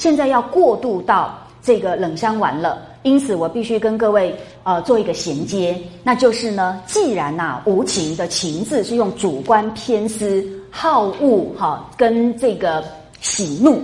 [0.00, 12.82] 现在要过渡到这个冷香丸了，因此我必须跟各位呃做一个衔接，那就是呢，既然呐无情的情字是用主观偏私、好恶哈跟这个
[13.20, 13.82] 喜怒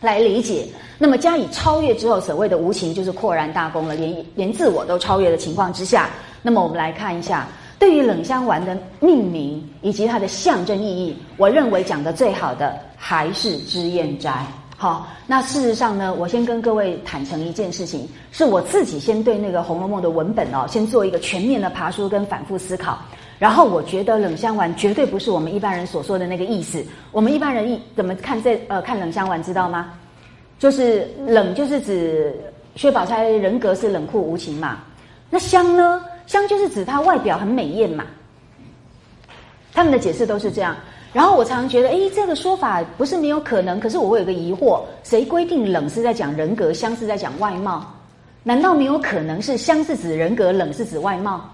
[0.00, 0.64] 来理解，
[0.96, 6.08] 那么加以超越之后，所谓的无情就是扩然大功了，连连自我都超越的情况之下，
[6.40, 7.48] 那么我们来看一下。
[7.80, 14.46] 对于冷香丸的命名以及它的象征意义，我认为讲的最好的还是知燕斋。
[14.80, 22.96] 好，那事实上呢，我先跟各位坦诚一件事情，是我自己先对那个《红楼梦》的文本哦，先做一个全面的爬书跟反复思考，
[23.40, 26.80] 然后我觉得冷香丸绝对不是我们一般人所说的那个意思。
[27.10, 29.94] 我们一般人一怎么看这呃看冷香丸知道吗？
[30.60, 32.32] 就是冷就是指
[32.76, 34.78] 薛宝钗人格是冷酷无情嘛，
[35.28, 36.00] 那香呢？
[36.28, 38.04] 香就是指她外表很美艳嘛，
[39.74, 40.76] 他们的解释都是这样。
[41.12, 43.80] 然后我常常觉得，哎，这个说法不是没有可能。
[43.80, 47.84] 可是我会有个疑惑：谁规定冷是在讲人格，香是在讲外貌？
[48.42, 51.48] 难道没有可能是香是指人格，冷是指外貌？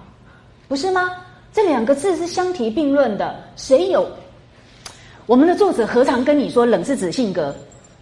[0.68, 1.10] 不是吗？
[1.52, 3.34] 这两个字是相提并论的。
[3.56, 4.06] 谁有？
[5.26, 7.54] 我们的作者何尝跟你说冷是指性格？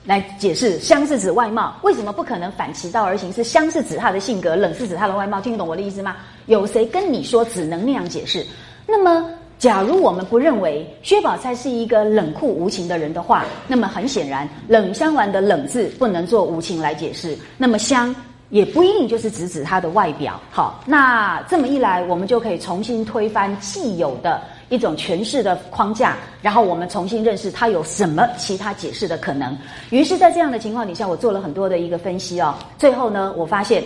[0.05, 3.33] 来解释香是指外貌，为什么不可能反其道而行？
[3.33, 6.17] 是香是指他的性格，冷是指他的外貌，听得懂我的意思吗？
[6.47, 8.45] 有谁跟你说只能那样解释？
[8.85, 9.31] 那么，
[9.63, 17.39] 假如我们不认为薛宝钗是一个冷酷无情的人的话，那么很显然，冷香丸的冷字不能做无情来解释。
[17.57, 18.13] 那么香
[18.51, 20.41] 也不一定就是指指他的外表。
[20.51, 24.43] 好，那这么一来，我们就可以重新推翻既有的。
[24.69, 29.57] 一种诠释的框架，然后我们重新认识它有什么其他解释的可能。
[29.91, 32.53] 于是，在这样的情况底下，我做了很多的一个分析哦。
[32.79, 33.85] 最后呢，我发现，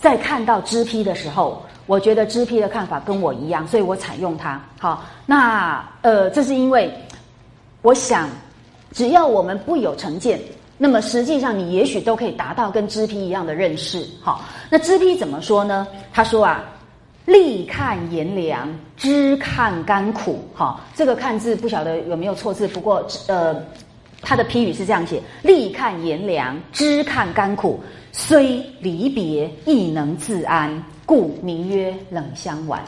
[0.00, 4.60] 在看到脂批的时候，我觉得知批的看法跟我一样，所以我采用它。
[4.78, 6.92] 好，那呃，这是因为
[7.82, 8.28] 我想，
[8.92, 10.40] 只要我们不有成见，
[10.78, 14.06] 那么实际上你也许都可以达到跟知批一样的认识。
[14.20, 15.86] 好，那知批怎么说呢？
[16.12, 16.64] 他说啊。
[17.26, 20.46] 立看炎凉，知看甘苦。
[20.54, 23.56] 哈，这个“看”字不晓得有没有错字，不过呃，
[24.20, 27.82] 他的批语是这样写：立看炎凉，知看甘苦，
[28.12, 32.82] 虽离别亦能自安，故名曰冷香丸。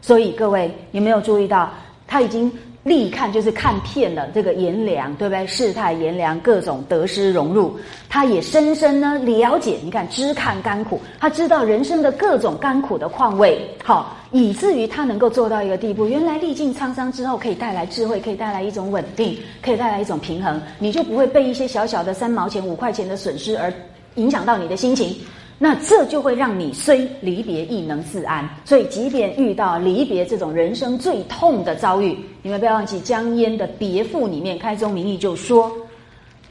[0.00, 1.70] 所以各位有没有注意到，
[2.06, 2.52] 他已经。
[2.84, 5.46] 立看就是看遍了这个炎凉，对不对？
[5.46, 7.76] 世态炎凉，各种得失融入，
[8.08, 9.78] 他也深深呢了解。
[9.84, 16.06] 你看，知看甘苦，他知道人生的各种甘苦的况味，好，以至于他能够做到一个地步。
[16.06, 20.58] 原来历尽沧桑之后，可以带来智慧，可以带来一种稳定，可以带来一种平衡。
[20.78, 23.70] 你就不会被一些小小的三毛钱、五块钱的损失而
[24.14, 25.14] 影响到你的心情。
[25.60, 35.72] 那这就会让你虽离别亦能自安，所以即便遇到离别这种人生最痛的遭遇，你们不要忘记江淹的《别赋》里面开宗明义就说：“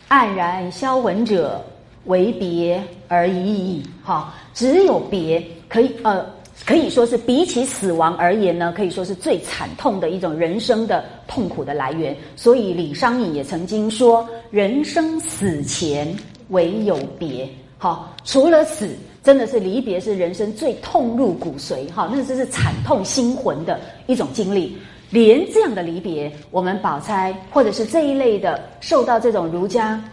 [0.09, 1.63] 黯然销魂者，
[2.03, 6.25] 为别而已矣。”哈，只有别可以呃，
[6.65, 12.13] 可以说是比起死亡而言呢，可以说是最惨痛的一种人生的痛苦的来源。
[12.35, 16.13] 所以李商隐也曾经说：“人生死前
[16.49, 17.47] 唯有别。”
[17.79, 18.89] 好，除了死，
[19.23, 24.75] 真的是离别是人生最痛入骨髓，哈，那这是惨痛心魂的一种经历。
[25.11, 30.03] 连这样的离别，我们宝钗或者是这一类的受到这种儒家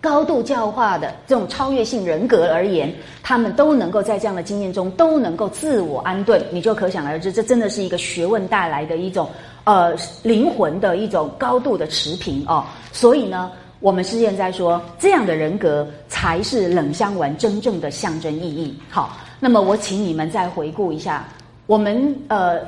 [0.00, 2.94] 高度教化的这种超越性人格而言，
[3.24, 9.28] 他们都能够在这样的经验中都能够自我安顿，你就可想而知，这真的是一个学问带来的一种
[9.64, 12.64] 呃灵魂的一种高度的持平哦。
[12.92, 13.50] 所以呢。
[13.80, 18.78] 我们是现在说，这样的人格才是冷香丸真正的象征意义。
[18.90, 21.26] 好，那么我请你们再回顾一下，
[21.66, 22.60] 我们呃，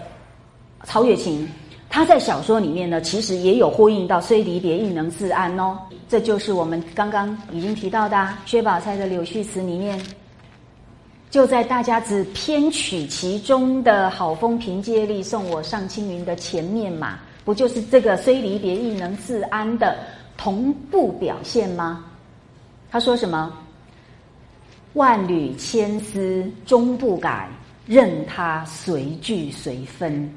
[0.85, 1.47] 曹雪芹
[1.91, 5.77] 他在小说里面呢，其实也有呼应到“虽离别亦能自安”哦，
[6.09, 10.01] 这就是我们刚刚已经提到的薛宝钗的柳絮词里面，
[11.31, 19.99] 就在大家只偏取其中的好风凭借力送我上青云的前面嘛，不就是这个“虽离别亦能自安”的？
[20.43, 22.05] 同步表现吗？
[22.91, 23.53] 他说什么？
[24.95, 27.49] 万缕千丝终不改，
[27.87, 30.29] 任它随聚随分。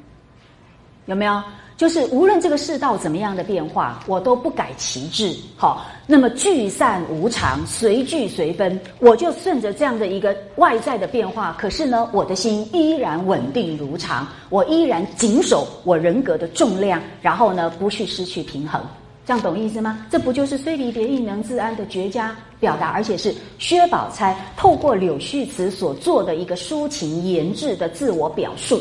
[1.08, 1.42] 有没有？
[1.76, 5.36] 就是无论这个世道怎么样的变化，我都不改其志。
[5.58, 11.56] 好，那么聚散无常，随聚随分，我就顺着这样的一个外在的变化。
[11.58, 18.80] 可是呢，我的心依然稳定如常，我依然谨守我人格的重量，然后呢，不去失去平衡。
[19.26, 20.06] 这样懂意思吗？
[20.10, 28.80] 这不就是虽离别亦能自安的绝佳表达，而且是薛宝钗透过柳絮词所做的一个抒情言志的自我表述。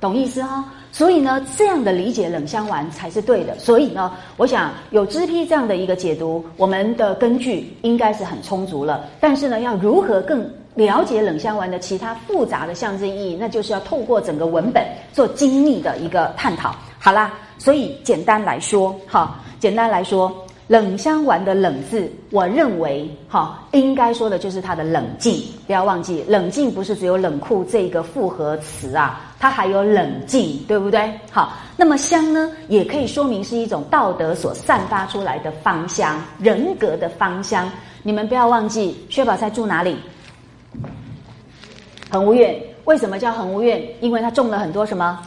[0.00, 0.64] 懂意思哈？
[0.90, 3.58] 所以呢，这样的理解冷香丸才是对的。
[3.58, 9.08] 所以呢，我想有知批这样的一个解读，我们的根据应该是很充足了。
[9.20, 10.44] 但是呢，要如何更
[10.74, 16.74] 了解冷香丸的其他复杂的象征意义，那就是要透过整个文本做精密的一个探讨。
[16.98, 20.44] 好啦，所以简单来说，哈，简单来说。
[20.68, 25.44] 冷香丸的“冷”字，我认为哈，应该说的就是它的冷静。
[25.66, 31.12] 不要忘记，冷静不是只有冷酷这个复合词啊，它还有冷静，对不对？
[31.30, 37.70] 好，那么香呢，也可以说明是一种道德所散发出来的芳香，人格的芳香。
[38.02, 39.96] 你们不要忘记，薛宝钗住哪里？
[42.10, 42.58] 恒芜苑。
[42.84, 43.82] 为什么叫恒芜苑？
[44.00, 45.20] 因为它种了很多什么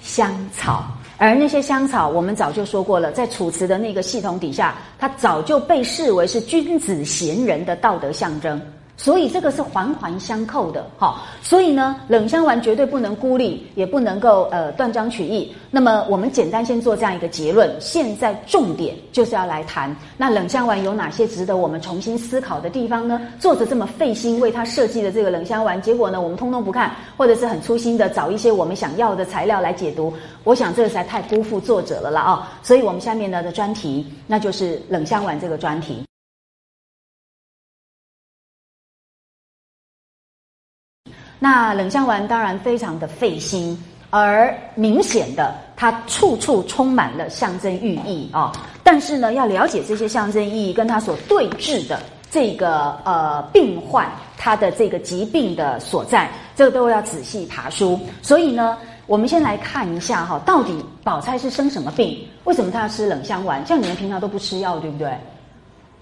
[0.00, 0.84] 香草。
[1.20, 8.58] 而那些香草，我们早就说过了，在楚辞的那个系统底下，它早就被视为是君子贤人的道德象征。
[9.02, 11.22] 所以这个是环环相扣的，哈。
[11.42, 15.50] 所以呢，冷香丸绝对不能孤立，也不能够呃断章取义。
[15.70, 17.74] 那么我们简单先做这样一个结论。
[17.80, 23.18] 现在重点就是要来谈，那冷香丸有哪些值得我们重新思考的地方呢？
[23.38, 30.12] 作者这么费心为他设计的这个冷香丸，结果呢，我们通通不看，或者是很粗心的找一些我们想要的材料来解读。
[30.44, 32.52] 我想这个实在太辜负作者了了啊！
[32.62, 36.09] 所以我们下面呢的专题，那就是冷香丸这个专题。
[41.42, 43.76] 那冷香丸当然非常的费心，
[44.10, 48.52] 而明显的它处处充满了象征寓意啊。
[48.84, 51.98] 但是呢，要了解这些象征意义跟它所对峙的
[52.30, 54.06] 这个呃病患，
[54.36, 57.98] 他的这个疾病的所在，这个都要仔细爬书。
[58.20, 58.76] 所以呢，
[59.06, 62.18] 我们先来看一下哈，到底宝钗是生什么病？
[62.44, 63.64] 为什么她要吃冷香丸？
[63.64, 65.10] 像你们平常都不吃药，对不对？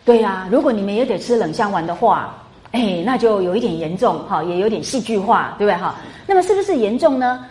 [0.05, 2.35] 对呀，如果你们也得吃冷香丸的话。
[2.73, 5.95] 哎，那就有一点严重哈，也有点戏剧化，对不对哈？
[6.27, 7.45] 那么是不是严重呢？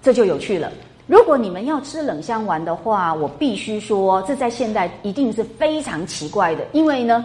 [0.00, 0.70] 这就有趣了。
[1.06, 6.64] 如果你们要吃冷香丸的话，我必须说，这在现代一定是非常奇怪的。
[6.72, 7.24] 因为呢，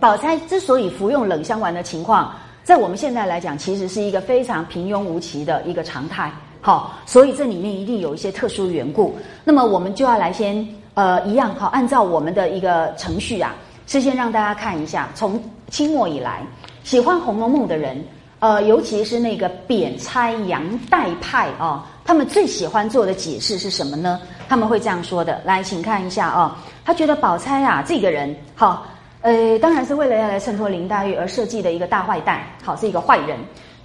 [0.00, 2.34] 宝钗之所以服用冷香丸的情况，
[2.64, 6.28] 在我们现在来讲，其实是一个非常平庸无奇的一个常态。
[6.60, 9.16] 好，所以这里面一定有一些特殊缘故。
[9.44, 13.54] 那么我们就要来先呃一样好，按照我们的一个程序啊，
[13.86, 16.42] 事先让大家看一下，从清末以来。
[16.84, 17.96] 喜欢《红楼梦》的人，
[18.40, 24.20] 呃，尤其是那个贬钗杨代派啊，他们最喜欢做的解释是什么呢？
[24.50, 28.86] 他们会这样说的：来，请看一下啊，他觉得宝钗啊这个人，好，
[29.22, 33.38] 呃，当然是为了要来衬托林黛玉而设计的一个大坏蛋，好，是一个坏人。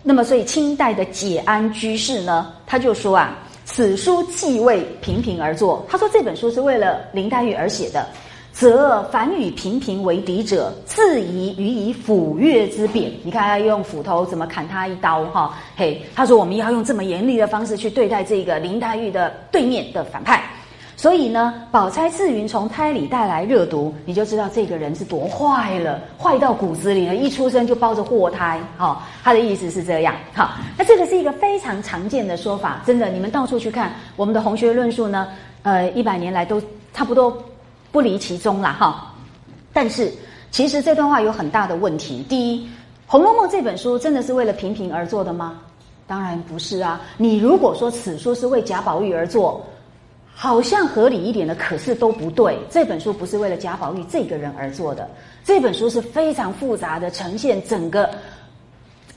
[0.04, 8.06] 那么，所以清代的解安居士呢，他就说啊，此书既为平平而作，他说这本书是为了林黛玉而写的。
[8.60, 13.10] 则凡与平平为敌者，自疑予以斧钺之贬。
[13.24, 15.58] 你看他用斧头怎么砍他一刀哈？
[15.78, 20.44] 嘿，他说我们要用这么严厉的方式去对待这个林黛玉的对面的反派。
[20.98, 28.60] 所以呢，宝钗自云从胎里带来热毒，你就知道这个人是多坏了，坏到骨子里了，一出生就抱着祸胎。
[28.78, 30.14] 哈，他的意思是这样。
[30.34, 35.30] 好，那这个是一个非常常见的说法，真的，你们到处去看我们的红学论述呢，
[35.64, 36.62] 呃，一百年来都
[36.94, 37.42] 差不多。
[37.92, 39.14] 不离其中了哈，
[39.74, 40.12] 但是
[40.52, 42.24] 其实这段话有很大的问题。
[42.30, 42.66] 第一，
[43.08, 45.60] 《红楼梦》这本书真的是为了平平而做的吗？
[46.06, 47.00] 当然不是啊！
[47.18, 49.64] 你如果说此书是为贾宝玉而做，
[50.34, 52.58] 好像合理一点的，可是都不对。
[52.70, 55.08] 这本书不是为了贾宝玉这个人而做的，
[55.44, 58.10] 这本书是非常复杂的，呈现整个。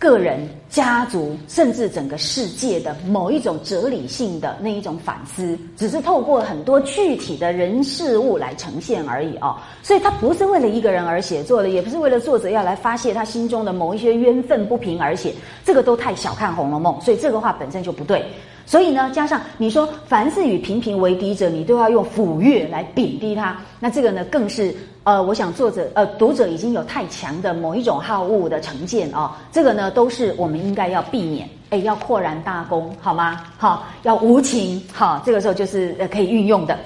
[0.02, 9.54] 个人、家族，甚至整个世界的某一种哲理性的那一种反思，只是透过很多具体的人事物来呈现而已哦。
[9.80, 15.32] 所以，他不是为了一个人而写作的，也不是为了作者要来发泄他心中的某一些冤愤不平而写。
[15.64, 18.24] 这个都太小看《红楼梦》，所以这个话本身就不对。
[18.66, 24.74] 所以呢，加上你说凡是与平平为敌者，你都要用斧钺来贬低他，那这个呢，更是。
[25.04, 33.44] 呃，我想作者呃读者已经有太强的某一种好恶的成见哦，这个呢都是我们应该要避免，哎，要扩然大功，好吗？
[33.58, 36.78] 好，要无情，好，这个时候就是呃可以运用的。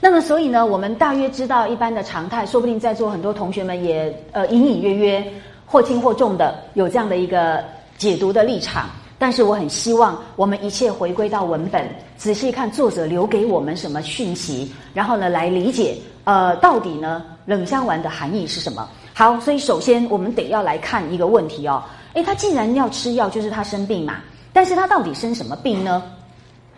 [0.00, 5.32] 那么所以呢，我们大约知道一般的常态，说不定在座很多同学们也呃隐隐约约
[5.64, 7.64] 或轻或重的有这样的一个
[7.96, 8.90] 解读的立场。
[9.18, 11.88] 但是我很希望我们一切回归到文本，
[12.22, 18.88] 仔细看作者留给我们什么讯息，然后呢来理解，呃，到底呢冷香丸的含义是什么？
[19.12, 24.20] 好，所以首先我们得要来看一个问题哦，诶，他既然要吃药，就是他生病嘛，
[24.52, 26.00] 但是他到底生什么病呢？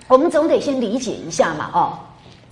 [0.09, 1.99] 我们总得先理解一下嘛，哦，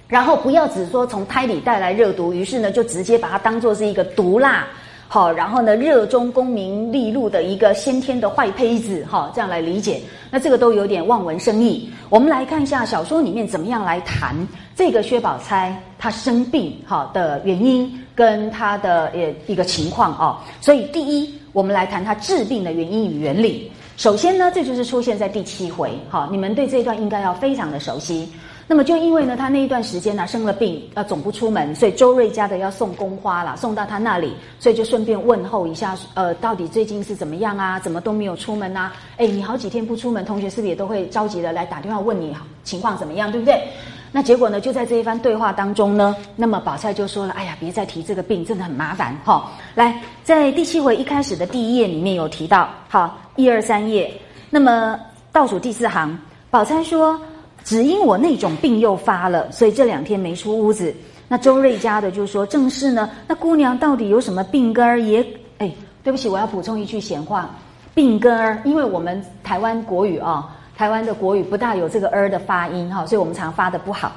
[0.06, 4.66] 然后不要只说从胎里带来热毒，于是呢就直接把它当做是一个毒辣。
[5.12, 10.00] 好，然后呢，热衷功名利禄的一个先天的坏胚子，哈，这样来理解，
[10.30, 11.86] 那这个都有点望文生义。
[12.08, 14.34] 我们来看一下小说里面怎么样来谈
[14.74, 20.38] 这个薛宝钗她生病哈的原因跟她的呃一个情况哦。
[20.62, 23.70] 所以第一，我们来谈她治病的原因与原理。
[23.98, 28.32] 首先呢，这就是出现在第七回，哈，你们对这一段应该要非常的熟悉。
[28.72, 37.78] 那么就因为呢，他那一段时间呢生了病，呃，总不出门，所以周瑞家的要送宫花了，送到他那里，所以就顺便问候一下，呃，到底最近是怎么样啊？
[37.78, 38.90] 怎么都没有出门啊？
[39.18, 43.62] 哎，你好几天不出门，同学是不是也都会着急的来打电话问你情况怎么样，对不对？
[44.10, 49.52] 那结果呢，就在这一番对话当中呢，那么宝钗就说了，哎呀，别再提这个病，真的很麻烦哈。
[49.74, 54.10] 来，在第七回一开始的第一页里面有提到，好，一二三页，
[54.48, 54.98] 那么
[55.30, 56.18] 倒数第四行，
[56.50, 57.20] 宝钗说。
[57.64, 60.94] 只因我那种病又发了，所以这两天没出屋子。
[61.28, 65.00] 那周瑞家的就说：“正是呢，那姑娘到底有什么病根儿？
[65.00, 65.24] 也
[65.58, 65.72] 哎，
[66.04, 67.48] 对不起，我要补充一句闲话，
[67.94, 74.12] 病根儿，因为我们台湾国语啊，台湾的国语不大有这个儿的发音哈，所以我们常发的不好。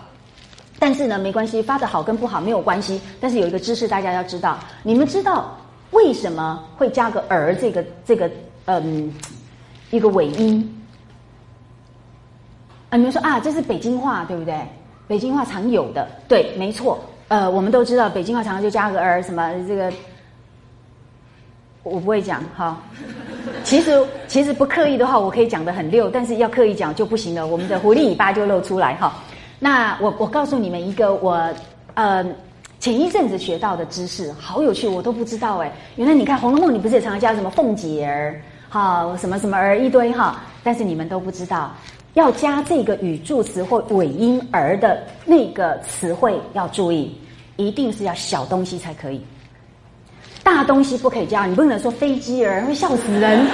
[0.77, 2.99] 但是呢，没关系，发的好跟不好没有关系。
[3.21, 5.57] 但是有一个知识大家要知道，你们知道
[5.91, 8.29] 为什么会加个儿这个这个
[8.65, 9.09] 嗯
[9.89, 10.69] 一个尾音？”
[12.95, 14.59] 你们说啊，这是北京话对不对？
[15.07, 16.99] 北京话常有的，对，没错。
[17.27, 19.91] 呃，我们都知道北京话常常就加个儿，什么这个，
[21.83, 22.81] 我不会讲哈。
[23.63, 29.13] 其实其实不刻意的话，我可以讲的很溜，但是要刻意讲就不行了，我们的狐狸尾巴就露出来哈。
[29.59, 31.53] 那我我告诉你们一个我
[31.95, 32.25] 呃
[32.79, 35.71] 前一阵子学到的知识，好有趣，我都不知道哎。
[35.95, 41.71] 原来你看《红楼梦》，你不是也常常加什么凤姐儿，哈，什么什么儿一堆哈，但是你们都不知道。
[42.15, 47.15] 要加这个语助词或尾音儿的那个词汇要注意，
[47.57, 49.21] 一定是要小东西才可以，
[50.43, 51.45] 大东西不可以加。
[51.45, 53.45] 你不能说飞机儿，会笑死人。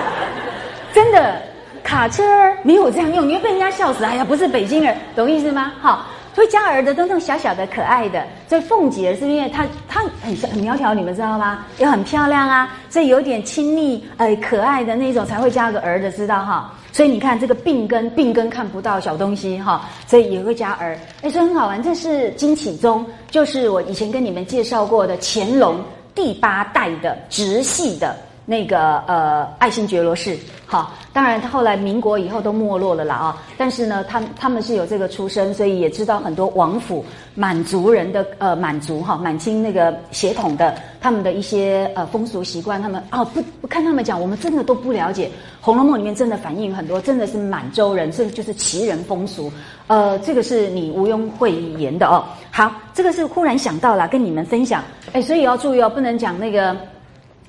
[0.94, 1.42] 真的，
[1.82, 4.04] 卡车儿没有这样用，你会被人家笑死。
[4.04, 5.72] 哎呀，不是北京人，懂意思吗？
[5.80, 6.06] 好。
[6.36, 11.66] 会加儿的都那种小小的可爱的，所以凤姐是因为她她很很苗条，你们知道吗？
[11.78, 16.72] 又很漂亮啊，所以有点亲昵呃可爱的那种才会加个儿的，知道哈？
[16.98, 20.98] 所以你看这个病根病根看不到小东西哈，所以也会加儿。
[21.22, 25.80] 哎，这很好玩，这是金启宗，就是我以前跟你们介绍过的乾隆
[26.12, 28.16] 第八代的直系的。
[28.50, 45.26] 那个呃，爱新觉罗氏，好，当然他后来民国以后都没落了啦啊，但是呢，他他们是有这个出身，所以也知道很多王府满族人的呃满族哈满清那个血统的他们的一些呃风俗习惯，他们哦不不看他们讲，我们真的都不了解，
[45.60, 49.52] 《红楼梦》里面真的反映很多，真的是满洲人，甚至就是旗人风俗，
[49.88, 52.24] 呃，这个是你毋庸讳言的哦。
[52.50, 56.74] 好，这个是忽然想到了跟你们分享，哎，所以要注意哦，不能讲那个。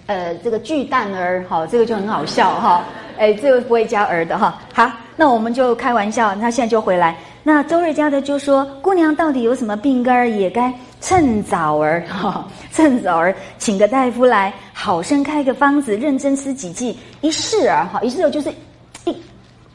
[0.10, 2.84] 呃，这个巨蛋儿，好，这个就很好笑哈。
[3.16, 4.60] 哎，这个不会加儿的哈。
[4.74, 7.16] 好，那我们就开玩笑，那现在就回来。
[7.44, 18.51] 那周瑞家的就说：“姑娘到底有什么病根儿，也该趁早儿哈， 趁早儿请个大夫来，好生开个方子，认真吃几剂，一试儿哈，一试就是
[19.06, 19.16] 一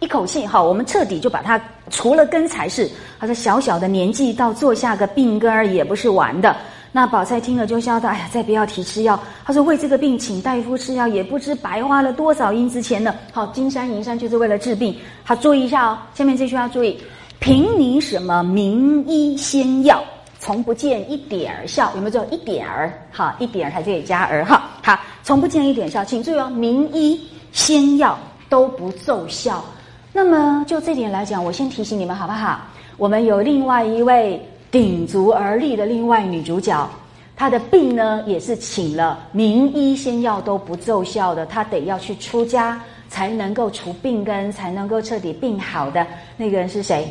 [0.00, 1.60] 一口气哈，我们彻底就把它
[1.90, 2.90] 除了根才是。
[3.20, 6.56] 他说小小的年纪，到做下个病根儿也不是玩的。”
[6.96, 14.96] 那宝钗听了就笑道：“哎呀，再不要提吃药。”他说：“为这个病请大夫吃药，也不知白花了多少银子钱呢。”好，金山银山就是为了治病。
[15.24, 16.96] 好，注意一下哦，下面这句要注意
[17.40, 20.04] ：“凭你什么名医仙药，
[20.38, 22.96] 从不见一点儿效。”有没有这种一点儿？
[23.10, 24.62] 好，一点儿还可以加儿哈。
[24.80, 27.20] 好，从不见一点效，请注意哦，名医
[27.50, 28.16] 仙药
[28.48, 29.64] 都不奏效。
[30.12, 32.60] 那么就这点来讲，我先提醒你们好不好？
[32.96, 34.40] 我们有另外一位。
[34.74, 36.90] 鼎足而立的另外女主角，
[37.36, 46.04] 她的病呢也是请了名医仙药都不奏效的，她得要去出家才能够除病根，才能够彻底病好的
[46.36, 47.06] 那个人是谁？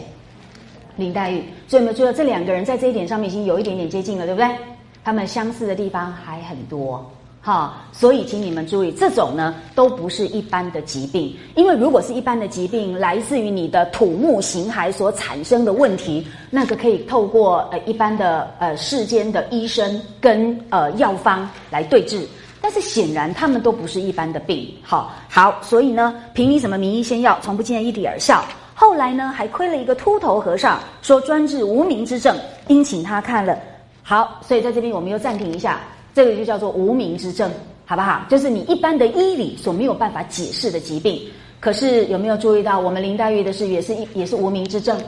[0.98, 1.42] 林黛玉。
[1.66, 4.50] 所以我们觉得这两个人在这一点上面已经有一点点接近了，对不对？
[5.02, 7.10] 他们相似的地方还很多。
[7.46, 22.26] 好，所以请你们注意，这种呢都不是一般的疾病，因为如果是一般的疾病，来自于你的土木形骸所产生的问题，那个可以透过呃一般的呃世间的医生跟呃药方来对治，
[22.62, 24.74] 但是显然他们都不是一般的病。
[24.82, 28.42] 好，好，所以呢，凭你什么名医仙药，从不见一滴儿效。
[28.74, 32.34] 后来呢，还亏了一个秃头和尚，说专治无名之症，
[32.70, 33.60] 因请他看了。
[34.02, 35.82] 好，所以在这边我们又暂停一下。
[36.14, 37.52] 这个就叫做无名之症，
[37.86, 38.26] 好不好？
[38.30, 41.22] 就是你一般的医理所没有办法解释的疾病。
[41.60, 45.00] 可是有没有注意到，我们林黛玉的事也是一也是无名之症？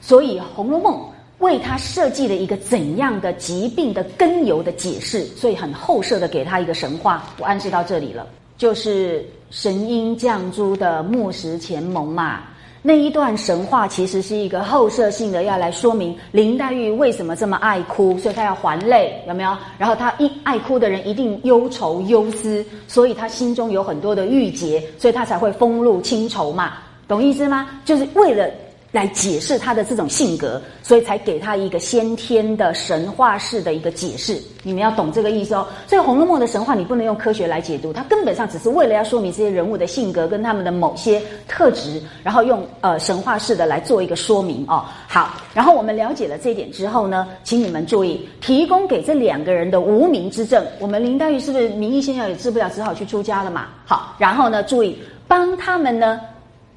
[0.00, 0.94] 所以《红楼梦》
[1.38, 7.24] 为她设计了一个怎样的疾病的根由的解释，所以很后设的给她一个神话。
[7.38, 8.26] 我暗示到这里了，
[8.56, 12.42] 就是神鹰降珠的木石前盟嘛。
[12.80, 19.56] 那一段神话其实是一个后设性的，要来说明林黛玉为什么这么爱哭，所以她要还泪，有没有？
[19.78, 26.74] 然后她一爱哭的人一定忧愁忧思，所以她心中有很多的郁结，所以她才会风露清愁嘛，
[27.06, 27.68] 懂意思吗？
[27.84, 28.48] 就是为了。
[28.90, 34.40] 来解释他的这种性格，所以才给他一个先天的神话式的一个解释。
[34.62, 35.66] 你们要懂这个意思哦。
[35.86, 44.84] 所以《红楼梦》的神话你不能用科学来解读，它根本上只是为了要说明这些人物的性格跟他们的某些特质，然后用呃神话式的来做一个说明哦。
[45.06, 53.66] 好，然后我们了解了这一点之后呢，请你们注意，提供给这两个人的无名之症，我们林黛玉是不是名医仙药也治不了，只好去出家了嘛？
[53.84, 56.18] 好，然后呢，注意帮他们呢。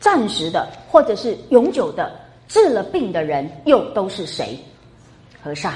[0.01, 2.11] 暂时的，或者是永久的，
[2.49, 4.59] 治了病的人又都是谁？
[5.41, 5.73] 和尚。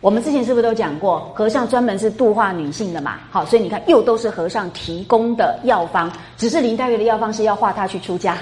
[0.00, 3.18] 我们之前是不是都讲过，和尚专门是度化女性的嘛？
[3.30, 8.38] 好，所以你看，又都是和尚提供的药方，只是林黛玉的药方是要化她去出家。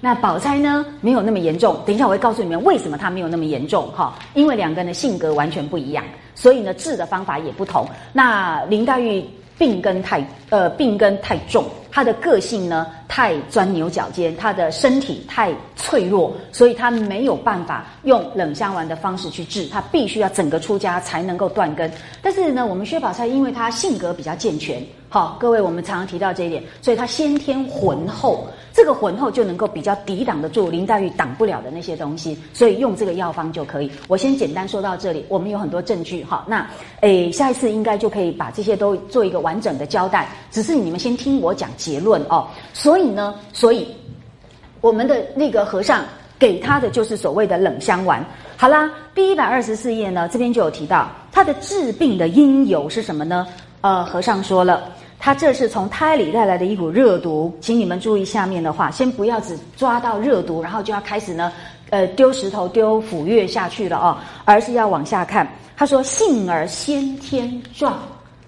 [0.00, 1.80] 那宝钗呢，没有那么严重。
[1.86, 7.86] 等一下我会告诉你们为什么她没有那么严重哈，因为两个人的性格完全不一样，所以呢治的方法也不同。
[8.12, 9.24] 那林黛玉。
[9.58, 21.90] 病根太呃，病根太重，他的个性呢太钻牛角尖，他的身体太脆弱，所以他没有办法用冷香丸的方式去治，他必须要整个出家才能够断根。
[22.22, 28.46] 但是呢，我们薛宝钗因为她性格比较健全，好，各位我们常常提到这一点，所以她先天浑厚。
[28.74, 33.90] 这个浑厚就能够比较抵挡得住林黛玉挡不了的那些东西，所以用这个药方就可以。
[34.06, 36.44] 我先简单说到这里，我们有很多证据哈。
[36.46, 36.64] 那
[37.00, 40.28] 诶，下一次应该就可以把这些都做一个完整的交代。
[40.50, 42.46] 只是你们先听我讲结论哦。
[42.72, 43.88] 所以呢，所以
[44.80, 46.04] 我们的那个和尚
[46.38, 48.24] 给他的就是所谓的冷香丸。
[48.56, 53.46] 好啦，第一百二十四页呢，这边就有提到他的治病的因由是什么呢？
[53.80, 54.92] 呃，和尚说了。
[55.20, 61.52] 他这是从胎里带来的一股热毒，请你们注意下面的话，先不要只抓到热毒，然后就要开始呢，
[61.90, 65.46] 呃，丢石头、丢斧钺下去了哦，而是要往下看。
[65.76, 67.98] 他说：“性而先天壮，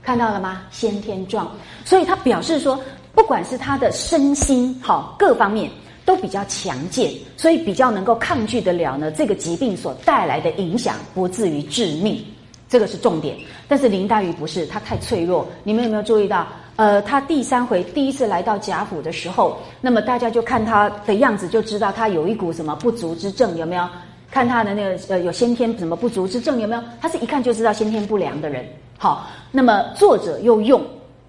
[0.01, 0.63] 看到了吗？
[0.71, 1.51] 先天壮，
[1.85, 2.81] 所以他表示说，
[3.13, 5.69] 不管是他的身心好各方面
[6.05, 12.25] 都比较强健，所以比较能够抗拒得了呢这个疾病所带来的影响，不至于致命。
[12.71, 13.37] 这个是重点。
[13.69, 15.47] 但是林黛玉不是，她太脆弱。
[15.63, 23.87] 你们有没有注意到？”呃，她第三回第一次来到贾府的时候，那么大家就看她的样子，就知道她有一股什么不足之症，有没有？
[24.31, 26.83] 看她的那个呃，有先天什么不足之症，有没有？
[26.99, 28.65] 她是一看就知道先天不良的人。
[28.97, 30.83] 好，那么作者又用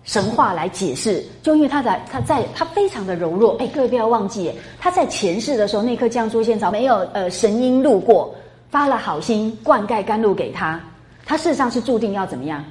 [0.04, 3.58] 神话来解释，就因为他在他在他非常的柔弱。
[3.60, 8.34] 哎，各位不要忘记，他在前世的时候，那棵绛珠仙草没有呃神鹰路过，
[8.70, 10.80] 发了好心灌溉甘露给他，
[11.32, 12.62] 他事实上是注定要怎么样？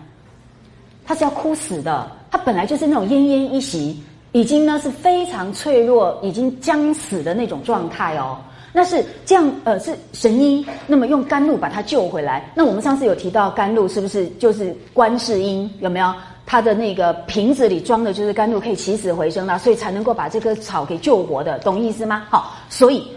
[1.07, 2.07] 他是要哭死的。
[2.31, 3.99] 他本来就是那种奄奄一息，
[4.33, 8.37] 已经呢是非常脆弱，已经将死的那种状态哦。
[8.71, 12.53] 那是这样，呃，是神医那么用甘露把他救回来。
[12.55, 15.73] 那我们上次有提到甘露是不是就是观世音？
[15.81, 16.13] 有没有？
[16.45, 22.27] 他的那个瓶子里装的就是甘露，可以起死回生啦，所以才能够把这棵草给救活的，懂意思吗？
[22.29, 23.11] 好，所以。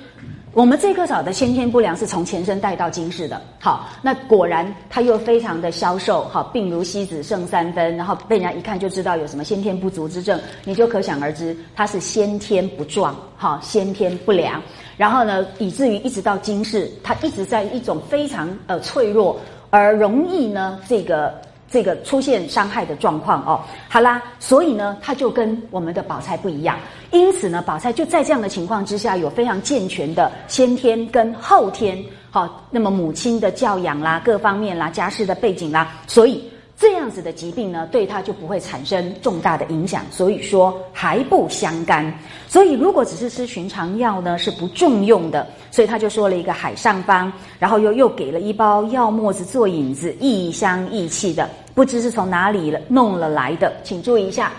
[0.54, 3.42] 我们这棵草的先天不良是从前身带到今世的。
[3.60, 14.62] 好，那果然他又非常的消瘦，好，病如西子剩三分，然后被人家一看就知道有什么先天不足之症，你就可想而知，他是先天不壮，好，先天不良，
[14.96, 19.40] 然后呢，以至于一直到今世，他一直在一种非常呃脆弱
[19.72, 21.34] 而容易呢这个。
[21.74, 23.60] 这个出现伤害的状况哦，
[23.90, 26.78] 好啦，所以呢，它就跟我们的宝钗不一样，
[27.10, 31.98] 因此呢，宝钗就在这样的情况之下，有非常健全的先天跟后天，
[32.30, 36.48] 好，那么母亲的教养啦，各方面啦，家世的背景啦，所以。
[36.84, 42.14] 这样子的疾病呢，对他就不会产生重大的影响，所以说还不相干。
[42.46, 45.48] 所以如果只是吃寻常药呢，是不重用的。
[45.72, 53.72] 所以他就说了一个海上方，然后又又给了一包药沫子做引子，异香异气的，不知是从哪里弄了来的。
[53.82, 54.52] 请注意一下，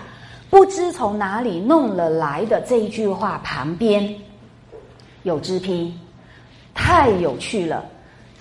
[0.49, 4.15] 不知从哪里弄了来的这一句话旁边
[5.21, 5.93] 有支批，
[6.73, 7.85] 太有趣了。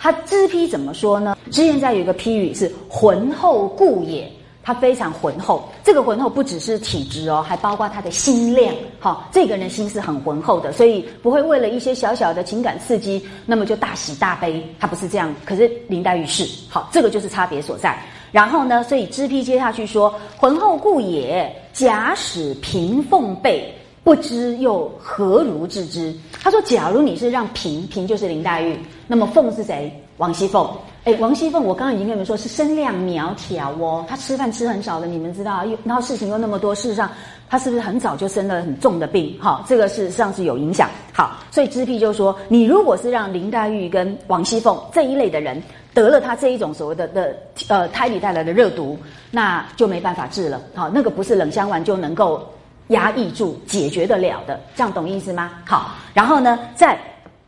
[0.04, 1.34] 他知批怎么说呢？
[1.50, 4.30] 之前在有一个批语是浑厚故也，
[4.62, 5.66] 他非常浑厚。
[5.82, 8.74] 这个浑厚不只是体质哦，还包括他的心量。
[9.00, 14.62] 好，这个人心是很浑厚的，所以不会为了一些小小的情感刺激，那么就大喜大悲。
[14.78, 16.46] 他不是这样，可是林黛玉是。
[16.68, 17.98] 好，这个就是差别所在。
[18.30, 23.74] 然后呢，所以知批接下去说浑厚故也，假使平凤背。
[24.04, 26.14] 不知又何如治之？
[26.42, 29.90] 他说：“假如你是让平平就是林黛玉，那么凤是谁？
[30.18, 30.68] 王熙凤。
[31.04, 35.64] 哎，王熙凤，我刚刚已经跟你们说，是身量苗条哦，她吃饭吃很少的，你们知道？
[35.64, 37.10] 又然后事情又那么多，事实上
[37.48, 39.36] 她是不是很早就生了很重的病？
[39.40, 40.88] 哈，这个事实上是有影响。
[41.12, 45.62] 好，所以知批就说，你如果是让林黛玉跟王熙凤这一类的人
[45.94, 47.34] 得了他这一种所谓的的
[47.68, 48.98] 呃胎里带来的热毒，
[49.30, 50.60] 那就没办法治了。
[50.74, 52.46] 好，那个不是冷香丸就能够
[52.88, 55.50] 压抑住解决得了的，这样懂意思吗？
[55.64, 56.98] 好，然后呢，在。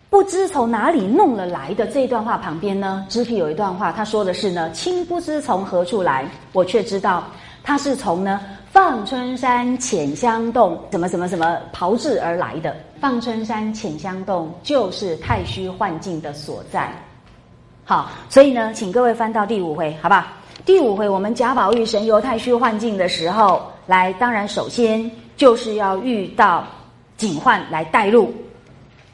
[0.09, 7.25] 不知从哪里弄了来的这一段话旁边呢，知批有一段话，他说的是呢：“亲不知从何处来，我却知道
[7.63, 12.75] 他是从呢放春山浅香洞什么什么什么炮制而来的。
[13.01, 16.91] 放春山浅香洞就是太虚幻境的所在。
[17.85, 20.25] 好，所以呢，请各位翻到第五回，好不好？
[20.65, 26.67] 第五回我们贾宝玉神游太虚幻境的时候，来，当然首先就是要遇到
[27.17, 28.35] 警幻来带路。”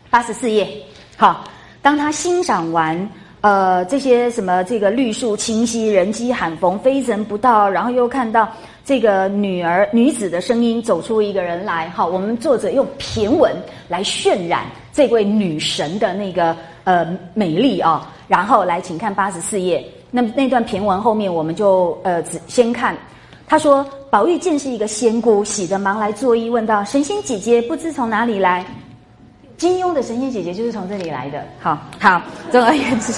[0.09, 0.69] 八十四页，
[1.17, 1.45] 好，
[1.81, 8.47] 当他欣赏完呃这些什么这个绿树清晰，人迹罕逢，非人不到，然后又看到
[8.85, 13.51] 这个女儿女子的声音走出一个人来，好，我们作者用骈文
[13.89, 16.55] 来渲染这位女神的那个
[16.85, 22.95] 呃美丽啊，然后来，请看八十四页，那那段骈文后面我们就呃只先看，
[23.47, 28.65] 他说宝玉见是一个仙姑，喜得忙来作揖，问道：“神仙姐姐不知从哪里来？”
[29.59, 33.13] 金庸的神仙姐姐就是从这里来的，好好，总而言之，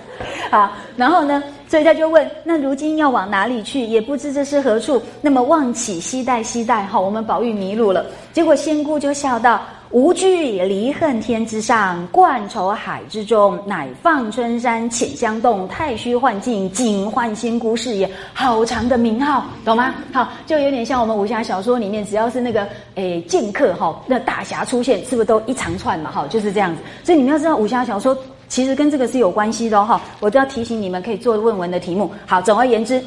[0.50, 3.84] 好，然后呢，所以他就问：那如今要往哪里去？
[3.84, 5.02] 也不知这是何处。
[5.20, 8.06] 那么望起西带西带，好，我们宝玉迷路了。
[8.32, 9.60] 结果仙姑就笑道。
[9.90, 18.08] 无惧离恨天之上，冠愁海之中，乃放春山浅香洞，太虚幻境，警幻仙姑是也。
[18.32, 19.92] 好长的名号，懂吗？
[20.12, 26.08] 好，就有点像我们武侠小说里面，只要是那个诶剑客哈，那大侠出现，是不是都一长串嘛？
[26.12, 26.80] 哈，就是这样子。
[27.02, 30.00] 所以你们要知道，武侠小说其实跟这个是有关系的哈。
[30.20, 32.08] 我都要提醒你们，可以做论文的题目。
[32.26, 33.00] 好，总而言之，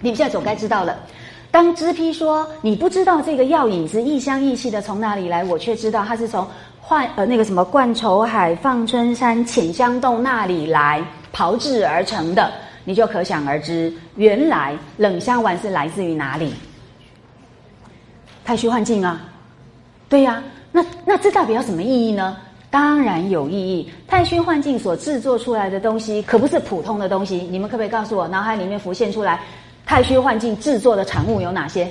[0.00, 0.96] 你们现在总该知道了。
[1.56, 6.46] 当知批说你不知道这个药引子异香异气的从哪里来，我却知道它是从
[6.78, 12.52] 幻呃那个什么冠愁海、放春山、浅香洞那里来炮制而成的，
[12.84, 16.52] 你就可想而知，原来冷香丸是来自于哪里？
[18.44, 19.18] 太虚幻境啊，
[20.10, 22.36] 对呀，那那这代表什么意义呢？
[22.68, 29.40] 当然有意义，太虚幻境所制作出来的东西可不是普通的东西，你们可不可以告诉我，脑海里面浮现出来？
[29.86, 31.88] 太虚幻境制作的产物有哪些？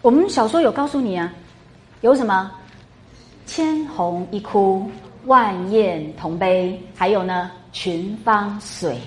[0.00, 1.32] 我们小说有告诉你啊，
[2.00, 2.50] 有什么
[3.44, 4.90] 千红一哭、
[5.26, 8.98] 万艳同悲，还有呢群芳水，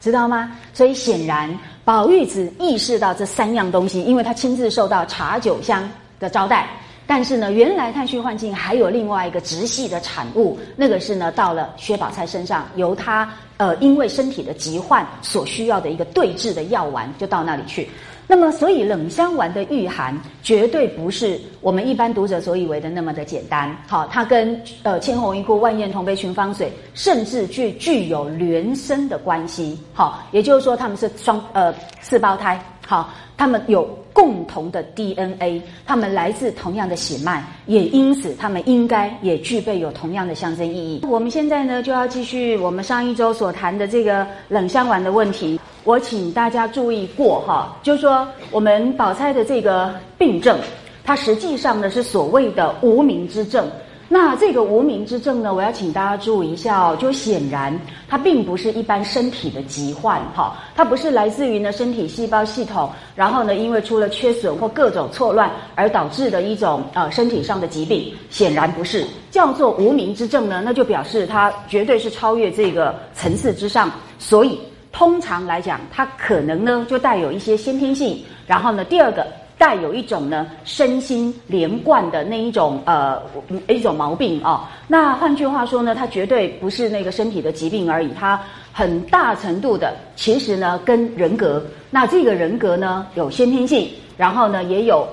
[0.00, 0.50] 知道吗？
[0.74, 5.88] 所以显然宝玉只意识到这三样东西，因为他亲自受到茶酒香
[6.18, 6.68] 的招待。
[7.10, 17.90] 但是呢，原来太虚幻境还有另外一个直系的产物，那个是呢到了薛宝钗身上，由他呃因为身体的疾患所需要的一个对治的药丸，就到那里去。
[18.28, 23.76] 那么，所以冷香丸的御寒绝对不是我们一般读者所以为的那么的简单。
[23.88, 29.76] 好，它跟呃千红一哭、万艳同杯、群芳水，甚至具具有孪生的关系。
[29.92, 32.64] 好，也就是说他们是双呃四胞胎。
[32.86, 41.00] 好，他们有共同的 DNA，他们来自同样的血脉，也因此他们应该也具备有同样的象征意义。
[41.06, 45.58] 我们现在呢就要继续我们上一周所谈的这个冷香丸的问题。
[45.84, 50.58] 我请大家注意过哈，就是说我们宝钗的这个病症，
[51.04, 53.66] 它实际上呢是所谓的无名之症。
[54.12, 57.72] 那这个无名之症呢，我要请大家注意一下哦，就显然
[58.08, 74.58] 它并不是一般身体的疾患哈，它不是来自于呢身体细胞系统，然后呢因为出了缺损或各种错乱而导致的一种呃身体上的疾病，显然不是叫做无名之症呢，那就表示它绝对是超越这个层次之上，所以。
[74.92, 79.24] 通常来讲，它可能呢就带有一些先天性，然后呢，第二个
[79.60, 83.20] 带有一种呢身心连贯的那一种呃
[83.68, 84.70] 一种毛病啊。
[84.88, 88.40] 那换句话说呢，它绝对不是那个身体的疾病而已，它
[88.72, 95.06] 很大程度的其实呢跟人格，那这个人格呢有先天性，然后呢也有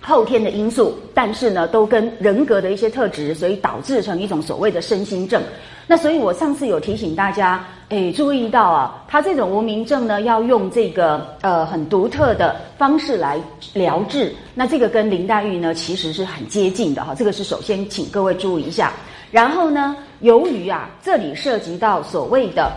[0.00, 5.42] 后天的因素，但是呢都跟人格的一些特质，所以导致成一种所谓的身心症。
[5.86, 7.64] 那所以我上次有提醒大家。
[7.90, 13.36] 诶，注意到啊，他这种无名症呢，要用这个呃很独特的方式来
[13.74, 14.32] 疗治。
[14.54, 17.16] 那这个跟林黛玉呢，其实是很接近的哈。
[17.16, 18.92] 这个是首先请各位注意一下。
[19.32, 22.70] 然后呢，由于啊，这里涉及到所谓的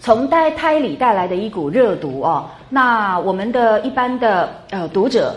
[0.00, 5.36] 从胎胎里带来的一股热毒哦，那我们的一般的呃读者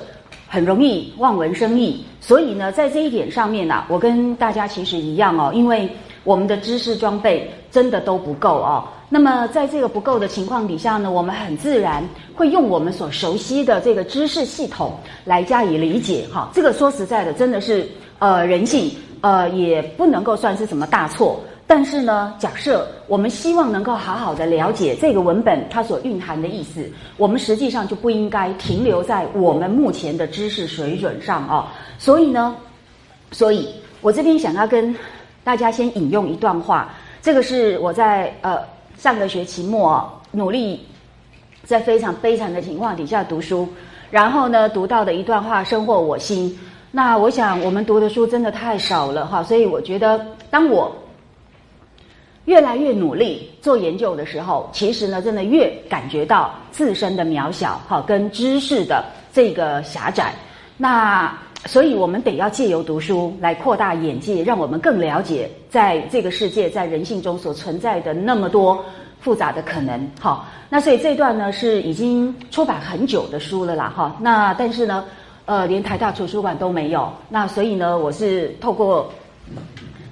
[0.49, 5.89] 很容易望文生义，所以呢，在这一点上面呢，我跟大家其实一样哦，因为。
[6.25, 8.83] 我们的知识装备真的都不够哦。
[9.07, 12.03] 那么在这个不够的情况底下呢，我们很自然
[12.35, 16.27] 会用我们所熟悉的这个知识系统来加以理解。
[16.31, 17.88] 哈，这个说实在的，真的是
[18.19, 21.39] 呃人性，呃也不能够算是什么大错。
[21.71, 31.67] 但是呢，假设我们希望能够好好的了解这个文本它所蕴含的意思，我们实际上就不应该停留在我们目前的知识水准上哦。
[31.99, 32.55] 所以呢，
[33.32, 33.69] 所以
[34.01, 34.95] 我这边想要跟
[35.43, 38.58] 大家先引用一段话，这个是我在呃
[38.97, 40.84] 上个学期末努力
[41.65, 43.69] 在非常悲惨的情况底下读书，
[44.10, 46.58] 然后呢读到的一段话，深获我心。
[46.89, 50.91] 那我想我们读的书真的太少了哈，所以我觉得当我。
[52.49, 60.33] 越来越努力做研究的时候，其实呢，真的越感觉到自身的渺小，哈，跟知识的这个狭窄。
[60.75, 61.31] 那
[61.67, 68.83] 所以我们得要借由读书来扩大眼界，让我们更了解在这个世界，在人性中所存在的那么多
[69.19, 70.09] 复杂的可能。
[70.19, 74.15] 好，那所以这段呢是已经出版很久的书了啦，哈。
[74.19, 75.05] 那但是呢，
[75.45, 77.13] 呃，连台大图书馆都没有。
[77.29, 79.07] 那所以呢，我是透过。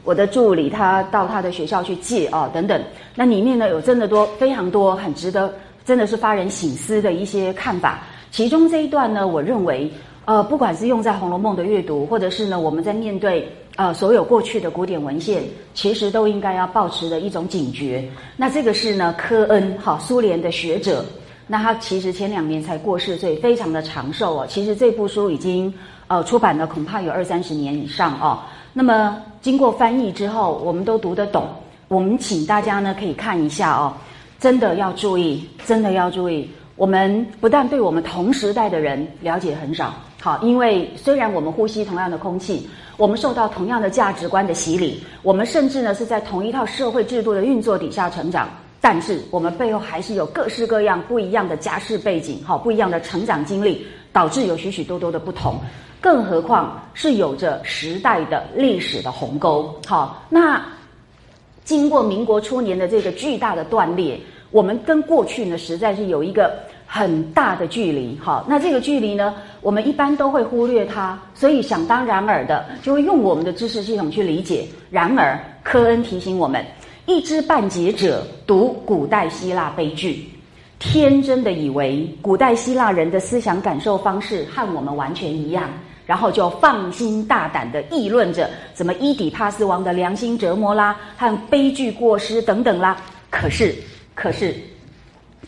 [0.07, 2.81] 我的助理他到他的学校去借哦，等等，
[3.13, 7.99] 那里面呢有真的多非常多很值得，真的是发人省思的一些看法。
[8.31, 9.91] 其中这一段呢，我认为，
[10.23, 15.43] 呃，不管是用在《红楼梦》的阅读，或者是呢我们在面对呃所有过去的古典文献，
[15.73, 18.09] 其实都应该要保持的一种警觉。
[18.37, 21.03] 那这个是呢科恩哈苏联的学者，
[21.47, 24.45] 那他其实前两年才过世，所以非常的长寿哦。
[24.47, 25.73] 其实这部书已经
[26.07, 28.39] 呃出版了，恐怕有二三十年以上哦。
[28.77, 31.47] 那么经过翻译之后，我们都读得懂。
[31.87, 33.91] 我们请大家呢可以看一下哦，
[34.39, 36.47] 真的要注意，真的要注意。
[36.75, 48.47] 我们不但对我们同时代的人了解很少，好，因为虽然我们呼吸同样的空气，我们受到同样的价值观的洗礼，我们甚至呢是在同一套社会制度的运作底下成长，
[48.79, 55.59] 但是我们背后还是有各式各样不一样的家世背景，好，不一样的成长经历，导致有许许多多的不同。
[55.99, 59.73] 更何况是有着时代的历史的鸿沟。
[59.85, 60.63] 好，那
[61.63, 64.19] 经过民国初年的这个巨大的断裂，
[64.51, 68.17] 我们跟过去呢实在是有一个很大的距离。
[68.21, 74.65] 好，那这个距离呢，我们一般都会忽略它，所以想当然尔的就会用我们的知识系统去理解。
[74.89, 76.63] 然而，科恩提醒我们：
[77.05, 80.29] 一知半解者读古代希腊悲剧。
[80.79, 85.67] 天真的以为古代希腊人的思想感受方式和我们完全一样，
[86.07, 92.97] 然后就放心大胆的议论着什么伊底帕斯王的良心折磨啦，和悲剧过失等等啦。
[93.29, 93.75] 可是，
[94.15, 94.55] 可是，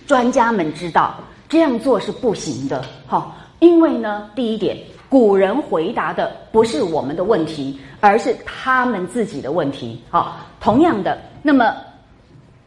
[0.05, 1.15] 专家们知道
[1.47, 10.03] 这样做是不行的，哈，因为呢，第一点，古人回答的不是我们的问题，而是他们自己的问题。
[10.09, 11.73] 好，同样的，那么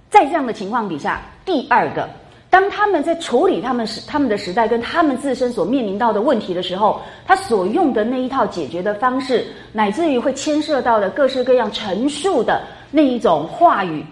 [0.09, 2.09] 在这样的情况底下，第二个。
[2.53, 12.61] 当他们在处理他们时他们的时代跟他们自身所面临到的问题的时候，他所用的那一套解决的方式，乃至于会牵涉到的各式各样陈述的
[12.91, 14.05] 那一种话语，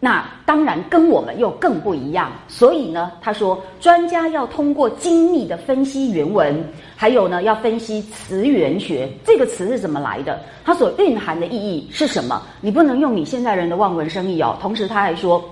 [0.00, 2.32] 那当然跟我们又更不一样。
[2.48, 12.42] 所以呢，他说，专家要通过精密的分析原文，还有呢，要分析词源学，这个词是怎么来的，它所蕴含的意义是什么？
[12.60, 14.58] 你不能用你现在人的望文生义哦。
[14.60, 15.48] 同时，他还说，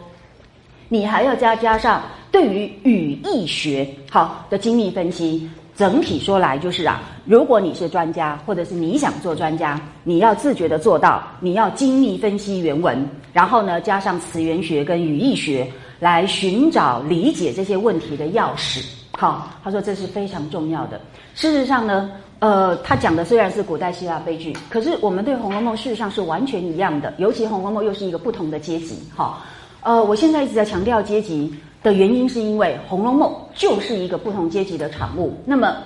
[0.92, 2.02] 你还要加加上。
[2.31, 15.66] 对于语义学好的精密分析，整体说来就是啊，如果你是专家，或者是你想做专家，你要自觉的做到，你要精密分析原文，然后呢，加上词源学跟语义学
[16.00, 18.83] 来寻找理解这些问题的钥匙。
[19.12, 20.98] 好，他说这是非常重要的。
[21.35, 28.98] 事实上呢，呃，他讲的虽然是古代希腊悲剧，可是我们对《红楼梦》事实上是完全一样的，尤其《红楼梦》又是一个不同的阶级。
[29.14, 29.42] 好，
[29.83, 31.53] 呃，我现在一直在强调阶级。
[31.83, 33.29] 的原因是因为《红楼梦》
[33.61, 35.79] 就是一个不同阶级的产物，那么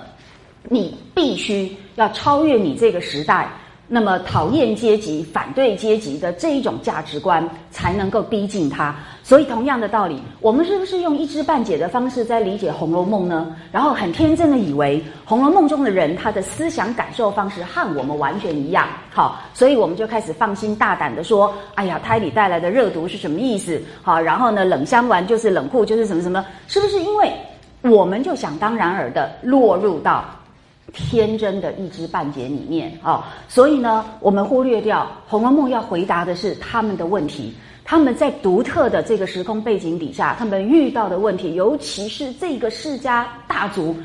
[0.69, 3.51] 你必须要超越你这个时代。
[3.87, 8.95] 那么讨厌阶级、反对阶级的这一种价值观，才能够逼近它。
[9.27, 13.53] 所以同样的道理，我们是不是用一知半解的方式在理解《红楼梦》呢？
[13.73, 18.87] 然后很天真的以为《红楼梦》中的人他的思想感受方式和我们完全一样。
[19.11, 26.45] 好，所以我们就开始放心大胆的说：“哎呀，胎里带来的热毒是什么意思？”好，然后呢，冷香丸就是冷酷，就是什么什么？
[26.69, 27.33] 是不是因为
[27.81, 30.23] 我们就想当然尔的落入到？
[30.93, 37.53] 天真的一知半解里面啊，所以呢，我们忽略掉《红楼梦》要回答的是他们的问题，
[37.89, 43.95] 他们在独特的这个时空背景底下，他们遇到的问题，尤其是这个世家大族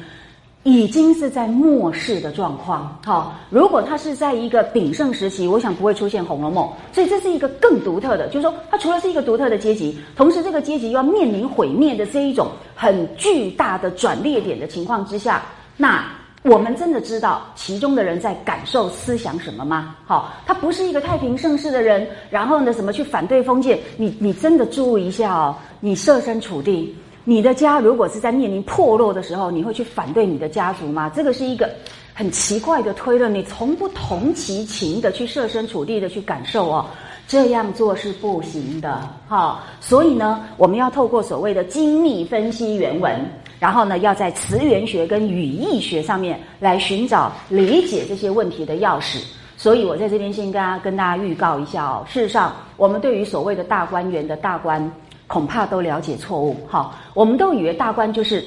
[0.63, 2.97] 已经是在末世的状况。
[3.05, 6.65] 好，如果它是在一个鼎盛时期，我想不会出现《红楼梦》。
[6.95, 15.43] 所以这是一个更独特的，就是说，它除了是一个独特的阶级，同时这个阶级又要面临毁灭的这一种很巨大的转捩点的情况之下，
[15.77, 16.05] 那。
[16.43, 19.95] 我们真的知道其中的人在感受思想什么吗？
[20.05, 23.79] 好，他不是一个太平盛世的人，然后呢，什么去反对封建？
[23.97, 31.09] 你你真的注意一下哦，你设身处地，你的家如果是在面临破落的时候，你会去反对你的家族吗？
[31.15, 31.71] 这个是一个
[32.13, 36.87] 很奇怪的推论，你从不同其情的去设身处地的去感受哦，
[37.29, 39.09] 这样做是不行的。
[39.29, 43.25] 好，所以呢，我们要透过所谓的精密分析原文。
[43.63, 49.23] 然后呢，要在词源学跟语义学上面来寻找理解这些问题的钥匙。
[49.57, 52.05] 所以我在这边先跟大家跟大家预告一下哦。
[52.09, 54.91] 事实上，我们对于所谓的大观园的大观，
[55.29, 56.57] 恐怕都了解错误。
[56.69, 58.45] 哈，我们都以为大观就是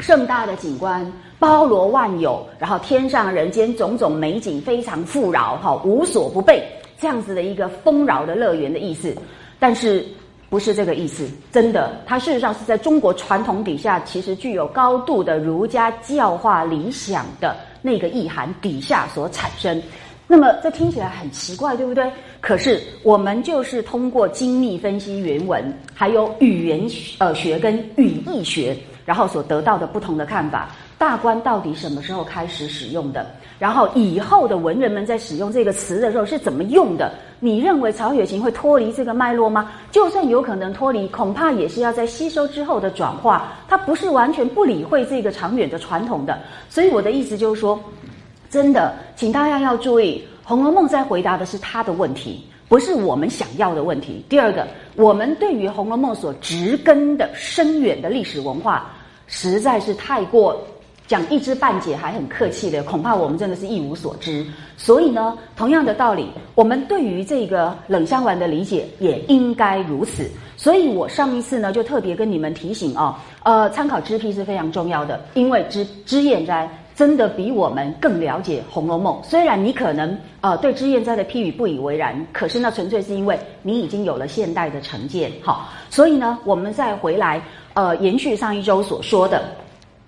[0.00, 1.06] 盛大的景观，
[1.38, 6.66] 包罗万有，然后天上人间种种美景非常富饶，哈，无所不备
[6.98, 9.14] 这样子的一个丰饶的乐园的意思。
[9.58, 10.02] 但是。
[10.56, 19.82] 不是这个意思，真的，它事实上是在中国传统底下，其实具有高度的儒家教化理想的那个意涵底下所产生。
[20.26, 22.10] 那么这听起来很奇怪，对不对？
[22.40, 26.80] 可是我们就是通过精密分析原文，还有语言
[27.18, 30.70] 呃学跟语义学，然后所得到的不同的看法。
[30.98, 33.26] 大观到底什么时候开始使用的？
[33.58, 37.12] 然后以后的文人们在使用这个词的时候是怎么用的？
[37.38, 39.70] 你认为曹雪芹会脱离这个脉络吗？
[39.90, 46.38] 就算有可能脱离，恐怕也是要在吸收之后的转化，他不是完全不理会这个长远的传统的。
[46.70, 47.78] 所以我的意思就是说，
[48.48, 54.24] 真的，请大家要注意，《红楼梦》在回答的是他的问题，不是我们想要的问题。
[54.30, 58.90] 第二个，我们对于《红楼梦》所植根的深远的历史文化，
[59.26, 60.58] 实在是太过。
[61.06, 64.44] 讲一知半解还很客气的，恐怕我们真的是一无所知。
[64.76, 70.28] 所以呢，同样的道理，我们对于这个冷香丸的理解也应该如此。
[70.56, 73.14] 所以我上一次呢，就特别跟你们提醒哦，
[73.44, 79.14] 呃，参考知批是非常重要的，因为知知燕斋真的比我们更了解《红楼梦》。
[79.24, 85.30] 虽然你可能呃对知燕斋的批语不以为然，可是那纯粹是因为你已经有了现代的成见。
[85.42, 87.40] 好，所以呢，我们再回来
[87.74, 89.44] 呃，延续上一周所说的。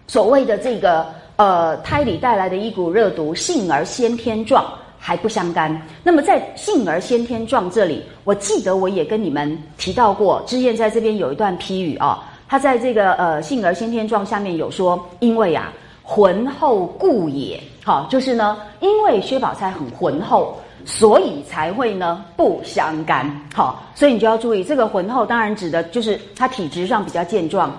[0.09, 4.65] 所谓的这个呃胎里带来的一股热毒，幸而先天壮
[4.99, 5.81] 还不相干。
[6.03, 27.71] 那么在幸而先天壮这里，我记得我也跟你们提到过，之燕在这边有一段批语啊，他在这个呃幸而先天壮下面有说，因为啊浑厚故也，好，就是呢，因为薛宝钗很浑厚，所以才会呢不相干，好，所以你就要注意这个浑厚，当然指的就是他体质上比较健壮。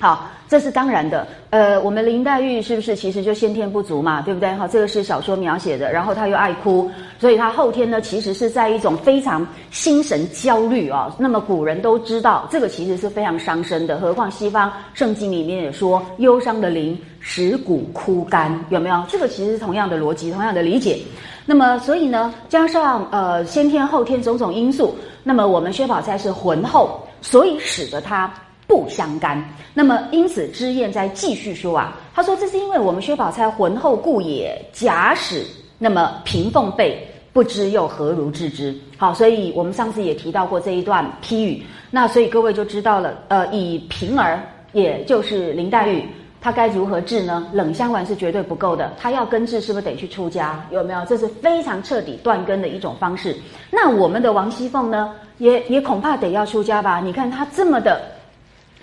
[0.00, 1.26] 好，这是当然的。
[1.50, 4.22] 呃，我们林黛玉是不是其实就先天不足嘛？
[4.22, 4.50] 对不对？
[4.54, 5.92] 哈，这个是小说描写的。
[5.92, 11.14] 然后她又爱哭，所以她后天呢，其实是在一种非常心神焦虑啊。
[11.18, 13.98] 那么古人都知道，这个其实是非常伤身的。
[13.98, 19.04] 何况西方圣经里面也说，忧伤的灵使骨枯干，有没有？
[19.06, 20.98] 这个其实是同样的逻辑，同样的理解。
[21.44, 28.32] 那么，所以呢，加上呃先天后天种种因素，那么我们薛宝钗是浑厚，所以使得她。
[28.70, 29.44] 不相干。
[29.74, 34.56] 那么，因此知燕在继续说啊，他说：“这是因为我们薛宝钗浑厚故也。
[34.72, 35.44] 假使
[35.76, 38.72] 那么平凤被不知又何如治之？
[38.96, 41.64] 好，所以我们上次也提到过这一段批语。
[41.90, 43.18] 那所以各位就知道了。
[43.26, 44.40] 呃，以平儿，
[44.72, 46.04] 也就是林黛玉，
[46.40, 47.48] 她该如何治呢？
[47.52, 48.92] 冷香丸是绝对不够的。
[48.96, 50.64] 她要根治，是不是得去出家？
[50.70, 51.04] 有没有？
[51.06, 53.36] 这是非常彻底断根的一种方式。
[53.68, 57.00] 那我们的王熙凤呢，也也恐怕得要出家吧？
[57.00, 58.00] 你看她这么的。”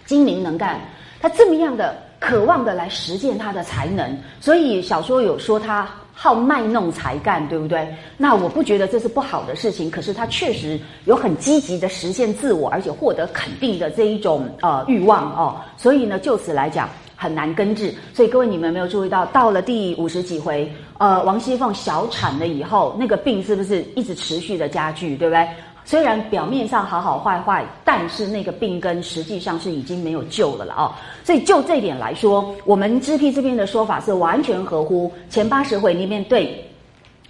[0.08, 0.82] 精明能干，
[1.22, 7.88] 他这么样的渴望的来实践他的才能，所以小说有说他好卖弄才干，对不对？
[8.18, 15.62] 那我不觉得这是不好的事情，可是他确实有很积极的实现自我，而且获得肯定的这一种呃欲望哦。
[15.78, 17.94] 所以呢，就此来讲很难根治。
[18.16, 25.48] 所以各位你们没有注意到，到了第五十几回，呃，王熙凤小产了以后，那个病是不是一直持续的加剧，对不对？
[25.88, 30.92] 虽然表面上好好坏坏，但是那个病根实际上是已经没有救了了哦。
[31.24, 36.62] 所以就这点来说，我们知批这边的说法是完全合乎前八十回里面对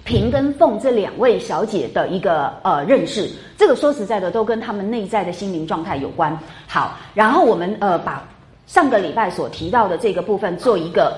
[0.04, 3.30] 平跟凤这两位小姐的一个呃认识。
[3.56, 6.36] 这个说实在的，都跟他们内在的心灵状态有关。
[6.66, 8.28] 好，然后我们呃把
[8.66, 11.16] 上个礼拜所提到的这个部分做一个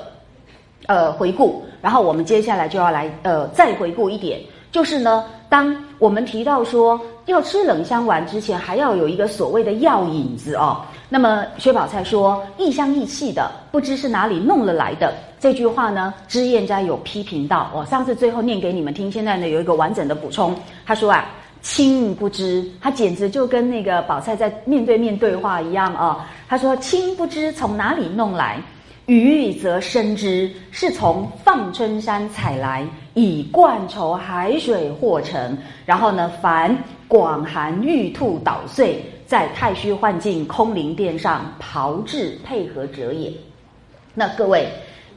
[0.88, 4.42] 呃回顾，然后我们接下来就要来呃再回顾一点，
[4.74, 7.00] 就是呢，当我们提到说。
[7.30, 10.82] 要吃冷香丸之前，还要有一个所谓的药引子哦。
[11.08, 17.72] 那么薛宝钗说：“异香异气的，不知是哪里弄了来的。”这句话呢，脂砚斋有批评到。
[17.74, 20.56] 我上次最后念给你们听，现在呢有一个完整的补充。
[20.86, 21.26] 他说啊，
[21.62, 26.30] 亲不知，他简直就跟那个宝钗在面对面对话一样啊。
[26.48, 28.62] 他说：“亲不知从哪里弄来，
[29.06, 35.58] 余则深知是从放春山采来，以灌愁海水和成。
[35.86, 36.76] 然后呢，凡
[37.10, 43.32] 广寒玉兔捣碎。”在太虚幻境空灵殿上炮制配合者也。
[44.16, 44.68] 那各位，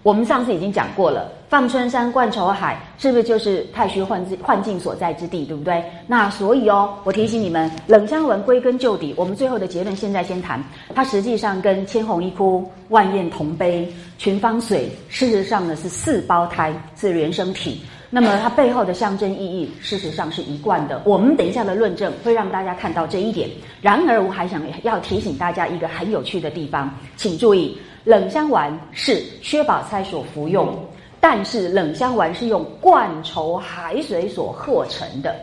[0.03, 5.82] 我们上次已经讲过了，放春山灌愁海是不是就是太虚幻境幻境所在之地，对不对？
[6.07, 10.62] 那所以哦，我提醒你们，冷香丸归根究底，我们最后的结论现在先谈，
[10.95, 17.80] 它实际上跟千红一哭、万艳同悲、群芳水，事实上呢是四胞胎，是原生体。
[18.15, 21.01] 那么它背后的象征意义，事实上是一贯的。
[21.07, 23.49] 我们等一下的论证会让大家看到这一点。
[23.81, 30.79] 然而，我还想要提醒大家一个很有趣的地方，请注意，冷香丸是薛宝钗所服用，
[31.21, 35.35] 但是冷香丸是用灌愁海水所和成的。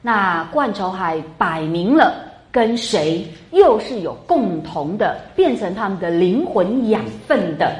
[0.00, 2.14] 那灌愁海摆明了
[2.52, 7.74] 跟谁又是有共同的，变成他们的灵魂养分的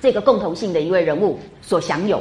[0.00, 2.18] 这个共同性的一位人物所享有。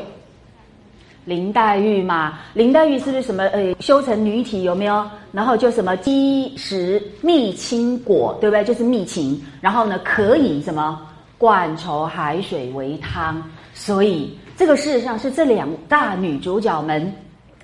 [1.28, 5.06] 林黛玉嘛，林黛玉是不是什么呃修成女体有没有？
[5.34, 8.64] 然后就什么积食蜜青果，对不对？
[8.64, 11.02] 就是蜜情，然后呢可以什么
[11.38, 17.14] 灌愁海水为汤，所以这个事实上是这两大女主角们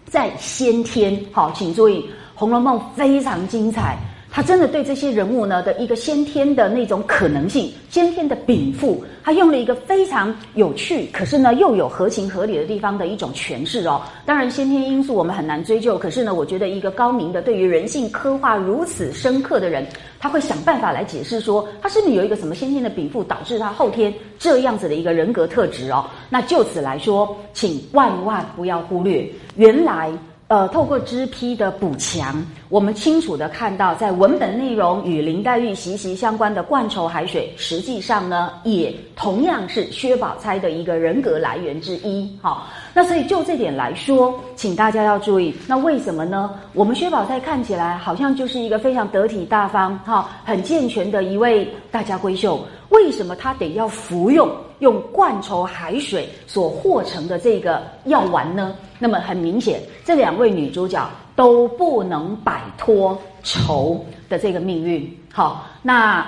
[0.08, 1.18] 在先天。
[1.32, 2.02] 好，请注意，
[2.36, 3.98] 《红楼梦》非常精彩。
[4.36, 14.02] 他真的对这些人物呢的一个先天的那种可能性，先天的禀赋，他用了一个非常有趣，可是呢又有合情合理的地方的一种诠释哦。
[14.26, 19.86] 当然，先天因素我们很难追究，可是呢，我觉得一个高明的对于人性刻画如此深刻的人，
[20.20, 26.04] 他会想办法来解释说，他是不是有一个什么先天的禀赋，导致他后天这样子的一个人格特质哦。
[26.32, 30.12] 那就此来说，请万万不要忽略，原来。
[30.50, 42.30] 呃，透过支批的补强，我们清楚的看到，在文本内容与林黛玉息息相关的灌愁海水，实际上呢，也同样是薛宝钗的一个人格来源之一。
[42.40, 46.52] 好，那所以就这点来说，请大家要注意，那为什么呢？
[46.74, 52.64] 我们薛宝钗看起来好像就是一个非常得体大方、哈，很健全的一位大家闺秀。
[52.90, 54.48] 为什么她得要服用
[54.84, 58.76] 用灌愁海水所和成的这个药丸呢？
[59.00, 65.10] 那么很明显，这两位女主角都不能摆脱愁的这个命运。
[65.32, 66.28] 好，那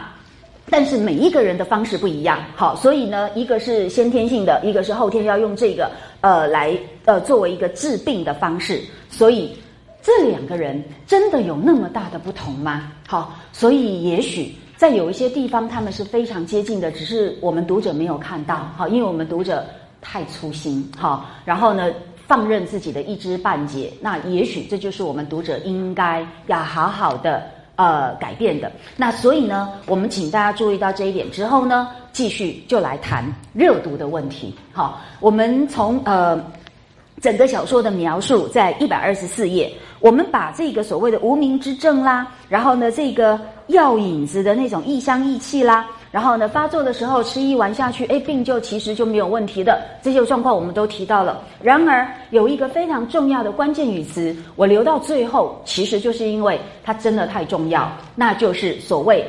[0.70, 2.40] 但是每一个人的方式不一样。
[2.56, 5.92] 好，所以呢，一个是先天性的，一个是后天要用这个
[6.22, 8.82] 呃来呃作为一个治病的方式。
[9.10, 9.54] 所以
[10.02, 12.94] 这两个人真的有那么大的不同吗？
[13.06, 14.56] 好，所以也许。
[14.78, 19.66] 在有一些地方，他们是非常接近的，只是我们读者没有看到，哈，因为我们读者
[20.02, 21.90] 太粗心，哈，然后呢，
[22.28, 27.44] 放任自己的一知半解，那也许这就是我们读者应该要好好的
[27.78, 28.72] 呃改变的。
[28.98, 33.24] 那所以呢，我们请大家注意到这一点之后呢，继续就来谈
[33.54, 34.54] 热读的问题。
[34.74, 36.36] 好，我们从呃
[37.22, 43.40] 整个小说的描述，在一百二十四页，我们把这个所谓的无名之症啦，然后呢，这个。
[43.70, 49.82] 药引子的那种异香异气啦，然后呢，发作的时候吃一丸下去，哎，病就其实就没有问题的。
[50.04, 51.42] 这些状况我们都提到了。
[51.64, 59.26] 然而，有一个非常重要的关键语词，我留到最后，其实就是因为它真的太重要，那就是所谓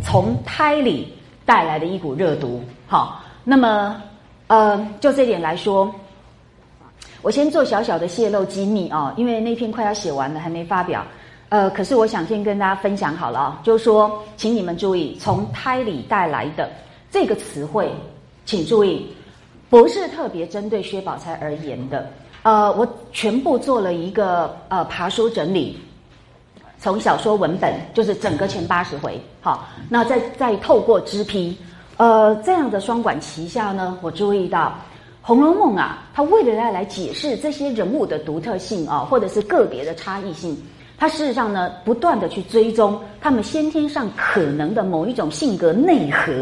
[0.00, 1.12] 从胎里
[1.44, 2.62] 带来的一股热毒。
[2.86, 4.00] 好，那么，
[4.46, 5.92] 呃，就这点来说，
[7.22, 11.06] 我先做小小的泄露机密啊，因为那篇快要写完了，还没发表。
[11.50, 16.68] 呃，可是我想先跟大家分享好了啊，就是说，请你们注意，从胎里带来的
[17.10, 17.92] 这个词汇，
[18.44, 19.06] 请注意，
[19.70, 22.10] 不是特别针对薛宝钗而言的。
[22.42, 25.78] 呃，我全部做了一个呃爬书整理，
[26.78, 31.56] 从小说文本，就是整个前八十回，好，那再再透过支批，
[31.98, 34.66] 呃，这样的双管齐下呢，我注意到
[35.24, 40.60] 《红楼梦》啊，它为了要来解释这些人物的独特性啊，或者是个别的差异性。
[40.98, 46.32] 它事实上呢，不断的去追踪他们先天上可能的某一种性格内核，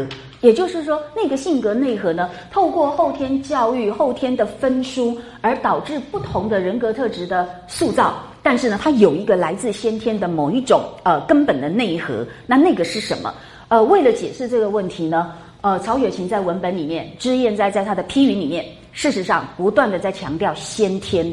[0.41, 8.15] 也就是说，那个性格内核呢，透过后天教育、后天的分书，而导致不同的人格特质的塑造。
[8.41, 12.25] 但是呢，它有一个来自先天的某一种呃根本的内核。
[12.47, 13.31] 那那个是什么？
[13.67, 21.31] 呃，为了解释这个问题呢，呃，曹雪芹在文本里面，脂砚斋在他的批语里面，事实上不断的在强调先天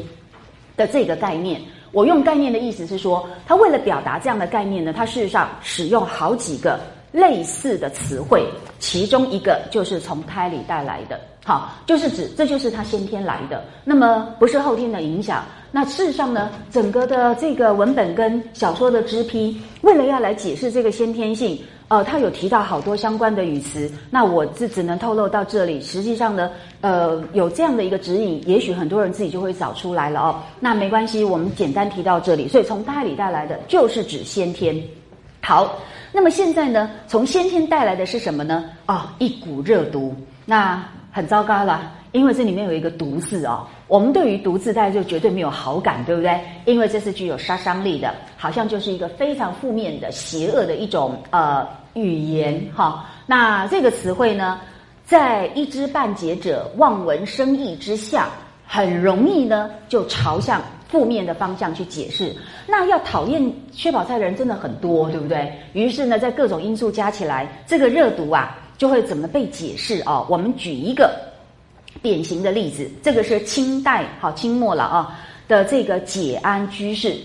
[0.77, 1.59] 的这个概念。
[1.91, 6.79] 我用概念的意思是说，他为了表达这样的概念呢，他事实上使用好几个
[7.11, 8.45] 类似的词汇，
[8.77, 15.43] 其中一个就是从胎里带来的，好，就是指这就是他先天来的，那么不是后天的影响。
[15.71, 21.59] 那事实上呢，整个的这个文本跟小说的支批，为了要来解释这个先天性。
[21.89, 25.81] 呃，他有提到好多相关的语词，那我是只能透露到这里。
[25.81, 30.39] 实际上呢，呃，有这样的一个指引，也许很多人自己就会找出来了哦。
[30.59, 32.47] 那没关系，我们简单提到这里。
[32.47, 34.79] 所以从胎里带来的就是指先天。
[35.41, 35.79] 好，
[36.11, 38.65] 那么现在呢，从先天带来的是什么呢？
[38.85, 40.15] 啊，一股热毒，
[40.45, 41.93] 那很糟糕了。
[42.11, 46.39] 因为这里面有一个“毒”字哦，我们对于“毒”字大家就绝对没有好感，对不对？
[46.65, 53.05] 因为这是具有杀伤力的，好像就是一个非常负面的、邪恶的一种呃语言哈。
[53.25, 54.59] 那这个词汇呢，
[55.05, 58.29] 在一知半解者望文生义之下，
[58.65, 62.35] 很容易呢就朝向负面的方向去解释。
[62.67, 65.51] 那要讨厌薛宝钗的人真的很多，对不对？
[65.73, 70.25] 于是呢，在各种因素加起来，这个热毒啊就会怎么被解释哦？
[70.29, 71.11] 我们举一个。
[72.03, 75.19] 典型的例子，这个是清代好清末了啊
[75.49, 77.17] 的这个解安居士，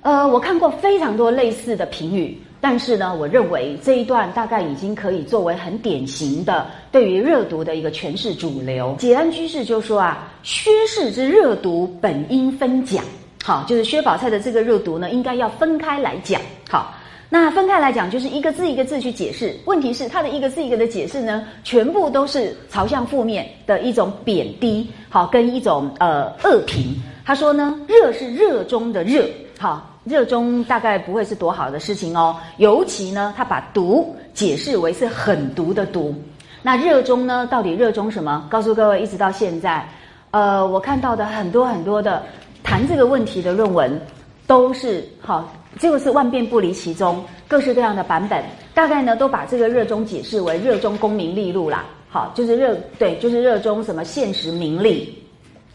[0.00, 8.94] 呃，我看过非常多类似的评语，但是呢，我认为这一段大概已经可以作为很典型的对于热毒的一个诠释主流。
[9.00, 13.04] 解安居士就说啊，薛氏之热毒本应分讲，
[13.42, 16.40] 好，就是薛宝钗的这个热毒呢，应该要分开来讲，
[16.70, 16.94] 好。
[17.34, 19.56] 那分开来讲，就是一个字一个字去解释。
[19.64, 26.94] 问题是，他的一个字一个的解释呢，全部都是朝向负面的一种贬低，好，跟一种呃恶评。
[27.24, 29.24] 他说呢，热是热中的热，
[29.58, 32.36] 好，热衷大概不会是多好的事情哦。
[32.56, 36.14] 尤其呢，他把毒解释为是狠毒的毒。
[36.62, 38.46] 那热衷呢，到底热衷什么？
[38.50, 39.88] 告诉各位，一直到现在，
[40.30, 42.22] 呃，我看到的很多很多的
[42.62, 44.00] 谈这个问题的论文，
[44.46, 45.52] 都是好。
[45.78, 48.44] 这个是万变不离其宗，各式各样的版本，
[48.74, 51.86] 大概呢都把这个热衷解释为热衷功名利禄啦。
[52.10, 55.18] 好，就是热对，就是热衷什么现实名利，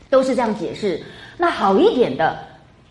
[0.07, 1.01] 都是这样解释。
[1.35, 2.37] 那好一点的，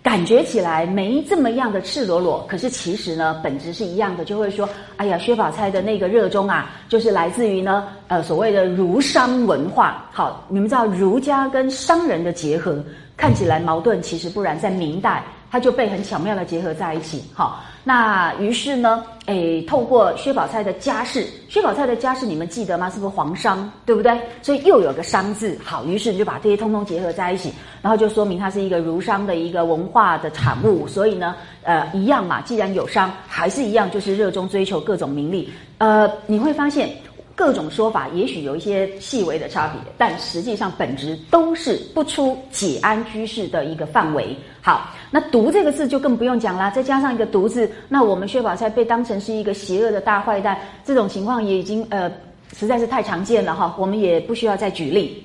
[0.07, 10.09] 感觉起来没这么样的赤裸裸，可是其实呢本质是一样的，就会说，哎呀，薛宝钗的那个热衷啊，就是来自于呢，呃，所谓的儒商文化。
[10.13, 12.81] 好，你们知道儒家跟商人的结合，
[13.17, 15.25] 看起来矛盾，其实不然，在明代。
[15.51, 22.91] 它就被很巧妙的结合在一起，好，那于是呢，诶，透过薛宝钗的家世，薛宝钗的家世你们记得吗？
[22.91, 24.21] 是不是皇商，对不对？
[24.43, 36.91] 所以又有个商字，好，于是你就把这些通通结合在一起，然后就说明它是一个儒商的一个文化的产物，所以呢，呃，一样嘛，既然有商，还是一样，就是热衷追求各种名利，呃，你会发现。
[37.37, 44.35] 各种说法也许有一些细微的差别，但实际上本质都是不出解安居士的一个范围。
[44.63, 52.11] 好，那“毒”这个字就更不用讲啦，再加上一个“毒”字，那我们薛宝钗被当成是一个邪恶的大坏蛋，这种情况也已经呃
[52.57, 55.23] 实在是太常见了哈，我们也不需要再举例。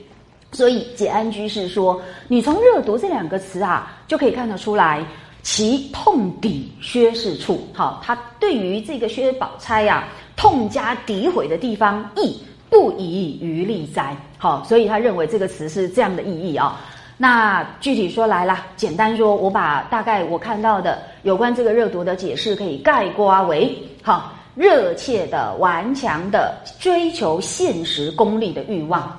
[0.52, 5.02] 所以解安居士说，你从“热毒”这两个词啊，就可以看得出来，
[5.44, 7.66] 其痛抵薛氏处。
[7.74, 10.10] 好，他对于这个薛宝钗呀。
[10.42, 12.36] 痛加诋毁的地方，亦
[12.68, 14.18] 不遗余力哉。
[14.40, 16.82] 好，所以他认为这个词是这样的意义啊。
[17.16, 23.72] 那具体说来啦，简单说，我把大概我看到的有关这个热毒的解释，可以概括为：
[24.02, 29.16] 好，热切的、顽强的追求现实功利的欲望，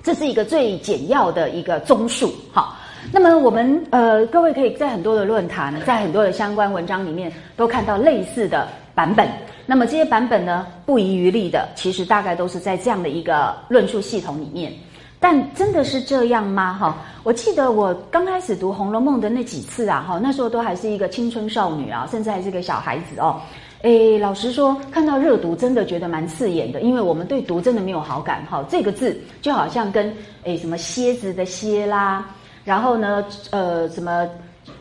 [0.00, 2.32] 这是一个最简要的一个综述。
[2.52, 2.76] 好，
[3.10, 9.28] 那么我们呃，各位可以在很多的论坛，在很多的相关文章里面都看到类似的版本。
[9.70, 14.72] 那么这些版本呢，不遗余力的，其实大概都是在这样的一个论述系统里面。
[15.20, 16.74] 但真的是这样吗？
[16.74, 23.40] 哈，我记得我刚开始读《红楼梦》的那几次啊，哈，那时候都还是一个青春少女啊，甚至还是个小孩子哦。
[23.82, 28.44] 诶，老实说，看到热毒真的觉得蛮刺眼的，因为我们对毒真的没有好感。
[28.50, 30.12] 哈，这个字就好像跟
[30.42, 32.26] 诶什么蝎子的蝎啦，
[32.64, 34.28] 然后呢，呃，什么。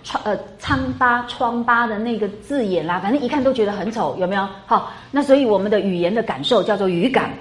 [0.03, 4.47] 疮呃疮疤疮疤的那个字眼啦，反正一看都觉得很丑，有没有？
[4.65, 7.31] 好，那所以我们的语言的感受叫做语感，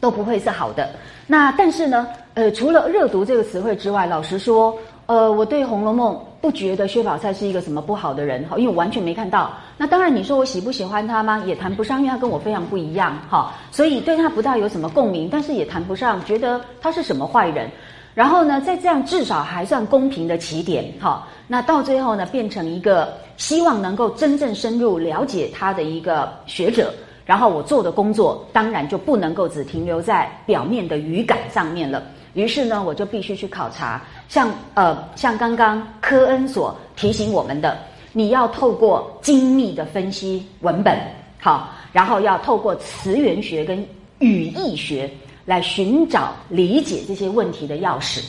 [0.00, 0.88] 都不会是好的。
[1.26, 4.74] 那但是呢，呃，除了热毒这个词汇之外，老实说，
[5.06, 9.50] 呃，我对《红楼梦》不觉得薛宝钗是一个什么不好的人，哈，因为我完全没看到。
[9.76, 11.42] 那当然，你说我喜不喜欢他吗？
[11.46, 17.70] 也谈不上，因为他跟我非常不一样，哈，所以对他不大有什么共鸣，但是也谈不上觉得他是什么坏人。
[18.18, 26.92] 然后呢，在这样至少还算公平的起点，哈，那到最后呢，变成一个希望能够真正深入了解他的一个学者。
[27.24, 32.02] 然后我做的工作当然就不能够只停留在表面的语感上面了。
[32.34, 37.78] 于是呢，我就必须去考察，像呃，像刚刚科恩所提醒我们的，
[38.12, 40.98] 你要透过精密的分析文本，
[41.40, 43.78] 好，然后要透过词源学跟
[44.18, 45.08] 语义学
[45.48, 48.20] 来寻找理解这些问题的钥匙。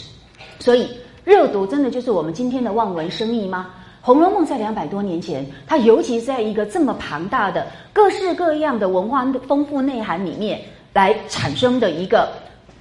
[0.57, 0.87] 所以，
[1.25, 3.67] 热读真的就是我们今天的望文生义吗？
[4.05, 10.61] 《红楼梦》在两百多年前，它尤其在一个这么庞大的、各式各样的文化丰富内涵里面
[10.93, 12.29] 来产生的一个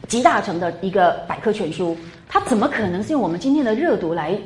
[0.06, 1.96] 集大成的一个百科全书，
[2.28, 4.38] 它怎么可能是用我们今天的热读来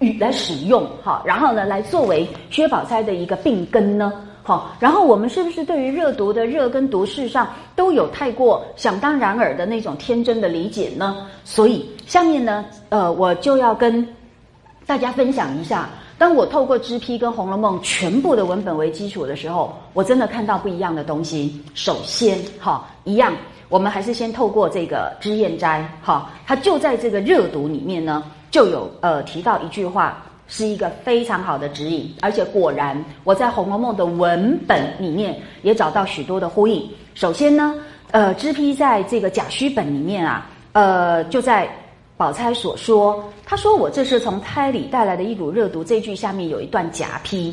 [0.00, 0.86] 与来使用？
[1.02, 4.12] 哈，然后呢，来作为薛宝钗的一个病根呢？
[4.44, 11.26] 好，然后我们是不是对于热读的热跟读事上都有太过想当然尔的那种天真的理解呢？
[11.44, 14.06] 所以下面呢，呃，我就要跟。
[14.86, 15.88] 大家分享一下，
[16.18, 21.58] 当我透过支批跟《红楼梦》全部的文本为基础的时候，我真的看到不一样的东西。
[21.72, 23.32] 首先，哈，一样，
[23.70, 30.22] 我们还是先透过这个脂砚斋，哈，它就在这个热读里面呢，就有呃提到一句话，
[30.56, 36.88] 是一个非常好的指引，而且果然我在《红楼梦》的文本里面也找到许多的呼应。
[37.14, 37.74] 首先呢，
[38.12, 41.68] 呃，支批在这个甲戌本里面啊，呃，就在。
[42.16, 47.52] 宝钗所说：“他说我这是从胎里带来的一股热毒。”这句下面有一段夹批，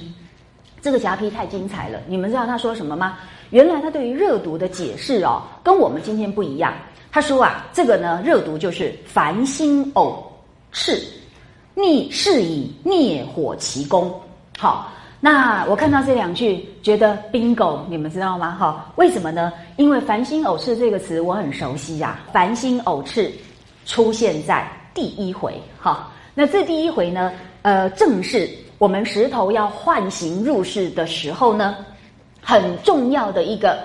[0.84, 2.00] 这个夹批太精彩了。
[2.06, 3.18] 你们知道他说什么吗？
[3.50, 6.76] 原来他对于热毒的解释哦，跟我们今天不一样。
[7.12, 10.32] 他说啊，这个呢，热毒就是繁星偶
[10.72, 11.02] 炽，
[11.74, 14.14] 逆是以灭火其功。
[14.58, 18.56] 好，那我看到这两句，觉得 bingo，你们知道吗？
[18.60, 19.52] 哈，为什么呢？
[19.78, 23.30] 因为繁星偶炽这个词我很熟悉呀，繁星偶炽。
[23.84, 28.48] 出现在第一回，哈，那这第一回呢，呃，正是
[28.78, 31.76] 我们石头要唤醒入世的时候呢，
[32.44, 33.80] 很重要的一个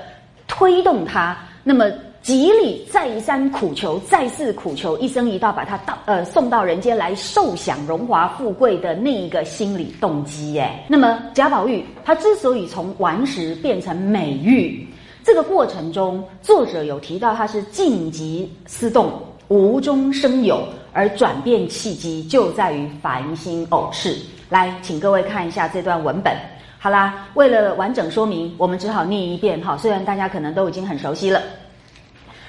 [0.46, 1.86] 推动它，那么
[2.26, 10.68] 极力再三苦求，再次苦求，一生一道把他到呃送到人间来受享荣华富贵的那一个心理动机，耶。
[10.88, 14.84] 那么贾宝玉他之所以从顽石变成美玉，
[15.22, 19.08] 这个过程中，作者有提到他是静极思动。
[19.46, 24.16] 无中生有，而转变契机就在于繁星偶炽。
[24.48, 26.34] 来，请各位看一下这段文本。
[26.76, 29.76] 好啦，为了完整说明，我们只好念一遍哈。
[29.78, 31.40] 虽然大家可能都已经很熟悉了，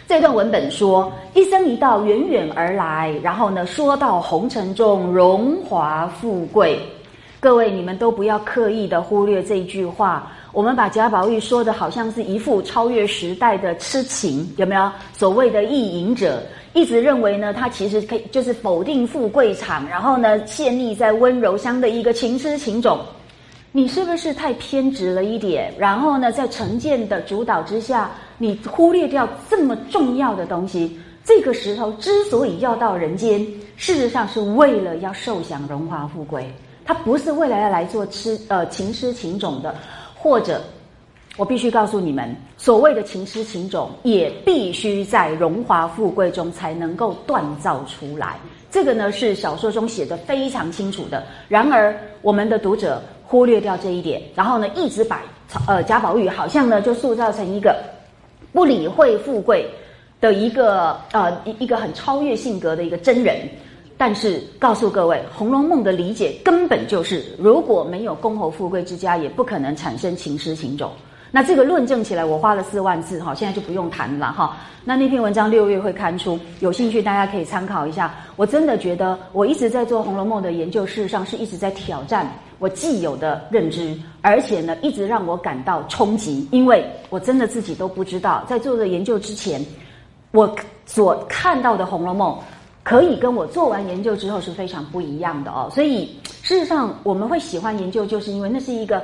[0.08, 6.80] 这段文本说：一生一道远远而来，然后呢，说到红尘中荣华富贵。
[7.42, 10.32] 各位，你们都不要刻意的忽略这一句话。
[10.54, 14.90] 我们把贾宝玉说的好像是一副超越时代的痴情，有没有？
[15.12, 16.42] 所谓的意淫者。
[16.74, 23.00] 一直认为呢，他其实可以就是否定富贵场，然后呢，陷溺在温柔乡的一个情痴情种。
[23.78, 25.72] 你是不是太偏执了一点？
[25.78, 28.10] 然后呢，在成见的主导之下，
[28.40, 31.00] 你忽略掉这么重要的东西。
[31.24, 33.40] 这个石头之所以要到人间，
[33.76, 36.52] 事实上是为了要受享荣华富贵，
[36.84, 39.76] 它不是未来要来做吃呃情痴情种的，
[40.16, 40.60] 或者。
[41.38, 48.38] 我必须告诉你们，所谓的情诗情种，也必须在荣华富贵中才能够锻造出来。
[48.70, 51.24] 这个呢，是小说中写的非常清楚的。
[51.48, 55.24] 然而，我们的读者忽略掉这一点，然后呢，一直把
[55.68, 57.76] 呃贾宝玉好像呢就塑造成一个
[58.52, 59.70] 不理会富贵
[60.20, 63.38] 的一个呃一一个很超越性格的一个真人。
[64.00, 70.92] 但是，告诉各位，《红楼梦》的理解根本就是，如果没有公侯富贵之家，也不可能产生情诗情种。
[71.30, 74.58] 那这个论证起来，我花了四万字哈，现在就不用谈了哈。
[74.86, 78.16] 那那篇文章六月会刊出，有兴趣大家可以参考一下。
[78.38, 89.64] 我真的觉得，我一直在做《红楼梦》的研究，事实上是一直在挑战我既有的认知，而且呢，一直让我感到冲击，因为我真的自己都不知道，在做的研究之前，
[90.32, 90.56] 我
[90.86, 92.34] 所看到的《红楼梦》
[92.84, 95.70] 可以跟我做完研究之后是非常不一样的哦。
[95.76, 99.04] 所以，事实上我们会喜欢研究，就是因为那是一个。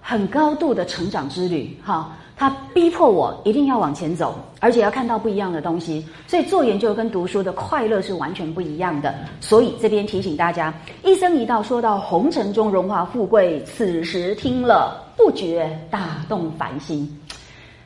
[0.00, 6.04] 很高度的成长之旅，哈，它逼迫我一定要往前走，而且要看到不一样的东西。
[6.26, 9.14] 所以做研究跟读书的快乐是完全不一样的。
[9.40, 10.72] 所以这边提醒大家，
[11.04, 17.08] 一生一道说到红尘中荣华富贵，此时听了不觉打动凡心。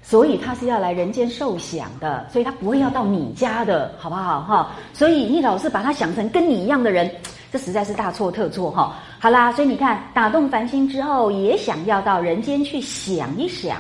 [0.07, 4.43] 所以他是要来人间受享的，所以他不会要到你家的，好不好？
[4.43, 7.11] 哈，所以你老是把他想成跟你一样的人。
[7.55, 8.97] 这实在是大错特错哈！
[9.21, 13.77] 好啦，所以你看，打动凡心之后，也想要到人间去想一想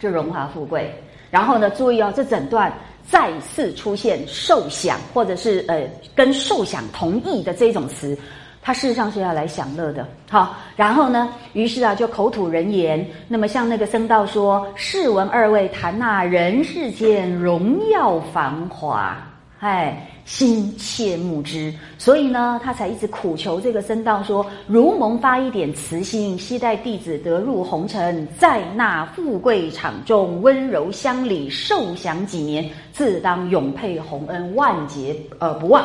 [0.00, 0.90] 这荣华富贵。
[1.30, 2.72] 然后呢，注意哦，这整段
[3.06, 8.18] 再次出现“受享”或者是呃跟“受享”同义的这种词，
[8.62, 10.08] 它事实上是要来享乐的。
[10.30, 13.06] 好，然后呢，于是啊，就口吐人言。
[13.28, 19.14] 那么像那个僧道说：“试闻二位谈那人世间荣耀繁华。”
[19.60, 21.72] 哎，心切慕之。
[21.98, 35.84] 所以呢，他才一直苦求这个僧道说：如蒙发一点慈心，期待弟子得入红尘，在那富贵场中温柔乡里受享几年，自当永配洪恩，万劫而不忘。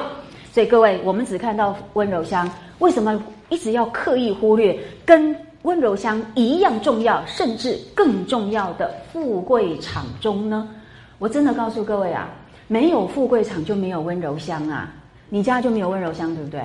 [0.52, 5.36] 所以各位，我们只看到温柔乡，为什么一直要刻意忽略跟？
[5.64, 10.70] 温柔乡一样重要，甚至更重要的富贵场中呢？
[11.18, 12.30] 我真的告诉各位啊，
[12.70, 14.94] 没有富贵场就没有温柔乡啊！
[15.28, 16.62] 你家就没有温柔乡，对不对？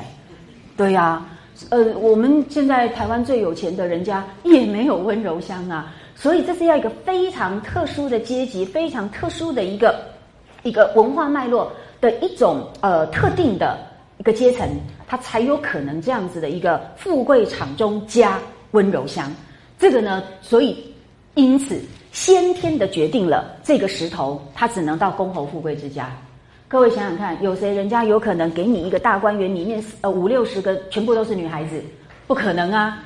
[0.77, 1.27] 对呀，
[1.71, 5.93] 呃，我们现在台湾最有钱的人家也没有温柔乡啊！
[6.15, 9.99] 所以这是要一个非常特殊的阶级，非常特殊的一个
[10.63, 13.79] 一个文化脉络的一种呃特定的
[14.19, 14.69] 一个阶层，
[15.09, 18.39] 它才有可能这样子的一个富贵场中加。
[18.75, 19.33] 温柔乡，
[19.79, 20.85] 这个呢，所以
[21.35, 21.81] 因此
[22.15, 26.09] 先天的决定了这个石头，它只能到公侯富贵之家。
[26.69, 31.83] 各位想想看，有谁人家有可能给你一个大观园，里面呃五六十个全部都是女孩子？
[32.29, 33.03] 不可能啊，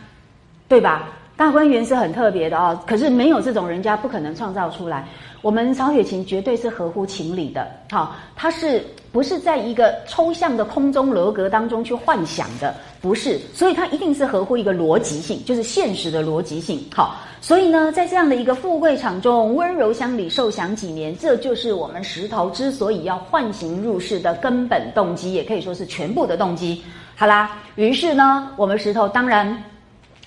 [0.69, 1.09] 对吧？
[1.39, 5.09] 大观园是很特别的啊，可是没有这种人家不可能创造出来。
[5.41, 12.75] 我们曹雪芹绝对是合乎情理的，好，他是不是在一个抽象的空中楼阁当中去幻想的？
[13.01, 16.85] 不是，所以它一定是合乎一个逻辑性，就是现实的逻辑性。
[16.93, 26.83] 好，所以呢，在这样的一个富贵场中，温柔乡里受享几年，这就是我们石头之所以要唤醒入世的根本动机，也可以说是全部的动机。
[27.15, 29.57] 好啦，于是呢，我们石头当然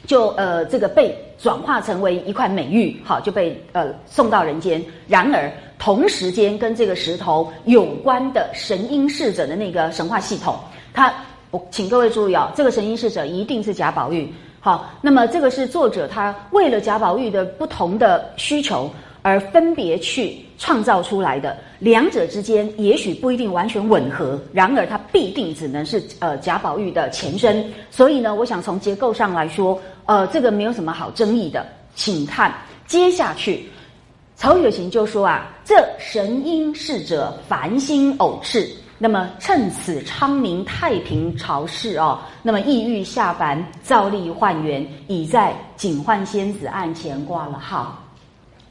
[0.07, 4.82] 就呃这个被转化成为一块美玉，好就被呃送到人间。
[5.07, 5.51] 然而
[5.82, 10.55] 同时间跟这个石头有关的神瑛侍者的那个神话系统，
[10.93, 11.11] 它。
[11.49, 14.32] 我请各位注意啊，这个神瑛侍者一定是贾宝玉。
[14.61, 18.89] 好，那么这个是作者他为了贾宝玉的不同的需求
[19.21, 27.69] 而分别去创造出来的，两者之间也许不一定完全吻合，然而它必定只能是呃贾宝玉的前身。
[27.89, 31.65] 所以呢，我想从结构上来说，呃，这个没有什么好争议的。
[31.93, 32.53] 请看
[32.88, 33.67] 接下去，
[34.41, 38.67] 曹雪芹就说啊，这神瑛侍者繁星偶翅。
[38.97, 48.03] 那么趁此昌明太平朝事哦，那么意欲下凡造力换缘，已在警幻仙子案前挂了号。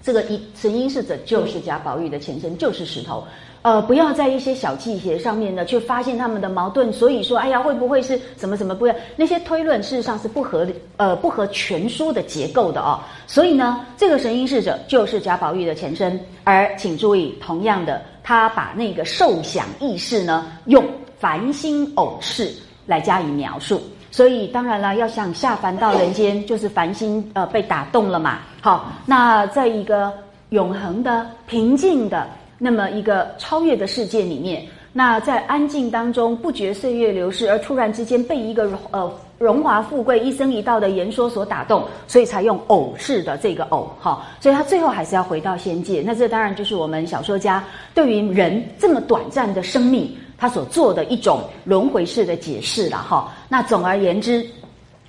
[0.02, 3.22] 这个一神瑛侍者就是贾宝玉的前身，就是石头。
[3.62, 6.92] 呃，不要在一些小细节上面呢，去发现他们的矛盾。
[6.92, 8.94] 所以说，哎呀，会不会是什么什么不要？
[9.16, 12.98] 那些推论事实上是不合呃不合全书的结构的哦。
[13.26, 16.18] 所以呢，这个神瑛侍者就是贾宝玉的前身。
[16.44, 18.00] 而请注意，同样的。
[18.22, 20.84] 他把那个受想意识呢，用
[21.18, 22.52] 繁星偶翅
[22.86, 23.80] 来加以描述，
[24.12, 28.38] 所以当然了，要想下凡到人间，就是繁星呃被打动了嘛。
[28.60, 30.12] 好，那在一个
[30.50, 32.28] 永恒的、平静的
[32.62, 34.64] 那么一个超越的世界里面。
[34.92, 39.08] 那在安静当中不觉岁月流逝，而突然之间被一个呃
[39.38, 46.02] 荣华富贵一生一道的言说所打动，所以才用偶式的这个偶哈，所以他最后还是要回到仙界。
[46.04, 53.32] 那这当然就是我们小说家对于人这么短暂的生命，他所做的一种轮回式的解释了哈。
[53.48, 54.44] 那总而言之，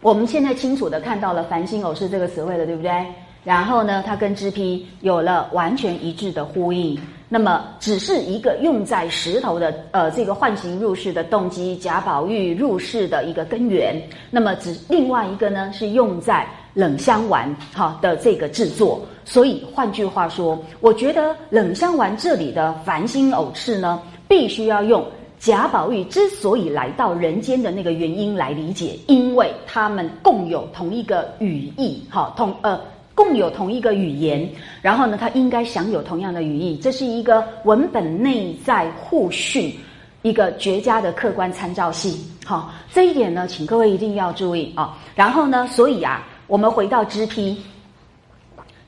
[0.02, 2.91] 我们现在清楚的看到了繁星偶是这个词汇了，对不对？
[3.44, 7.00] 然后呢，它跟支批有了完全一致的呼应。
[7.34, 13.96] 那么，只是一个用在石头的呃这个唤醒入世的动机，贾宝玉入世的一个根源。
[14.30, 19.02] 那么，只另外一个呢，是用在冷香丸哈的这个制作。
[19.24, 25.04] 所以，换句话说，我觉得冷香丸这里的繁星偶翅呢，必须要用
[25.39, 32.78] 贾宝玉之所以来到人间的那个原因来理解，因为他们共有同一个语义，哈，同呃。
[33.24, 34.50] 共有同一个语言，
[34.82, 39.72] 然后呢，它应该享有同样的语义，这是一个文本内在互训，
[40.24, 42.20] 一个绝佳的客观参照系。
[42.44, 44.98] 好，这一点呢，请各位一定要注意啊。
[45.14, 47.56] 然后呢，所以啊，我们回到知批，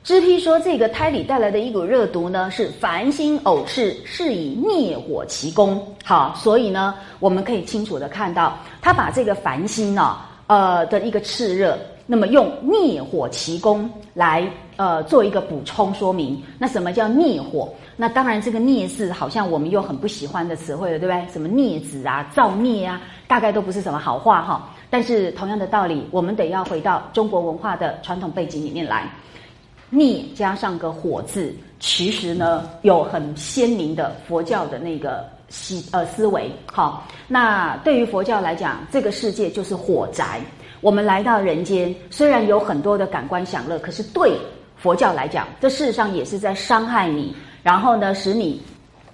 [0.02, 5.80] 知批说这个胎里带来的一股热毒呢，是繁星偶翅，是以灭火其功。
[6.04, 10.18] 好，所以呢，我们可以清楚的看到，他把这个繁星呢，
[10.48, 11.78] 呃的一个炽热。
[12.06, 14.46] 那么用灭火奇功来
[14.76, 16.42] 呃做一个补充说明。
[16.58, 17.72] 那什么叫灭火？
[17.96, 21.32] 那当然这个孽字好像我们又很不喜欢的词汇了，对不对？
[21.32, 24.70] 什么孽子啊、造孽啊，大概都不是什么好话哈。
[24.90, 29.10] 但是同样的道理，我们得要回到中国文化的传统背景里面来。
[29.90, 36.50] 孽加上个火字，其实呢有很鲜明的佛教的那个思呃思维。
[36.66, 40.40] 好，那对于佛教来讲，这个世界就是火宅。
[40.84, 44.36] 我们来到人间，虽然有很多的感官享乐，可是对
[44.76, 48.60] 佛教来讲，这事实上也是在伤害你，然后呢，使你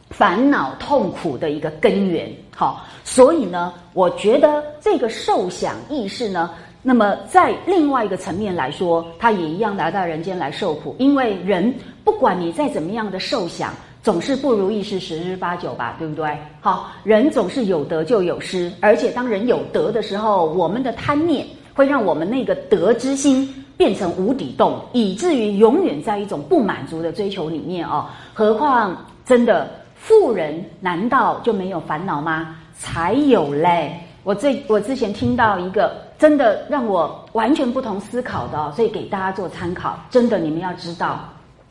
[0.09, 2.29] 烦恼痛苦的一个根源。
[2.57, 6.51] 好，所以呢，我觉得这个受想意识呢，
[6.83, 10.97] 那么在另外一个层面来说，它也一样来到人间来受苦。
[10.99, 16.37] 因为人不管你再怎么样的受想，总是不如意事十之八九吧，对不对？
[16.61, 28.07] 好，人总是有得就有失，而且当人有得的时候，我们的贪念会让我们那个得之心变成无底洞，以至于永远在一种不满足的追求里面哦。
[28.35, 29.69] 何况真的。
[30.03, 32.57] 富人难道就没有烦恼吗？
[32.75, 34.01] 才有嘞！
[34.23, 39.99] 我最我之前听到一个真的让我完全不同思考的，所以给大家做参考。
[40.09, 41.29] 真的，你们要知道，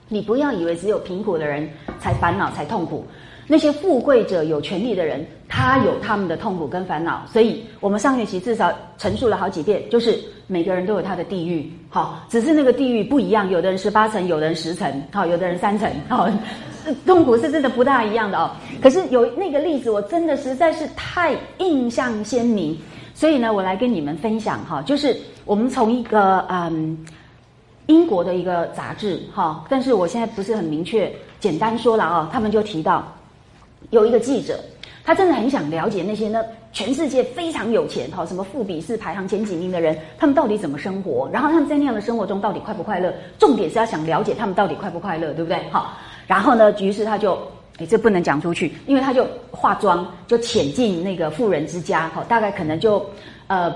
[0.07, 1.67] 你不要以为只有贫苦的人
[1.99, 3.03] 才烦恼才痛苦，
[3.51, 7.25] 那些富贵者、有权利的人，他有他们的痛苦跟烦恼。
[7.33, 16.29] 所以我们上学期至少陈述了好几遍，就是每个人都有他的地狱，好，只是那个地狱不一样，有的人十八层，有的人十层，好，有的人三层，好。
[17.05, 18.49] 痛苦是真的不大一样的哦，
[18.81, 22.75] 可是有那个例子，我真的实在是太印象鲜明，
[23.13, 26.97] 所以呢，我来跟你们分享哈，就是我们从一个嗯
[27.87, 33.05] 英国的一个杂志哈，但是我现在不是很明确，简单说了啊，他们就提到
[33.89, 34.59] 有一个记者，
[35.03, 43.13] 他真的很想了解那些呢全世界非常有钱哈，什么富比士排行前几名的人，他们到底怎么生活，然后他们在那样的生活中到底快不快乐？
[43.37, 45.59] 重点是要想了解他们到底快不快乐，对不对？
[45.71, 45.97] 好。
[46.27, 46.71] 然后呢？
[46.79, 47.35] 于是他就，
[47.79, 53.03] 哎，这不能讲出去，因为他就化妆，就潜进那个富人之家，哈，大概可能就，
[53.47, 53.73] 呃，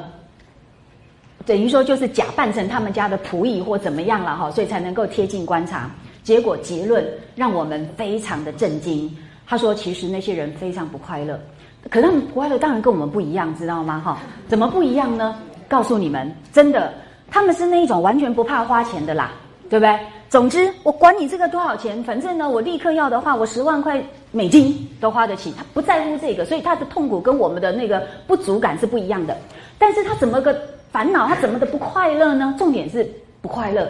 [1.47, 5.89] 等于说就是假扮成他们家的仆役或怎么样了，哈，所以才能够贴近观察。
[6.21, 7.03] 结果结论
[7.35, 9.11] 让我们非常的震惊。
[9.53, 11.39] 他说，其实那些人非常不快乐，
[11.87, 14.01] 可他们不快乐当然跟我们不一样，知道吗？
[14.03, 15.37] 哈，怎么不一样呢？
[15.67, 16.91] 告诉你们，真的，
[17.29, 19.31] 他们是那一种完全不怕花钱的啦，
[19.69, 19.95] 对不对？
[20.27, 25.53] 总之，我管你这个多少钱，反正呢，我立刻要的话，我十万块美金都花得起。
[25.55, 29.37] 他不在乎这个，所以他的痛苦跟我们的那个不足感是不一样的。
[29.77, 30.59] 但是他怎么个
[30.91, 31.27] 烦恼？
[31.27, 32.55] 他怎么的不快乐呢？
[32.57, 33.07] 重点是
[33.39, 33.87] 不快乐，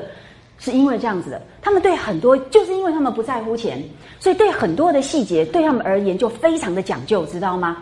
[0.58, 1.42] 是因为这样子的。
[1.62, 3.84] 他们对很多，就是因为他们不在乎钱，
[4.20, 7.78] 所以对很多的细节对他们而言就非常的讲究，知道吗？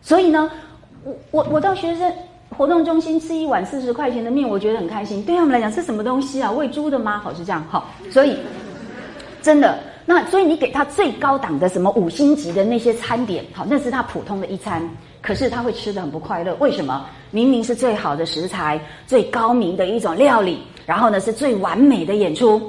[0.00, 0.50] 所以呢，
[1.04, 2.12] 我我我到学生。
[2.58, 5.22] 活动中心吃一碗四十块钱的面，我觉得很开心。
[5.22, 6.50] 对他们来讲，是什么东西啊？
[6.50, 7.16] 喂猪的吗？
[7.20, 7.88] 好是这样，好。
[8.10, 8.36] 所以
[9.40, 14.82] 真的，那所以你给他最高档的什么五星级的那些餐点，好，那是他普通的一餐，
[15.22, 16.54] 可是他会吃的很不快乐。
[16.60, 17.06] 为什么？
[17.30, 22.60] 明明是最好的食材、最高明的一种料理，然后呢是最完美的演出，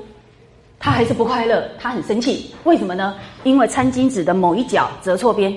[0.80, 2.54] 他还是不快乐，他很生气。
[2.64, 3.16] 为什么呢？
[3.43, 5.54] 因为餐巾纸的某一角折错边。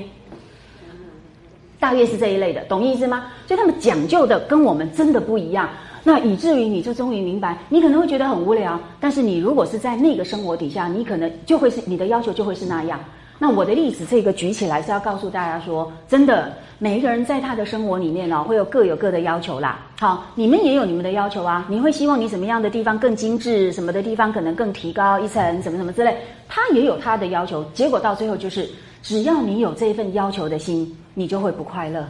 [1.78, 3.26] 大约是这一类的，懂意思吗？
[3.46, 5.68] 所以他们讲究的跟我们真的不一样，
[6.02, 12.98] 那以至于你就终于明白，你可能会觉得很无聊，但是你如果是在那个生活底下，你可能就会是你的要求就会是那样。
[13.38, 19.80] 那我的例子这个举起来是要告诉大家说，真的每一个人在他的生活里面呢，会有各有各的要求啦。
[19.98, 26.16] 好，你们也有你们的要求啊，你会希望你什么样的地方更精致，什么的地方可能更提高一层，什么什么之类，
[26.48, 28.68] 他也有他的要求，结果到最后就是。
[29.02, 32.08] 只要你有这份要求的心，你就会不快乐。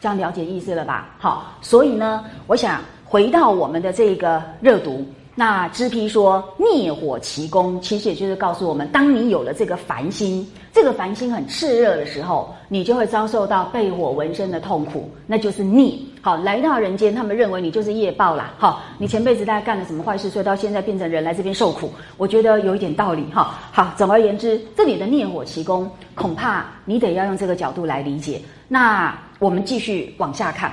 [0.00, 1.14] 这样了解意思了吧？
[1.20, 5.06] 好，所以呢，我想回到我们的这个热读。
[5.38, 15.94] 那支批说灭火奇功，其实也就是告诉我们，当你有了这个烦心，这个烦心很炽热的时候，你就会遭受到被火纹身的痛苦，那就是孽。
[16.20, 18.52] 好，来到人间，他们认为你就是业报啦。
[18.58, 21.88] 好，你前辈子大概干了什么坏事，所以到现在变成人来这边受苦。
[22.16, 23.24] 我觉得有一点道理。
[23.32, 28.42] 哈，好，总而言之，这里的灭火奇功，恐怕你得要用这个角度来理解。
[28.66, 30.72] 那我们继续往下看，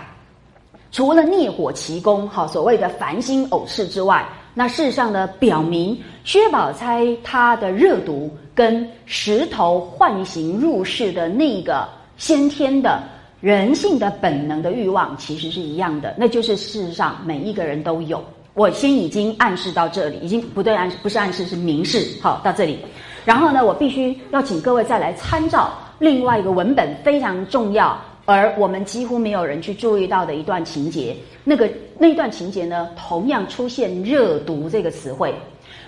[0.91, 4.27] 除了灭火奇功，好，所谓的烦心偶事之外。
[4.57, 13.03] 那事实上呢，表明薛宝钗她的热毒跟石头唤醒入世的那个先天的
[13.41, 16.15] 人性的本能的欲望，其实是一样的。
[16.17, 18.23] 那就是事实上每一个人都有。
[18.53, 22.07] 我先已经暗示到这里，已经不对暗示，不是暗示，是明示。
[22.21, 22.79] 好，到这里，
[23.25, 28.01] 然后呢，我必须要请各位再来参照另外一个文本，非常重要。
[28.23, 35.33] 而我们几乎没有人去注意到的一段情节，那个那一段情节呢，同样出现“热毒”这个词汇。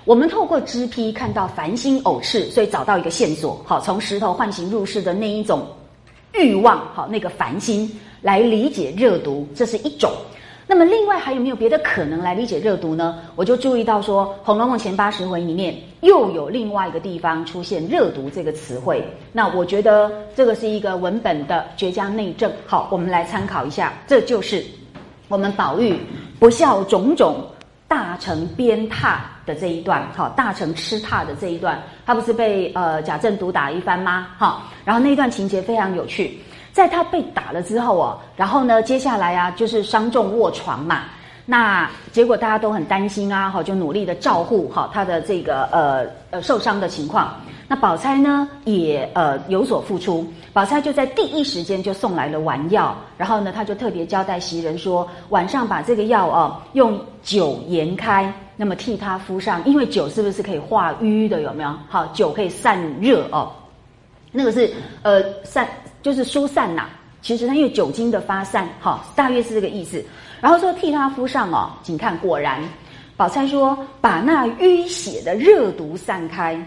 [0.06, 3.62] 我们透过支批看到繁星偶赤，所以找到一个线索。
[3.66, 5.68] 好，从石头唤醒入世的那一种
[6.34, 7.92] 欲望，好，那个繁星
[8.22, 10.10] 来理解热毒，这是一种。
[10.70, 13.20] 那么，另外还有没有别的可能来理解热毒呢？
[13.36, 19.02] 我就注意到说，《红楼梦》前八十回里面又有另外一个地方出现“热毒”这个词汇。
[19.32, 22.52] 那我觉得这个是一个文本的绝佳内证。
[22.66, 24.62] 好，我们来参考一下，这就是
[25.28, 26.00] 我们宝玉
[26.40, 27.46] 不孝种种
[27.88, 34.28] 大臣鞭挞的这一段，好，大臣吃挞的这一段，他不是被呃贾政毒打一番吗？
[34.38, 36.38] 哈，然后那一段情节非常有趣，
[36.72, 41.04] 在他被打了之后哦，然后呢，接下来啊就是伤重卧床嘛，
[41.46, 47.34] 那结果大家都很担心啊，哈，就努力的照护哈他的这个呃呃受伤的情况。
[47.70, 61.42] 那宝钗呢也呃有所付出，宝钗就在第一时间就送来了丸药，然后呢，他就特别交代袭人说，晚上把这个药哦用酒研开，那么替他敷上，因为酒是不是可以化瘀的？
[61.42, 61.74] 有没有？
[61.90, 63.52] 好，酒可以散热哦，
[64.32, 65.68] 那个是呃散
[66.02, 66.88] 就是疏散呐。
[67.22, 70.02] 其实它因为酒精的发散，哈，大约是这个意思。
[70.40, 72.62] 然后说替他敷上哦，请看，果然，
[73.18, 76.58] 宝钗说把那淤血的热毒散开。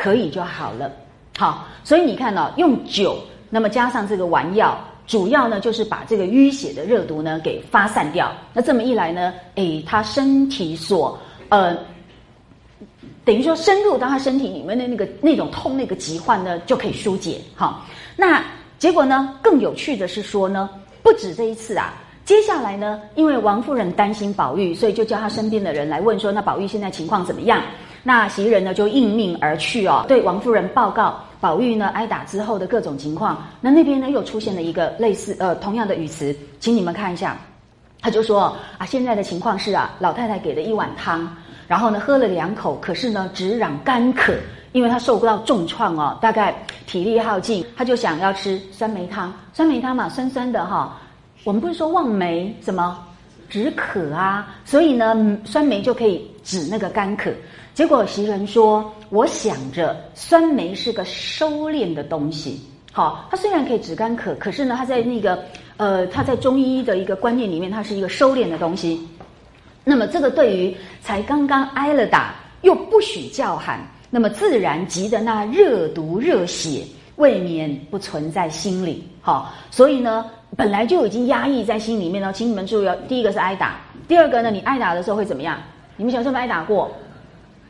[0.00, 0.90] 可以就好了，
[1.36, 3.18] 好，所以你看哦，用酒，
[3.50, 8.32] 那么加上这个丸药，主要呢就是把这个淤血的热毒呢给发散掉。
[8.54, 11.18] 那这么一来呢，诶，他身体所
[11.50, 11.76] 呃，
[13.26, 17.38] 等于说深入到他身体里面的那个那种痛那个疾患呢，就可以疏解。
[17.54, 17.84] 好，
[18.16, 18.42] 那
[18.78, 20.70] 结果呢，更有趣的是说呢，
[21.02, 21.92] 不止这一次啊，
[22.24, 27.62] 接下来呢，因为王夫人担心宝玉，所以就叫他身边的人来问说，那宝玉现在情况怎么样？
[28.02, 33.46] 那袭人呢就应命而去哦，对王夫人报告宝玉呢挨打之后的各种情况。
[33.60, 37.36] 那那边呢又出现了一个类似呃同样的语词，请你们看一下。
[38.02, 41.36] 他就说啊，现在的情况是啊，老太太给了一碗汤，
[41.68, 44.32] 然后呢喝了两口，可是呢只嚷干渴，
[44.72, 46.54] 因为他受不到重创哦，大概
[46.86, 49.30] 体力耗尽，他就想要吃酸梅汤。
[49.52, 50.96] 酸梅汤嘛，酸酸的哈。
[51.44, 52.98] 我们不是说望梅什么
[53.50, 57.30] 止渴啊，所以呢酸梅就可以止那个干渴。
[57.72, 62.60] 结果袭人说：“我想着酸梅是个收敛的东西，
[62.92, 65.42] 好，它虽然可以止干渴，可是呢，它在那个
[65.76, 69.08] 呃，它在中医的一个观念里面，它是一个收敛的东西。
[69.84, 76.82] 那么这个对于才刚刚挨了打又不许叫喊，那么自然急的那热毒热血，
[77.16, 79.08] 未免不存在心里。
[79.22, 82.32] 好，所以呢，本来就已经压抑在心里面了。
[82.32, 85.56] 请你们注意，第一个是挨打，第二个呢，你挨打的时候会怎么样？
[85.96, 86.90] 你们小时候挨打过？”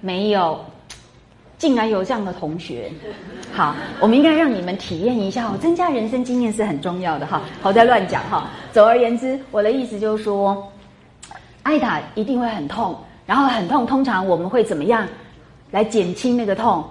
[0.00, 0.58] 没有，
[1.58, 2.90] 竟然有这样的同学。
[3.52, 7.42] 好，我们应该让你们体验一下哦，增加人生经验是很重要的哈。
[7.60, 8.48] 好在乱讲哈。
[8.72, 10.70] 总而言之，我的意思就是说，
[11.64, 12.96] 挨打一定会很痛，
[13.26, 15.06] 然后很痛，通常我们会怎么样
[15.70, 16.84] 来减轻那个痛？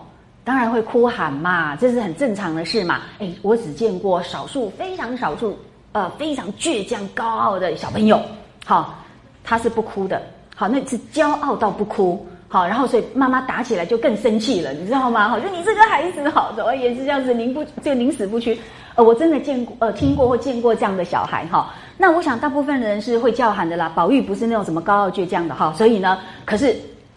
[0.44, 3.02] 当然会哭喊嘛，这是很正常的事嘛。
[3.20, 5.58] 哎，我只见过少数非常少数
[5.94, 8.22] 呃非常倔强高傲的小朋友，
[8.66, 8.96] 好，
[9.44, 10.22] 他是不哭的，
[10.56, 12.26] 好，那是骄傲到不哭。
[12.52, 15.30] 好，然后所以妈妈打起来就更生气了，你知道吗？
[15.30, 18.60] 好，就你这个孩子，好，总而言之这样子宁不就宁死不屈。
[18.96, 21.72] 呃，我真的见过，呃，听过或见过这样的小孩哈。
[21.96, 23.92] 那我想大部分人是会叫喊的啦。
[23.94, 26.76] 宝玉不是那种什么高傲倔强的哈，所以呢，可是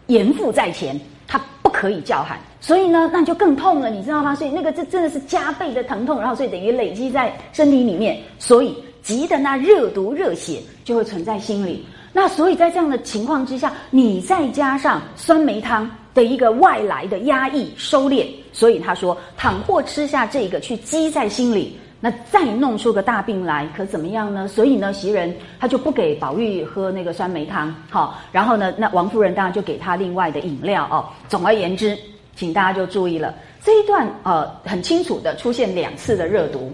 [0.09, 4.35] 严父在前，他不可以叫喊，所以呢，那就更痛了，你知道吗？
[4.35, 11.87] 所以那个这真的是加倍的疼痛，然后所以等于累积在身体里面，所以急的那热毒热血就会存在心里。
[12.13, 24.47] 那所以在这样的情况之下，你再加上酸梅汤的一个外来的压抑收敛，所以他说，倘或吃下这个去积在心里，那再弄出个大病来，可怎么样呢？
[24.47, 31.09] 所以呢，袭人他就不给宝玉喝那个酸梅汤，好，然后呢，那王夫人当然就给他另外的饮料哦。
[31.31, 31.99] 总而言之，
[32.37, 33.35] 请大家就注意了，
[33.65, 36.71] 这一段呃很清楚的出现两次的热毒，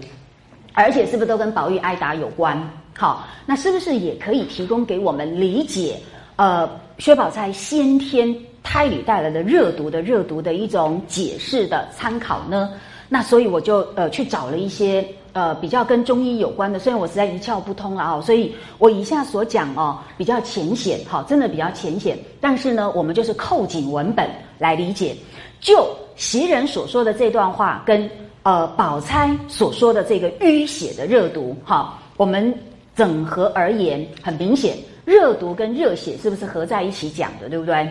[0.73, 2.61] 而且是不是都跟宝玉挨打有关？
[2.99, 5.97] 好，那是不是也可以提供给我们理解？
[6.35, 12.71] 呃，薛宝钗先天胎里带来的热毒的热毒的一种解释的参考呢？
[13.07, 22.19] 那所以我就呃去找了一些呃比较跟中医有关的，虽然我实在一窍不通了哦，所以我以下所讲哦比较浅显，好，真的比较浅显。
[22.41, 25.15] 但是呢，我们就是扣紧文本来理解。
[25.61, 25.87] 就
[26.17, 28.09] 袭人所说的这段话，跟
[28.43, 32.53] 呃宝钗所说的这个淤血的热毒，哈，我们。
[32.99, 34.75] 整合而言，很明显，
[35.05, 37.89] 热毒跟热血是不是合在一起讲的，对不对？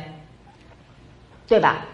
[1.46, 1.86] 对吧？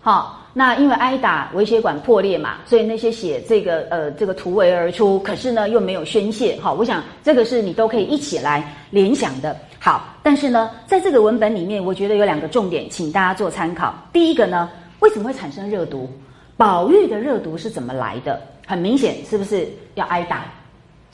[0.00, 6.58] 好，那因为挨打，微血管破裂嘛，所以那些血这个呃这个突围而出，可是呢又没有宣泄。
[6.60, 9.56] 好，我想这个是你都可以一起来联想的。
[9.78, 13.94] 好，但是呢，在这个文本里面，我觉得有两个重点，请大家做参考。
[14.12, 16.10] 第一个呢，为什么会产生热毒？
[16.56, 18.42] 宝玉的热毒是怎么来的？
[18.66, 20.44] 很明显，是不是要挨打？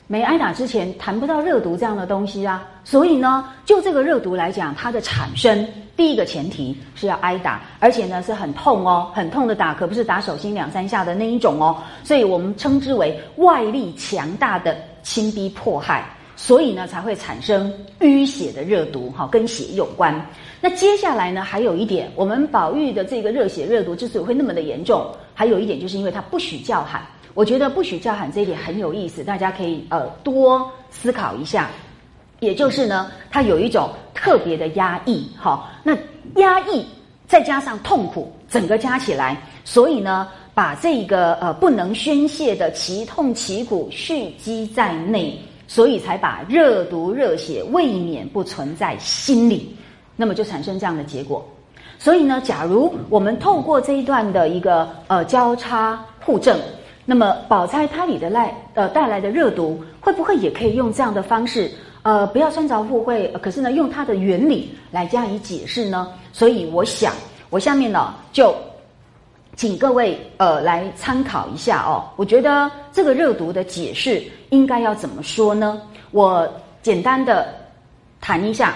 [0.07, 16.03] 没挨打之前谈不到热毒这样的东西啊，所以呢，就这个热毒来讲，它的产生第一个前提是要挨打，而且呢是很痛哦，很痛的打，可不是打手心两三下的那一种哦，所以我们称之为外力强大的侵逼迫害。
[16.39, 20.23] 所以呢才会产生淤血的热毒，哈，跟血有关。
[20.61, 25.03] 那接下来呢，还有一点，我们宝玉的这个热血热毒之所以会那么的严重，
[25.33, 27.01] 还有一点就是因为他不许叫喊。
[27.37, 31.69] 我觉得不许叫喊这一点很有意思，大家可以呃多思考一下。
[32.39, 35.95] 也就是呢，它有一种特别的压抑，哈，那
[36.37, 36.83] 压抑
[37.27, 40.27] 再加上痛苦，整个加起来，所以呢。
[40.57, 49.77] 把这个呃不能宣泄的其痛其苦蓄积在内，所以才把热毒热血未免不存在心里，
[50.15, 51.47] 那么就产生这样的结果。
[51.99, 56.59] 所以呢，假如我们透过这一段的一个呃交叉互证，
[57.09, 61.71] 那么宝钗胎里的赖呃带来的热毒，会不会也可以用这样的方式
[62.03, 66.11] 呃不要穿着附会，可是呢用它的原理来加以解释呢？
[66.33, 67.13] 所以我想，
[67.49, 68.53] 我下面呢就。
[69.55, 75.81] 请各位呃来参考一下哦，我觉得这个热毒的解释应该要怎么说呢？
[76.11, 76.47] 我
[76.83, 77.47] 简单的
[78.21, 78.75] 谈一下，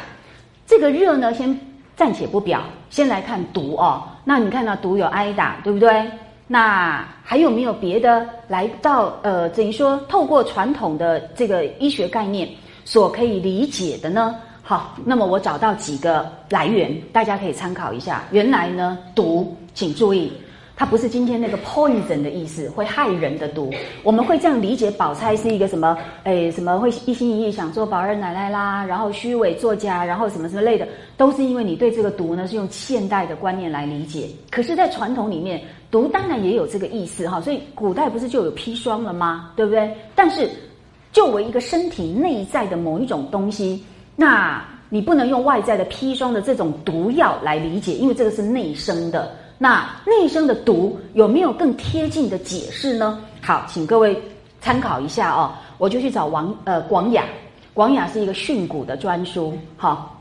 [0.66, 1.56] 这个热呢，先
[1.96, 4.02] 暂且不表，先来看毒哦。
[4.26, 6.10] 那你看到毒有挨打，对不对？
[6.48, 12.50] 那还有没有别的来到呃，等于说透过传统的这个医学概念
[12.84, 14.36] 所可以理解的呢？
[14.62, 18.24] 好，那么我找到几个来源，大家可以参考一下。
[18.32, 20.32] 原来呢，毒，请注意。
[20.82, 23.72] 它不是今天那个 poison 的意思，会害人的毒。
[24.02, 25.96] 我们会这样理解，宝钗是一个什么？
[26.24, 28.84] 诶，什么会一心一意想做宝二奶奶啦？
[28.84, 34.28] 然后虚伪作家，然后什么什么类的，都是因为你对这个毒呢是用现代的观念来理解。
[34.50, 35.62] 可是，在传统里面，
[35.92, 37.40] 毒当然也有这个意思哈。
[37.40, 39.52] 所以，古代不是就有砒霜了吗？
[39.56, 39.96] 对不对？
[40.16, 40.50] 但是，
[41.14, 43.84] 作为一个身体内在的某一种东西，
[44.16, 49.32] 那你不能用外在的砒霜的这种毒药来理解，因为这个是内生的。
[49.62, 53.20] 那内生的毒有没有更贴近的解释呢？
[53.44, 54.20] 好，请各位
[54.60, 55.52] 参考一下哦。
[55.78, 57.26] 我就去找王呃广雅，
[57.72, 60.20] 广雅是一个训诂的专书，好，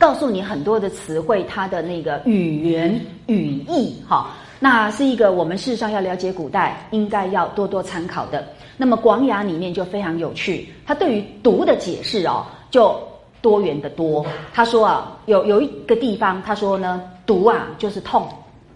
[0.00, 8.44] 告诉你很多的词汇，它的那个语言语义，哈，那是一个我们事实上要了解古代应该要多多参考的。
[8.76, 13.00] 那么广雅里面就非常有趣，他对于毒的解释哦，就
[13.40, 14.26] 多元的多。
[14.52, 18.26] 他说啊，有有一个地方他说呢，毒啊就是痛。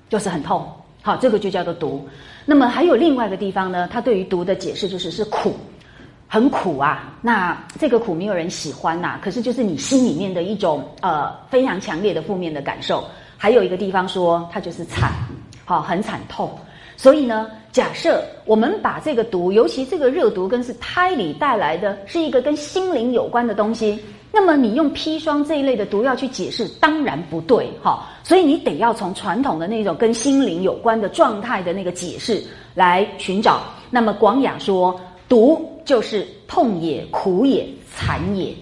[0.08, 0.66] 就是很痛，
[1.02, 2.06] 好，这个就叫做毒。
[2.44, 5.54] 那么还有另外一个地方呢，他对于毒的解释就是是苦，
[6.28, 7.12] 很苦啊。
[7.20, 13.04] 那这个苦没有人喜欢呐，可是就是你心里面的一种呃非常强烈的负面的感受。
[13.36, 15.10] 还有一个地方说它就是惨，
[15.64, 16.50] 好，很惨痛。
[16.96, 24.00] 所以呢，假设我们把这个毒，尤其这个热毒，跟是胎里带来的是一个跟心灵有关的东西。
[24.32, 28.08] 那么你用砒霜这一类的毒药去解释，当然不对哈。
[28.26, 32.42] 所以你得要从传统的那种跟心灵有关的状态的那个解释
[32.74, 33.60] 来寻找。
[33.88, 37.64] 那么广雅说，毒就是痛也、苦也、
[37.94, 38.52] 惨也。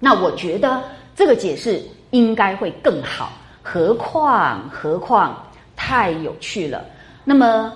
[0.00, 0.82] 那我觉得
[1.14, 1.78] 这个解释
[2.12, 3.32] 应该会更好。
[3.60, 5.44] 何况何况
[5.76, 6.82] 太有趣了。
[7.22, 7.70] 那么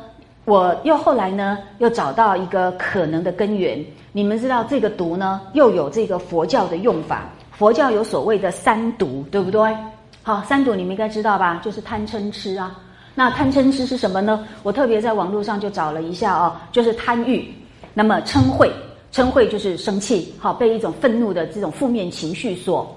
[0.47, 3.85] 我又后来呢，又找到一个可能的根源。
[4.13, 7.29] 你们知道这个毒呢，又有这个佛教的用法。
[7.53, 9.77] 佛教有所谓的三毒，对不对？
[10.23, 11.61] 好，三毒你们应该知道吧？
[11.65, 12.79] 就是贪嗔痴啊。
[13.15, 14.47] 那贪嗔痴是什么呢？
[14.63, 17.53] 我特别在网络上就找了一下哦，就是贪欲。
[17.93, 18.71] 那么嗔恚，
[19.13, 22.97] 嗔恚就是生气，好，被一种愤怒的这种负面情绪所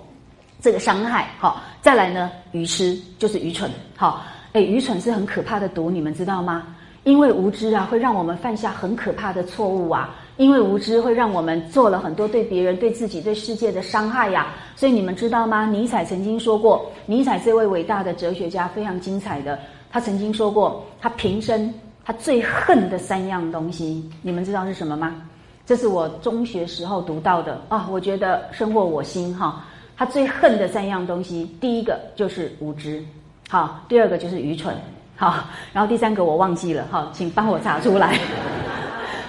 [0.61, 1.29] 这个伤害。
[1.39, 3.71] 好，再来呢，愚痴就是愚蠢。
[3.95, 4.21] 好，
[4.51, 6.63] 哎，愚蠢是很可怕的毒，你们知道吗？
[7.05, 10.15] 因为无知啊，会让我们犯下很可怕的错误啊。
[10.37, 14.47] 因为无知会让我们做了很多对别人、对自己、对世界的伤害呀。
[14.75, 15.65] 所以你们知道吗？
[15.65, 19.59] 尼采曾经说过，尼采这位伟大的哲学家非常精彩的，
[19.91, 21.73] 他曾经说过，他平生
[22.03, 25.15] 他最恨的三样东西，你们知道是什么吗？
[25.65, 29.63] 这是我中学时候读到的啊，我觉得深获我心哈。
[29.95, 33.01] 他最恨的三样东西，第一个就是无知，
[33.47, 34.75] 好，第二个就是愚蠢，
[35.15, 38.19] 好，然后第三个我忘记了，好，请帮我查出来。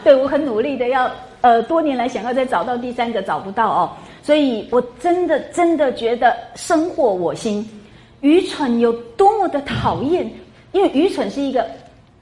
[0.05, 1.11] 对我很努力的要，
[1.41, 3.91] 呃，多年来想要再找到第三个找不到哦，
[4.23, 7.67] 所以我真的真的觉得生获我心。
[8.21, 10.31] 愚蠢有多么的讨厌，
[10.73, 11.67] 因为愚蠢是一个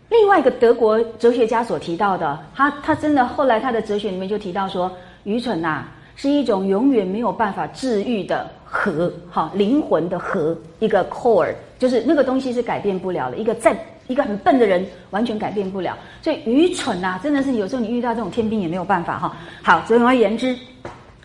[0.09, 4.91] 另外一个德国哲学家所提到的，他他真的后来他的哲学里面就提到说，
[5.25, 5.85] 愚蠢呐
[6.17, 13.77] 是一种永远没有办法治愈的核，哈，灵魂的核，一个 core，就是那个东西是改变不了的，一个在。
[14.13, 19.35] 一个很笨的人完全改变不了，所以愚蠢呐，真的是有时候你遇到这种天兵也没有办法哈。
[19.63, 20.55] 好，总而言之，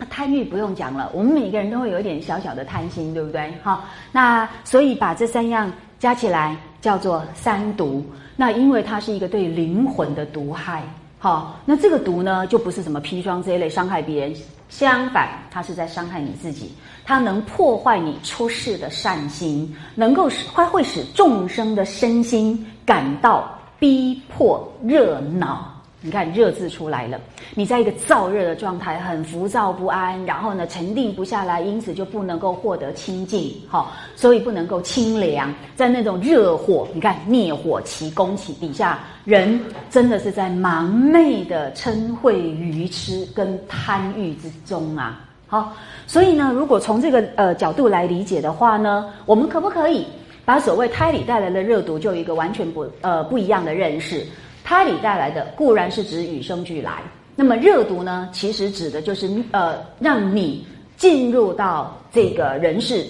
[0.09, 3.53] 贪欲不用讲了，我们每个人都会有一点小小的贪心，对不对？
[3.61, 8.05] 哈，那所以把这三样加起来叫做三毒。
[8.35, 10.83] 那因为它是一个对灵魂的毒害，
[11.19, 14.33] 好，那这个毒呢就不是什么砒霜这一类伤害别人
[14.69, 16.75] 相反，他是在伤害你自己，
[17.05, 23.49] 它能破坏你出世的善心，能够使它会使众生的身心感到
[23.79, 25.76] 逼迫、热闹。
[25.99, 27.19] 你看热字出来了，
[27.55, 35.51] 你在一个燥热的状态，很浮躁不安，然后呢沉定不下来，因此就不能够获得清净，好，所以不能够清凉。
[35.75, 39.59] 在那种热火，你看灭火其功起底下，人
[39.89, 45.19] 真的是在盲昧的嗔恚、愚痴跟贪欲之中啊。
[45.47, 45.73] 好，
[46.05, 50.05] 所以呢，如果从这个呃角度来理解的话呢，我们可不可以
[50.45, 54.23] 把所谓胎里带来的热毒，就有一个完全不呃不一样的认识？
[54.67, 57.01] 胎里带来的固然是指与生俱来，
[57.37, 60.67] 那么热毒呢，其实指的就是呃，让你
[60.97, 63.07] 进入到这个人世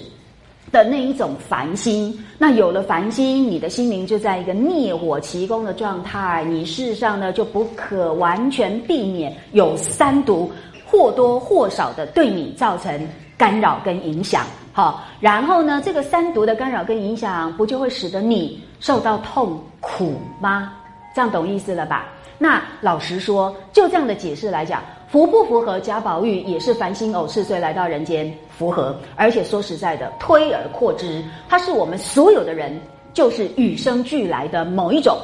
[0.70, 2.16] 的那一种烦心。
[2.38, 10.48] 那有了烦心，你的心灵就在一个灭火奇功的状态，你事实上呢就不可完全避免有三毒
[10.86, 14.46] 或多或少的对你造成干扰跟影响。
[14.72, 20.72] 好，然后呢，这个三毒的干扰跟影响，不就会使得你受到痛苦吗？
[21.14, 22.08] 这样懂意思了吧？
[22.40, 28.32] 那老实说，就这样的解释来讲，符不符合贾宝玉也是凡心偶是岁来到人间？
[28.56, 28.96] 符合。
[29.16, 32.80] 而且说实在的，推而扩之，它是我们所有的人，
[33.12, 35.18] 就是与生俱来的某一种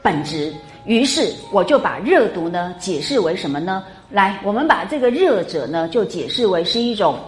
[0.00, 0.50] 本质。
[0.86, 3.84] 于是我就把热毒呢解释为什么呢？
[4.08, 7.18] 来，我们把这个热者呢就解释为是一种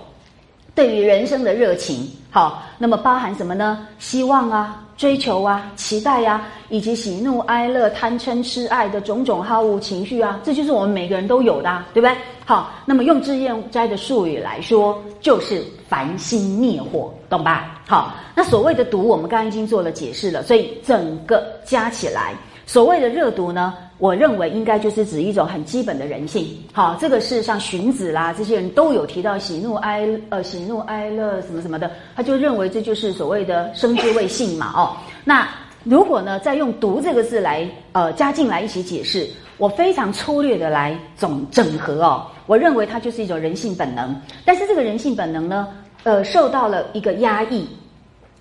[0.74, 2.08] 对于人生的热情。
[2.30, 3.86] 好，那么包含什么呢？
[3.98, 4.84] 希望啊。
[4.98, 12.14] 追求啊，期待呀，以及喜怒哀乐、贪嗔痴爱的种种好恶情绪啊，这就是我们每个人都有的，对不对？
[12.44, 17.80] 好，那么用智燕斋的术语来说，就是烦心灭火，懂吧？
[17.86, 22.34] 好，那所谓的毒，我们刚刚已经做了解释了，所以整个加起来。
[22.66, 26.46] 所谓的热毒呢，我认为应该就是指一种很基本的人性。
[26.72, 34.72] 好，这个是像荀子啦这些人都有提到喜怒哀呃喜怒哀乐什么什么的，他就认为这就是所谓的生之谓性嘛。
[34.76, 35.48] 哦，那
[35.82, 44.14] 如果呢再用毒这个字来呃加进来一起解释，我非常粗略的来总整合哦，我认为它就是一种人性本能，
[44.44, 45.66] 但是这个人性本能呢，
[46.04, 47.66] 呃受到了一个压抑。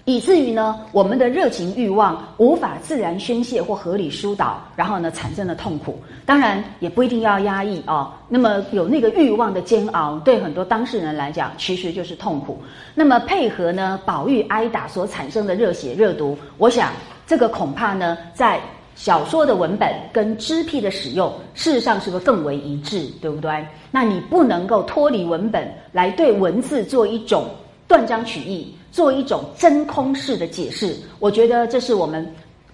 [0.07, 5.99] 以至于呢，我们的热情欲望无法自然宣泄或合理疏导，然后呢，产生了痛苦。
[6.25, 8.09] 当然，也不一定要压抑哦。
[8.29, 12.57] 那么有那个欲望的煎熬，对很多当事人来讲，其实就是痛苦。
[12.95, 16.93] 那么配合呢，宝玉挨打所产生的热血热毒，我想
[17.25, 18.61] 这个恐怕呢，在
[18.95, 23.67] 小说的文本跟支批的使用，事实上是不是更为一致，对不对？
[23.91, 27.49] 那你不能够脱离文本来对文字做一种
[27.89, 28.73] 断章取义。
[28.91, 32.27] 做一种真空式的解释，我觉得这是我们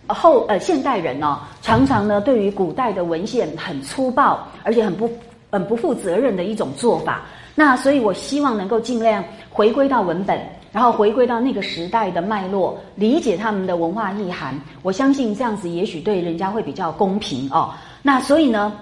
[0.08, 5.10] 后呃现代人呢，常常呢对于古代的文献很粗暴，而且很不
[5.52, 7.22] 很不负责任的一种做法。
[7.56, 10.40] 那所以我希望能够尽量回归到文本，
[10.72, 14.60] 然后回归到那个时代的脉络，理解他们的文化意涵。
[14.82, 17.72] 我相信这样子也许对人家会比较公平哦。
[18.02, 18.74] 那所以呢，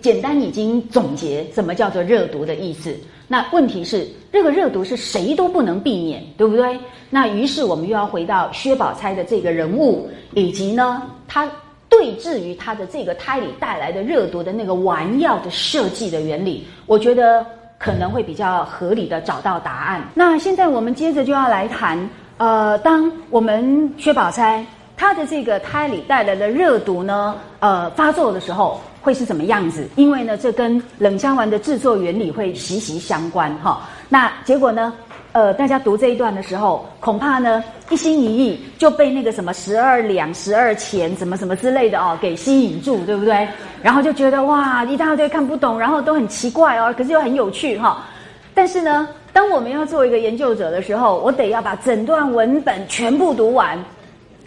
[0.00, 2.94] 简单已经总结什么叫做热毒的意思。
[3.26, 6.78] 那问题是，这个热毒是谁都不能避免，对不对？
[7.08, 11.50] 那于是我们又要回到薛宝钗的这个人物，以及呢，他
[11.88, 17.44] 对峙于他的这个胎里带来的热毒的那个丸药的设计的原理，我觉得
[17.78, 20.02] 可能会比较合理的找到答案。
[20.12, 21.98] 那现在我们接着就要来谈，
[22.36, 24.64] 呃，当我们薛宝钗
[24.98, 28.78] 她的这个胎里带来的热毒呢，呃，发作的时候。
[29.04, 29.86] 会是什么样子？
[29.94, 33.86] 因为呢，这跟冷香丸的制作原理会息息相关哈。
[34.08, 34.92] 那结果呢？
[35.32, 43.48] 呃，大家读这一段的时候，恐怕呢一心一意就被那个什么十二两、十二钱、什么什么之类的哦给吸引住，对不对？
[43.82, 48.06] 然后就觉得哇，一大堆看不懂，然后都很奇怪哦，可是又很有趣哈。
[48.54, 53.76] 但是呢，当我们要做一个研究者的时候，我得要把整段文本全部读完，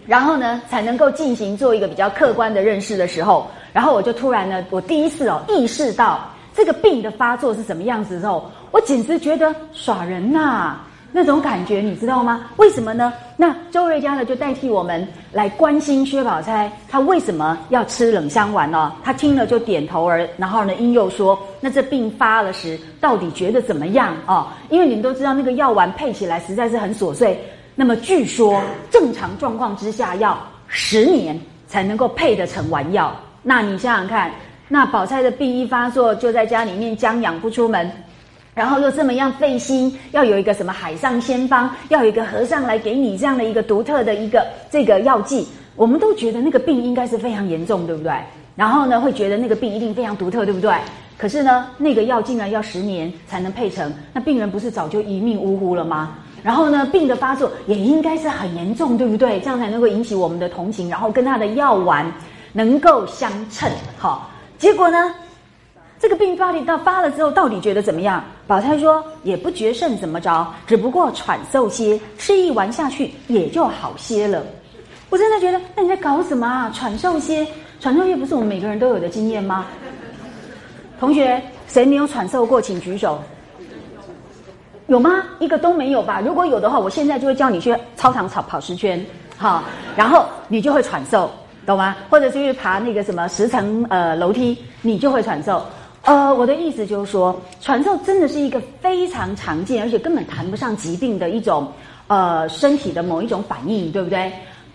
[0.08, 3.46] 然后呢，才能够进行做一个比较客观的认识的时候。
[3.74, 6.22] 然后我就突然呢，我第一次哦意识到
[6.56, 10.80] 这个病的发作是什么样子之后，我简直觉得耍人呐
[11.12, 12.46] 那种感觉，你知道吗？
[12.58, 13.14] 为什么呢？
[13.36, 18.94] 那周瑞佳呢就代替我们来关心薛宝钗，她为什么要吃冷香丸呢？
[19.04, 24.58] 她听了就点头儿，然后呢，因又说：“那这病发了时，到底觉得怎么样啊？
[24.70, 27.40] 因为你们都知道那个药丸配起来实在是很琐碎。
[27.80, 28.60] 那么据说
[28.90, 30.36] 正常状况之下要
[30.68, 34.32] 十年才能够配得成丸药。”那你想想看，
[34.68, 37.90] 那宝钗的病一发作，就在家里面将养不出门，
[38.56, 48.12] 然后又这么样费心，要有一个什么海上仙方，要有一个和尚来给你这样的一个独特的一个这个药剂，我们都觉得那个病应该是非常严重，对不对？
[48.56, 50.74] 然后呢，会觉得那个病一定非常独特，对不对？
[51.16, 56.16] 可是呢，那个药竟然要十年才能配成，那病人不是早就一命呜呼了吗？
[56.44, 59.40] 然后呢，病的发作也应该是很严重，对不对？
[59.42, 62.10] 这样才能够引起我们的同情，然后跟他的药丸
[62.54, 63.70] 能够相称。
[63.98, 65.14] 好，结果呢，
[66.00, 68.24] 这个病发到发了之后，到底觉得怎么样？
[68.46, 74.42] 宝钗说也不觉甚怎么着，只不过喘嗽些，吃一丸下去也就好些了。
[75.10, 76.72] 我真的觉得，那你在搞什么啊？
[76.74, 77.46] 喘嗽些，
[77.80, 79.66] 喘嗽些不是我们每个人都有的经验吗？
[81.00, 83.20] 同学，谁没有喘嗽过，请举手。
[84.88, 85.22] 有吗？
[85.40, 86.22] 一个都没有吧？
[86.22, 89.06] 如果有的话，我现在就会叫你去操场跑跑十圈，
[89.38, 89.62] 哈，
[89.98, 91.28] 然后你就会喘嗽，
[91.66, 91.94] 懂吗？
[92.10, 95.62] 或者是去爬那个什么十层呃楼梯，你就会喘嗽。
[96.04, 101.70] 呃，我的意思就是说，喘嗽真的是一个非常常见，而且根本谈不上疾病的一种
[102.08, 104.32] 呃身体的某一种反应，对不对？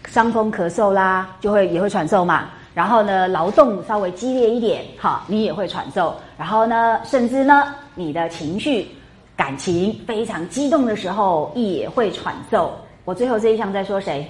[0.08, 2.50] 伤风咳嗽啦，就会也会喘嗽嘛。
[2.74, 6.12] 然后呢，劳动稍微激烈一点，哈，你也会喘嗽。
[6.36, 8.86] 然后呢，甚至呢，你的情绪。
[9.36, 12.68] 感情非常激动的时候也会喘嗽。
[13.04, 14.26] 我最后这一项在说谁？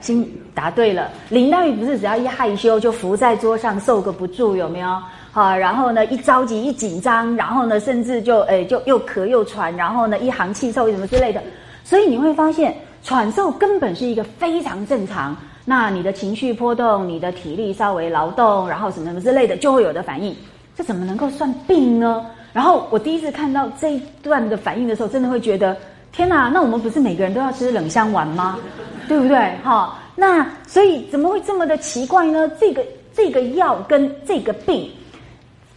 [0.00, 1.10] 心答对了。
[1.28, 4.98] 林黛玉不是只要一害羞就伏在桌上受个不住，有没有？
[5.30, 11.42] 好，然后呢一着急一紧张，然后呢甚至就诶就又咳又喘，然后呢一行气臭什么之类的。
[11.84, 15.36] 所以你会发现喘嗽根本是一个非常正常。
[15.64, 20.34] 那你的情绪波动，你的体力稍微劳动，然后什么什么之类的就会有的反应。
[20.74, 22.26] 这怎么能够算病呢？
[22.52, 25.76] 然后我第一次看到这一段的反应的时候，真的会觉得
[26.12, 26.50] 天哪！
[26.52, 28.58] 那我们不是每个人都要吃冷香丸吗？
[29.08, 29.38] 对不对？
[29.64, 32.46] 哈，那所以怎么会这么的奇怪呢？
[32.60, 32.84] 这个
[33.14, 34.90] 这个药跟这个病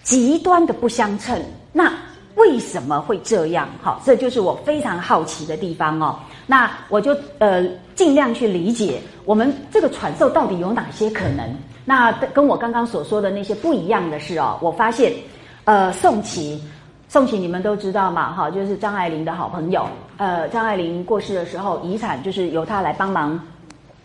[0.03, 1.41] 极端的不相称，
[1.71, 1.91] 那
[2.35, 3.69] 为什么会这样？
[3.81, 6.19] 好，这就是我非常好奇的地方哦。
[6.45, 7.65] 那我就呃
[7.95, 11.49] 尽量去理解我们这个传授到底有哪些可能。
[11.85, 15.13] 那跟我刚刚所说的那些不一样的是哦，我发现。
[15.65, 16.61] 呃，宋琦，
[17.09, 18.31] 宋琦你们都知道嘛？
[18.33, 19.87] 哈，就是张爱玲的好朋友。
[20.17, 23.39] 呃，张爱玲过世的时候，遗产就是由他来帮忙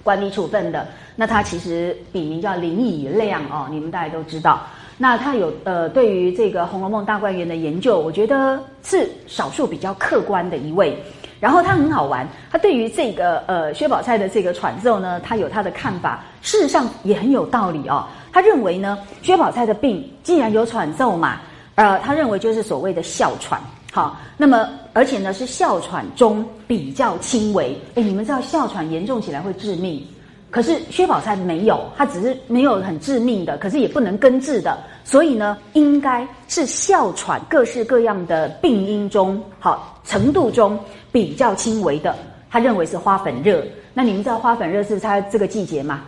[0.02, 0.88] 管理处分的。
[1.16, 4.62] 那他其实笔名叫林以亮哦，你们大家都知道。
[4.96, 10.96] 那他有呃，对于这个《红楼梦》大观园的研究，我觉得是少数比较客观的一位。
[11.40, 18.06] 然后他很好玩，他对于这个呃薛宝钗的这个传奏呢，他有他的看法，事实上也很有道理哦。
[18.32, 21.38] 他认为呢，薛宝钗的病既然有喘奏嘛。
[21.80, 23.58] 呃，他认为就是所谓的哮喘，
[23.90, 27.74] 好，那么而且呢是哮喘中比较轻微。
[27.94, 30.06] 哎，你们知道哮喘严重起来会致命，
[30.50, 40.78] 可是薛宝钗没有，她只是没有很致命的，可是也不能根治的，所以呢应该是哮喘各式各样的病因中，好程度中
[41.10, 42.14] 比较轻微的。
[42.50, 43.64] 他认为是花粉热。
[43.94, 46.02] 那你们知道花粉热是它这个季节吗？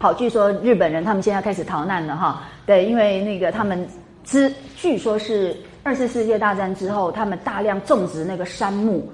[0.00, 3.88] 好，据说日本人他们现在开始逃难了哈，对，因为那个他们。
[4.26, 9.08] 之据说是二次世界大战之后，他们大量种植那个杉木、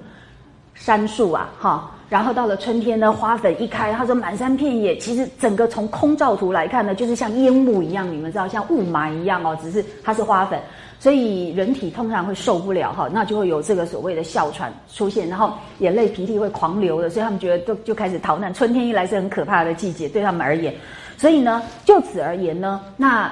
[0.73, 10.59] 杉树啊，哈，然后到了春天呢，花粉一开，他说满山遍野，其实整个从空照图来看呢，就是像烟雾一样，你们知道像雾霾一样哦，只是它是花粉，
[10.99, 18.51] 所以人体通常会受不了哈，那就会有这个所谓的哮喘出现，然后眼泪鼻涕会狂流的，所以他们觉得就就开始逃难。
[18.51, 20.73] 春天一来是很可怕的季节，对他们而言，
[21.17, 23.31] 所以呢，就此而言呢，那。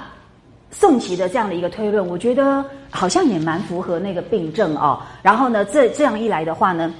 [0.71, 4.99] 宋琦的这样的一个推论，我觉得好像也蛮符合那个病症哦。
[5.21, 6.93] 然后呢，这这样一来的话呢，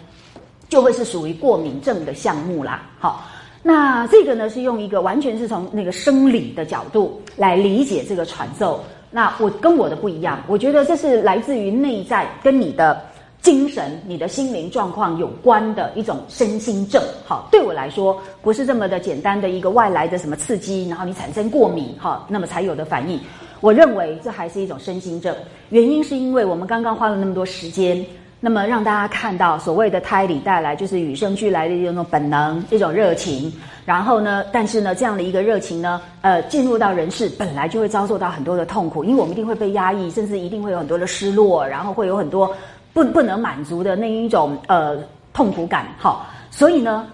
[0.69, 2.84] 就会是属于过敏症的项目啦。
[2.99, 3.26] 好，
[3.64, 8.84] 那这个呢是用一个完全是从那个生理的角度来理解这个传授。
[9.10, 13.02] 那我跟我的不一样，我觉得这是来自于内在跟你的
[13.41, 17.02] 精神、你的心灵状况有关的一种身心症。
[17.26, 23.19] 好，对我来说不是这么的简单的一个外来的什么刺激，然后你产生过敏，哈，那么才有的反应。
[23.62, 25.34] 我认为这还是一种身心症，
[25.70, 28.04] 原因是因为我们刚刚花了那么多时间，
[28.40, 33.54] 那么让大家看到所谓的胎里带来就是与生俱来的这种本能、这种热情，
[33.86, 42.52] 然后呢，但是呢，这样的一个热情呢，呃，进入到人世本来就会遭受到很多的痛苦，因为我们一定会被压抑，甚至一定会有很多的失落，然后会有很多
[42.94, 44.98] 不不能满足的那一种呃
[45.34, 45.86] 痛苦感。
[46.00, 47.06] 好，所以呢，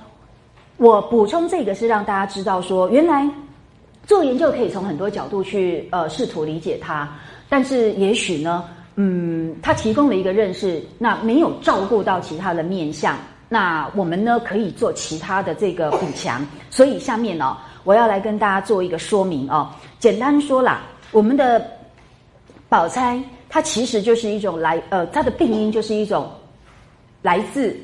[0.78, 3.30] 我补充这个是让大家知道说，原来。
[4.08, 7.08] 做研究可以从很多角度去呃试图理解它，
[7.50, 8.64] 但是也许呢，
[8.96, 13.18] 嗯，它提供了一个认识，那没有照顾到其他的面相，
[13.50, 16.48] 那我们呢可以做其他的这个补强。
[16.70, 19.70] 所以下面呢，我要来跟大家做一个说明哦。
[20.00, 21.70] 简单说啦，我们的
[22.70, 26.32] 宝钗它其实就是一种来呃，它的病因就是一种
[27.22, 27.78] 来自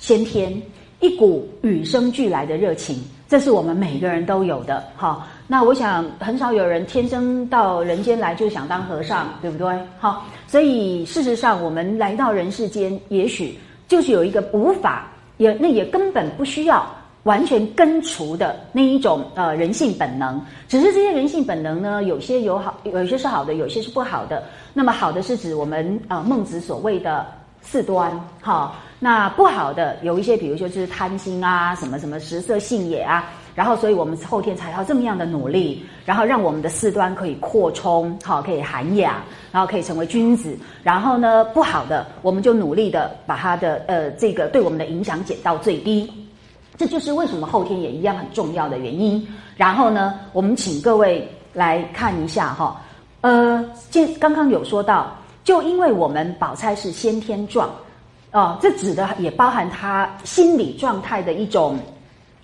[0.00, 0.60] 先天
[0.98, 3.00] 一股与生俱来的热情。
[3.30, 4.82] 这是我们每个人都有的。
[4.96, 9.78] 好，那我想很少有人天生到人间来就想当和尚，对不对？
[10.00, 16.84] 好，所以事实上我们来到人世间，也许就是有一个无法也那也根本不需要。
[17.24, 24.42] 完全根除的那一种呃人性本能，只是这些人性本能呢，有些有好，有些是好的，有些是不好的。
[24.72, 27.26] 那么好的是指我们呃孟子所谓的
[27.60, 28.74] 四端，哈。
[29.02, 33.24] 那不好的有一些，比如说就是贪心啊，什么什么食色性也啊。
[33.52, 39.16] 然后，所以我们后天才要这么样的努力，然后让我们的四端可以扩充，好，可以涵养，
[39.50, 40.56] 然后可以成为君子。
[40.82, 46.10] 然后呢，不好的我们就努力的把它的呃这个对我们的影响减到最低。
[46.76, 49.26] 这就是为什么后天也一样很重要的原因。
[49.56, 52.80] 然后呢，我们请各位来看一下哈，
[53.20, 55.14] 呃，今刚刚有说到，
[55.44, 57.68] 就因为我们宝钗是先天状，
[58.32, 61.78] 哦，这指的也包含他心理状态的一种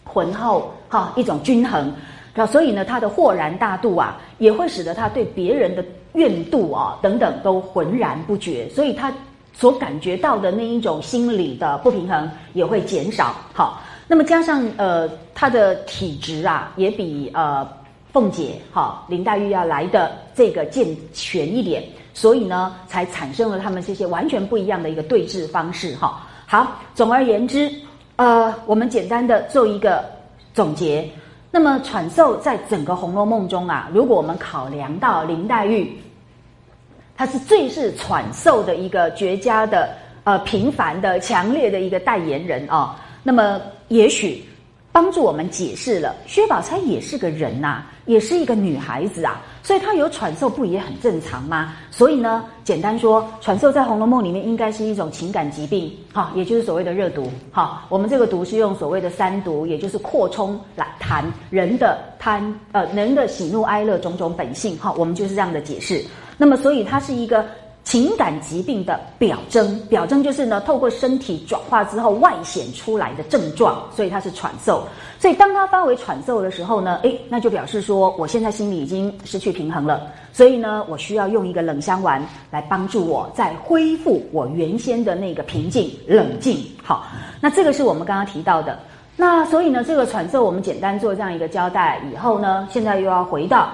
[0.05, 1.93] 浑厚哈，一种均衡，
[2.35, 5.85] 那所以呢，他的豁然大度啊，也会使得他对别人的
[6.15, 9.13] 怨妒啊等等都浑然不觉，所以他
[9.53, 13.81] 所感觉到的那一种心理的不平衡也会减少，好。
[14.09, 17.67] 那么加上呃，他的体质啊，也比呃
[18.13, 21.83] 凤姐哈林黛玉要来的这个健全一点，
[22.17, 26.27] 所以呢，才产生了他们这些完全不一样的一个对峙方式哈。
[26.47, 27.71] 好，总而言之，
[28.17, 30.03] 呃，我们简单的做一个
[30.55, 31.07] 总结。
[31.51, 35.95] 那么传授在整个《红楼梦》中啊，如果我们考量到林黛玉，
[37.15, 39.91] 她是最是传授的一个绝佳的
[40.25, 42.99] 呃平凡的强烈的一个代言人啊。
[43.23, 44.43] 那么，也许
[44.91, 51.73] 帮助我们解释了，薛宝钗也是个人呐，也是一个女孩子啊，所以它有喘嗽不也很正常吗？
[51.91, 57.85] 所以呢，简单说，喘嗽在《红楼梦》里面应该是一种情感疾病，哈，也就是所谓的热毒，哈。
[57.89, 66.01] 我们这个毒是用所谓的三毒，也就是扩充来谈人的贪，呃，人的喜怒哀乐种种本性，哈，我们就是这样的解释。
[66.39, 67.45] 那么，所以它是一个。
[67.87, 74.81] 情感疾病的表征，表征就是呢，透过身体转化之后外显出来的症状，所以它是喘嗽。
[75.21, 80.03] 所以当它发为喘嗽的时候呢，诶，那就表示说，我现在心里已经失去平衡了，
[80.33, 86.59] 所以呢，我需要用一个冷香丸来帮助我再恢复我原先的那个平静冷静。
[86.83, 87.07] 好，
[87.41, 88.77] 那这个是我们刚刚提到的。
[89.15, 93.71] 那所以呢，这个喘嗽我们简单做这样一个交代以后呢，现在又要回到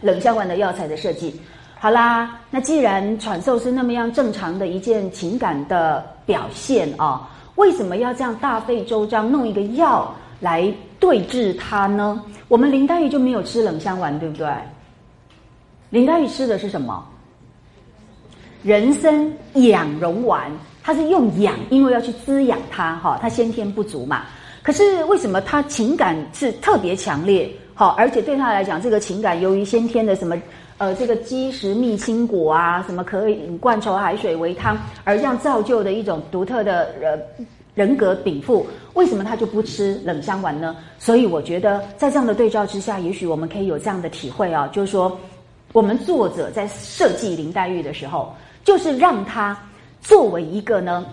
[0.00, 1.40] 冷香丸的药材的设计。
[1.80, 12.20] 好啦，那既然传授是那么样正常的一件情感的表现啊，为什么要这样大费周章弄一个药来对治它呢？
[12.48, 14.48] 我们林黛玉就没有吃冷香丸，对不对？
[15.90, 17.06] 林黛玉吃的是什么？
[18.64, 20.50] 人参养荣丸，
[20.82, 24.24] 它是用养，因为要去滋养它哈，它先天不足嘛。
[24.64, 27.48] 可是为什么它情感是特别强烈？
[27.72, 30.36] 好，而且对他来讲，这个情感由于先天的什么？
[30.78, 37.18] 呃，这个积食蜜清果啊，什么可以灌稠海水为汤，而这样造就的一种独特的呃
[37.74, 38.64] 人格禀赋，
[38.94, 40.76] 为什么他就不吃冷香丸呢？
[40.96, 45.18] 所以我觉得在这样的对照之下，也许我们可以有这样的体会啊，就是说，
[45.72, 48.32] 我们作者在设计林黛玉的时候，
[48.64, 49.60] 就是让她
[50.00, 51.04] 作为一个呢，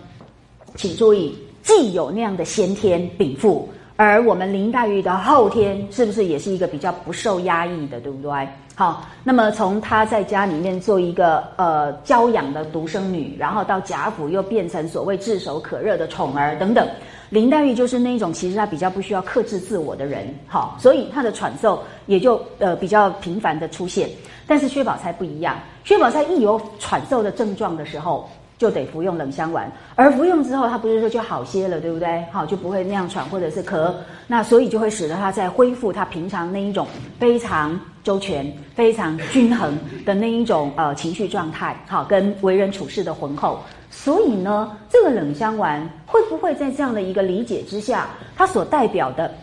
[0.75, 3.67] 请注意，既有那样的先天禀赋。
[3.97, 8.47] 而我们林黛玉的后天是不是也是一个比较不受压抑的，对不对？
[8.75, 16.85] 好，那么从她在家里面做一个呃娇养的独生女，然后到贾府又变成所谓炙手可热的宠儿等等，
[17.29, 24.09] 林黛玉就是那种其实她比较不需要克制自我的人，好，所以她的喘奏也就呃比较频繁的出现。
[24.45, 28.29] 但是薛宝钗不一样，薛宝钗一有喘奏的症状的时候。
[28.57, 32.23] 就得服用冷香丸，而服用之后，他不是说就好些了，对不对？
[32.31, 33.93] 好，就不会那样喘或者是咳，
[34.27, 36.87] 那所以就会使得他在恢复他平常那一种
[37.19, 43.59] 非常周全、非常均衡的那一种呃情绪状态，好，跟为人处事的浑厚。
[43.91, 48.07] 所以呢，这个冷香丸会不会在这样的一个理解之下，
[48.37, 49.33] 它所代表的，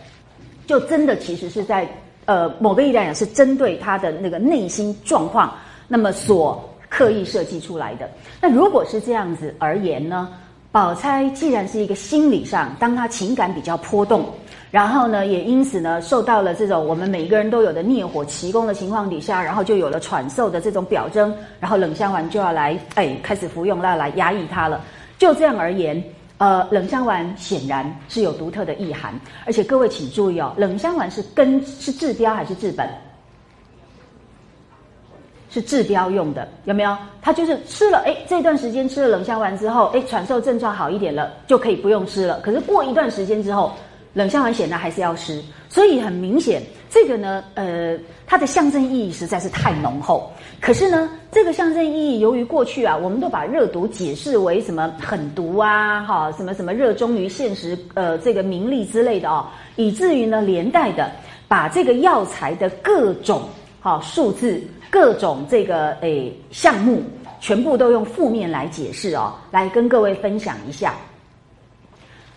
[0.67, 1.87] 就真的其实是在
[2.25, 5.53] 呃某个意义来讲是针对他的那个内心状况，
[5.87, 6.67] 那么所。
[6.93, 8.07] 刻意设计出来的。
[8.39, 10.29] 那如果是这样子而言呢？
[10.71, 14.25] 宝钗既然是一个心理上，当她情感比较波动，
[14.71, 24.81] 然后呢，也因此呢，受到了这种我们每一个人都有的烈火奇功的情况底下，然后就有了喘嗽的这种表征，然后冷香丸就要来，哎，开始服用，那来压抑它了。
[25.19, 26.03] 就这样而言，
[26.39, 29.13] 呃，冷香丸显然是有独特的意涵，
[29.45, 32.89] 而且各位请注意哦，冷香丸是根是治标还是治本？
[35.53, 36.97] 是治标用的，有没有？
[37.21, 42.41] 他就是吃了，哎，这段时间吃了冷香丸之后，哎，喘嗽症状好一点了，就可以不用吃了。
[42.41, 43.73] 可是过一段时间之后，
[44.15, 50.33] 冷香丸显然还是要吃，所以很明显，这个呢，呃，它的象征意义实在是太浓厚。
[50.61, 59.47] 可是呢，这个象征意义，由于过去啊，我们都把热毒解释为什么狠毒啊，哈，什么什么热衷于现实，呃，这个名利之类的哦，
[59.77, 61.11] 以至于呢，连带的
[61.47, 63.43] 把这个药材的各种
[63.83, 67.03] 好数字、各种这个诶项目，
[67.41, 70.95] 全部都用负面来解释哦，来跟各位分享一下。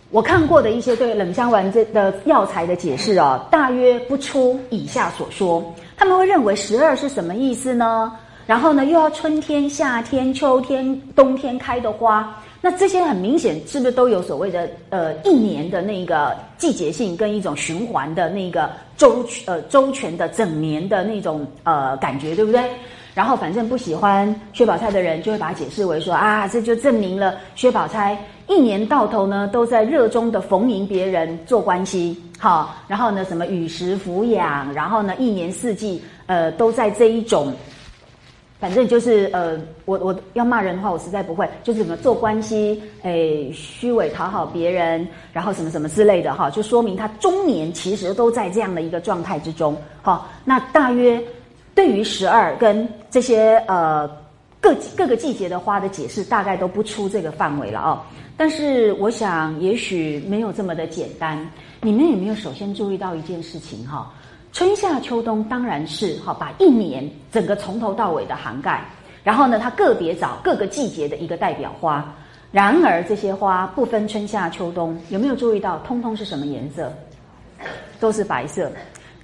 [0.10, 5.64] 我看过的一些对冷香丸这的药材的解释哦，大约不出以下所说。
[5.96, 8.12] 他们会认为十二是什么意思呢？
[8.48, 12.36] 然后呢，又要春天、夏天、秋天、冬天开的花，
[12.66, 22.68] 那这些很明显是不是都有所谓的呃一年的那个季节性跟一种循环的那个周呃周全的整年的那种呃感觉，对不对？
[23.14, 28.18] 然后反正不喜欢薛宝钗的人就会把它解释为说啊，这就证明了薛宝钗。
[28.48, 37.54] 一年到头呢，都在热衷的逢迎别人做关系，好，然后呢，什么与时抚养，然后呢，一年四季，呃，都在这一种，
[38.58, 51.22] 反正就是呃，我我要骂人的话，我实在不会，就是什么做关系，诶，虚伪讨好别人，然后什么什么之类的，哈，就说明他中年其实都在这样的一个状态之中，好，那大约
[51.76, 54.10] 对于十二跟这些呃
[54.62, 58.02] 各各个季节的花的解释，大概都不出这个范围了哦。
[58.38, 61.38] 但是我想，也许没有这么的简单。
[61.82, 64.12] 你们有没有首先注意到一件事情哈？
[64.56, 68.86] 春夏秋冬当然是哈，把一年整个从头到尾的涵盖。
[69.22, 72.16] 然后呢，它个别找各个季节的一个代表花。
[72.54, 75.78] 然而这些花不分春夏秋冬，有没有注意到？
[75.80, 76.90] 通通是什么颜色？
[78.00, 78.72] 都是白色。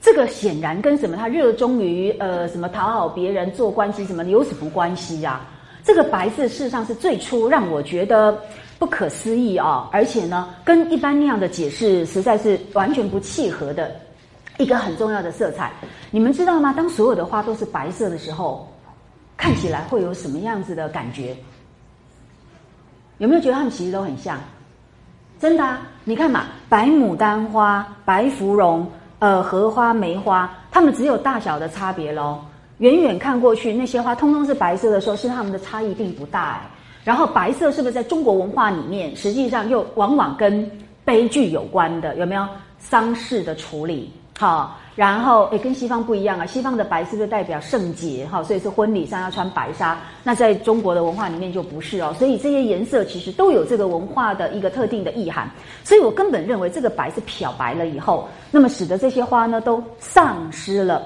[0.02, 1.16] 这个显然跟什么？
[1.16, 5.40] 他热衷于呃什么讨好别人、做关系什么有什么关系呀？
[5.82, 8.38] 这个白色事实上是最初让我觉得。
[8.78, 9.88] 不可思议啊！
[9.94, 13.96] 而且呢，跟一般那样的解释实在是完全不契合的
[14.58, 15.72] 一个很重要的色彩。
[16.10, 16.74] 你们知道吗？
[16.74, 18.72] 当所有的花都是白色的时候，
[19.38, 21.36] 看起来会有什么样子的感觉？
[23.18, 24.40] 有没有觉得它们其实都很像？
[25.40, 25.82] 真的啊！
[26.04, 28.88] 你看嘛，白牡丹花、白芙蓉、
[29.20, 32.40] 呃荷花、梅花，它们只有大小的差别喽。
[32.78, 36.62] 远远看过去，那些花通通是白色的时候，是它们的差异并不大哎。
[37.04, 40.70] 然后白色是不是在中国文化里面，实际上又往往跟
[41.04, 42.16] 悲剧有关的？
[42.18, 42.48] 有没有
[42.78, 44.12] 丧事的处理？
[44.42, 48.26] 好，然后诶，跟西方不一样啊，西方的白是不是代表圣洁？
[48.26, 49.96] 哈，所以是婚礼上要穿白纱。
[50.24, 55.48] 那在中国的文化里面就不是哦，所以这些颜色其实都有这个文化的一个特定的意涵。
[55.84, 61.04] 所以我根本认为这个白是漂白了以后，那么使得这些花呢都丧失了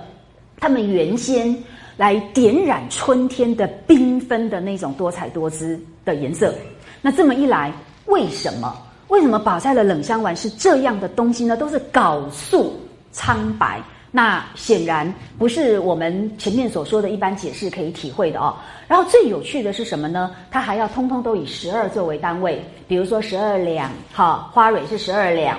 [0.57, 1.53] 它们原先。
[1.97, 6.53] 来点染春天的缤纷的那种多彩多姿的颜色。
[7.01, 7.71] 那这么一来，
[8.07, 8.75] 为什么？
[9.07, 11.55] 为什么宝钗的冷香丸是这样的东西呢？
[11.55, 12.73] 都是搞素
[13.15, 13.81] 苍白。
[14.11, 18.55] 那显然不是我们前面所说的一般解释可以体会的哦。
[18.87, 20.35] 然后最有趣的是什么呢？
[20.51, 25.57] 它还要通通都以十二作为单位，比如说十二两，好，花蕊是十二两。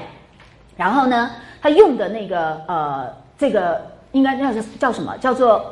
[0.77, 1.31] 然后呢，
[1.63, 3.81] 它用的那个呃，这个
[4.13, 5.17] 应该叫叫什么？
[5.19, 5.65] 叫做。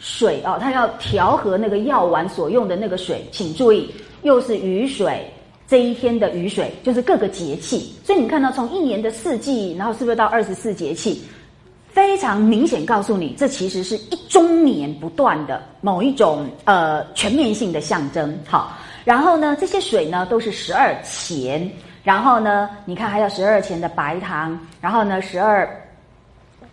[0.00, 3.90] 水哦，它要调和那个药丸所用的那个水，请注意，
[4.20, 5.32] 又是雨水，
[5.66, 11.22] 这一天的雨水就是各个节气，所以你看到从一年的四季，然后是不是到二十四节气，
[11.88, 18.38] 非常明显告诉你，这其实是一中年不断的某一种呃全面性的象征。
[18.46, 21.70] 好，然后呢，这些水呢都是十二钱，
[22.02, 25.68] 然后呢，你看还有十二钱的白糖，然后呢十二。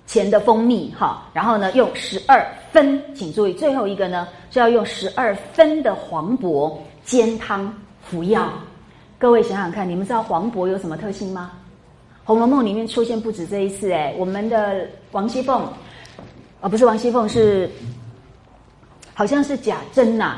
[0.08, 8.52] 钱的蜂蜜哈，然后呢用十二分，请注意最后一个呢是要用十二分的黄柏煎汤服药。
[9.22, 11.52] 各位想想看，你们知道黄渤有什么特性吗？
[12.26, 15.62] 《红楼梦》里面出现不止这一次哎，我们的王熙凤，
[16.60, 17.70] 啊不是王熙凤是，
[19.14, 20.38] 好像是贾珍呐，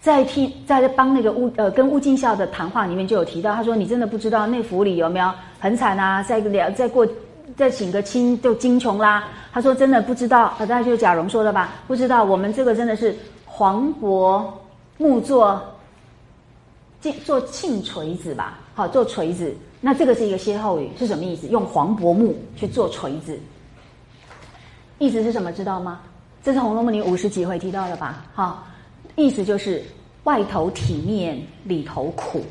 [0.00, 5.30] 在替在帮那个乌呃跟乌金孝的谈话里面就有提到，他说你真的不知道内府里有没有
[5.60, 7.06] 很惨啊，在两在过。
[7.56, 9.28] 再请个亲就金穷啦。
[9.52, 11.74] 他说：“真的不知道，大概就是贾蓉说的吧？
[11.86, 14.42] 不知道，我们这个真的是黄渤
[14.98, 15.60] 木作，
[17.12, 18.58] 做磬锤子吧？
[18.74, 19.54] 好，做锤子。
[19.80, 21.46] 那这个是一个歇后语，是什么意思？
[21.48, 23.38] 用黄柏木去做锤子，
[24.98, 25.52] 意思是什么？
[25.52, 26.00] 知道吗？
[26.42, 28.24] 这是《红楼梦》里五十几回提到的吧？
[28.34, 28.66] 好，
[29.16, 29.82] 意思就是
[30.24, 32.42] 外头体面，里头苦。”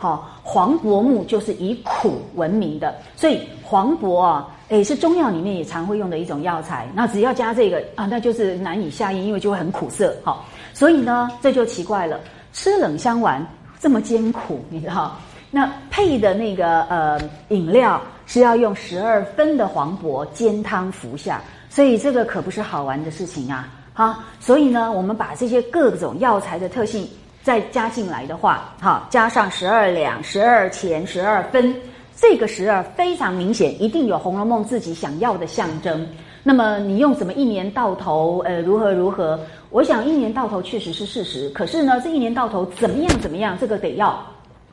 [0.00, 6.88] 好，黄柏木就是以苦闻名的，所以黄柏啊，诶是中药里面也常会用的一种药材。
[6.94, 10.16] 那只要加这个啊，那就是难以下咽，因为就会很苦涩。
[10.22, 12.20] 好，所以呢，这就奇怪了，
[12.52, 13.44] 吃冷香丸
[13.80, 15.16] 这么艰苦，你知道？
[15.50, 17.18] 那配的那个呃
[17.48, 21.40] 饮料是要用十二分的黄柏煎汤服下，
[21.70, 23.68] 所以这个可不是好玩的事情啊！
[23.94, 27.08] 哈，所以呢，我们把这些各种药材的特性
[27.42, 31.74] 再加进来的话，哈，加上十二两、十二钱、十二分，
[32.14, 36.06] 这个十二非常明显，一定有《红楼梦》自己想要的象征。
[36.42, 39.38] 那么你用什么一年到头，呃，如何如何？
[39.70, 44.18] 我想一年到头确实是事实，可是呢，这一年到头怎么样怎么样，这个得要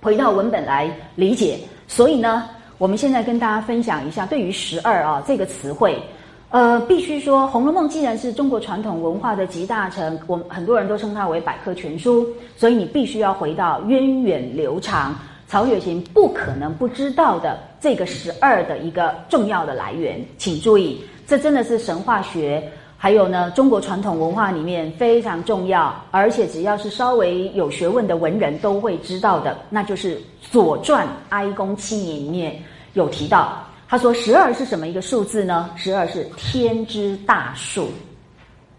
[0.02, 1.60] 回到文本来理解。
[1.88, 2.46] 所以呢，
[2.78, 6.02] 我们现在跟大家分享一下，对于十二啊这个词汇，
[6.50, 15.14] 呃，必须说《红楼梦》既然是中国传统文化的集大成，我们很多人都称它为百科全书，所以你必须要回到源远流长，
[15.48, 21.04] 曹雪芹不可能不知道的这个十二的一个重要的来源，请注意。
[21.28, 22.64] 这真的是神话学，
[22.98, 32.60] 还有呢，中国传统文化里面非常重要，而且只要是稍微有学问的文人都会知道的，那就是《左传》哀公七年里面
[32.94, 35.70] 有提到，他说十二是什么一个数字呢？
[35.76, 37.90] 十二是天之大数。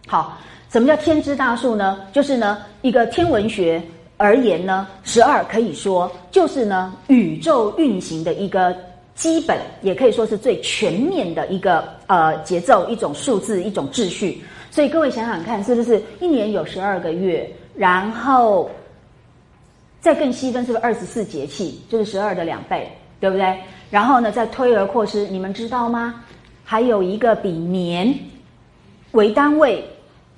[0.08, 0.38] 好，
[0.70, 2.00] 什么叫天之大数呢？
[2.12, 3.80] 就是呢，一个天文学
[4.16, 8.74] 而言呢，十二可以说就是呢，宇宙运行的一个。
[9.16, 14.44] 基本也可以说是最全面的一个呃节奏，一种数字，一种秩序。
[14.70, 18.70] 所以各位想想看，是不是一年有十二个月，然后
[20.02, 22.86] 再更细分，是不是二十四节气，就是十二的两倍，
[23.18, 23.58] 对不对？
[23.90, 26.22] 然后呢，再推而扩之，你们知道吗？
[26.62, 28.14] 还有一个比年
[29.12, 29.82] 为单位，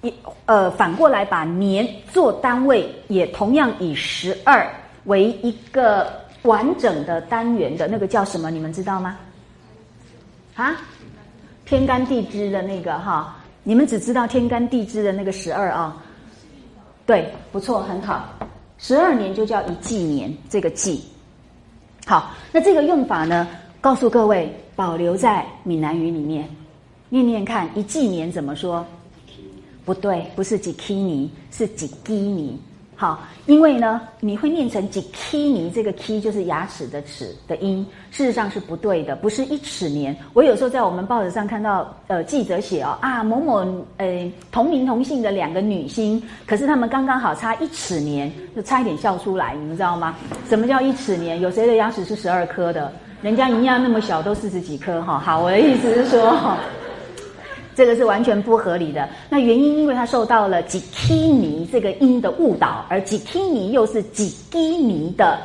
[0.02, 0.14] 一
[0.46, 4.64] 呃反过来把年做单位，也同样以十二
[5.06, 6.06] 为一个。
[6.42, 8.50] 完整的单元的那个叫什么？
[8.50, 9.16] 你们知道吗？
[10.54, 10.76] 啊，
[11.64, 15.96] 天干地支的那个哈，你们只知道天干地支的那个十二啊。
[17.06, 18.28] 对，不错，很好。
[18.76, 21.02] 十二年就叫一纪年，这个纪。
[22.06, 23.48] 好，那这个用法呢，
[23.80, 26.48] 告诉各位，保留在闽南语里面，
[27.08, 28.84] 念念看，一纪年怎么说？
[29.84, 32.60] 不对，不是几 k 尼，是几 g 尼。
[33.00, 40.16] 好，因为呢，你会念成几 k 尼，这个 k 就是牙齿的齿的音，事实上是不对的，不是一尺年。
[40.32, 43.64] 我有时候在我们报纸上看到，呃，记者写哦，啊，某某
[43.98, 50.16] 呃同名同姓的两个女星，可是他们刚刚好差一尺年，就差一点笑出来，你们知道吗？
[50.48, 51.40] 什么叫一尺年？
[51.40, 52.92] 有谁的牙齿是十二颗的？
[53.22, 55.20] 人家一样那么小，都四十几颗哈。
[55.20, 56.36] 好，我的意思是说。
[57.78, 59.08] 这个是完全不合理的。
[59.30, 65.38] 那原因，因为它受到了几 k 尼这个音的误导，而几 k 尼又是几 g 尼的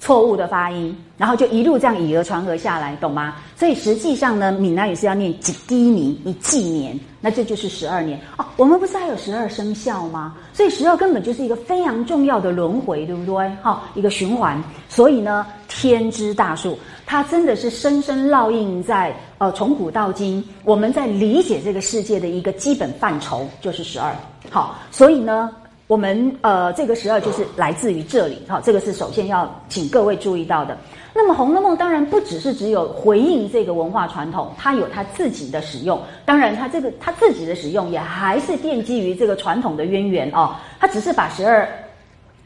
[0.00, 3.36] 错误的发音，然后就一路这样以讹传讹下来，懂吗？
[3.56, 8.46] 所以实际上呢，闽南语是要念几 g 尼一纪年，那这就是十二年哦。
[8.56, 10.34] 我们不是还有十二生肖吗？
[10.54, 13.50] 所以十二根本就是一个非常重要的轮回，对不对？
[13.62, 14.58] 哈，一个循环。
[14.88, 16.78] 所以呢，天之大数。
[17.06, 24.14] 它真的是深深烙印在呃从古到今，我们在理解这个世界的一个基本范畴就是十二。
[24.50, 25.50] 好，所以呢，
[25.86, 28.42] 我们呃这个十二就是来自于这里。
[28.48, 30.76] 好，这个是首先要请各位注意到的。
[31.16, 36.00] 那么《红楼梦》当然不只是只有回应这个文化传统，它有它自己的使用。
[36.24, 40.56] 当然，它这个它自己的使用也还是奠基于这个传统的渊源哦。
[40.80, 41.68] 它只是把十二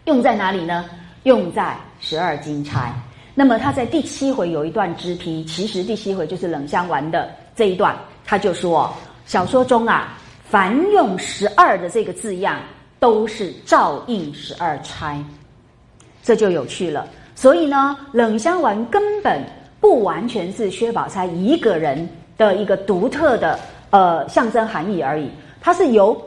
[0.05, 0.85] 用在哪里呢？
[1.23, 2.93] 用在十二金钗。
[3.39, 8.93] 那么他在第七回有一段支批，其实第七回就是冷香丸的这一段，他就说
[9.27, 10.19] 小说中啊，
[10.51, 12.59] 凡用十二的这个字样，
[12.99, 15.23] 都是照应十二钗，
[16.21, 17.07] 这就有趣了。
[17.37, 19.41] 所以呢，冷香丸根本
[19.81, 23.57] 不完全是薛宝钗一个人的一个独特的
[23.91, 26.21] 呃象征含义而已，它是由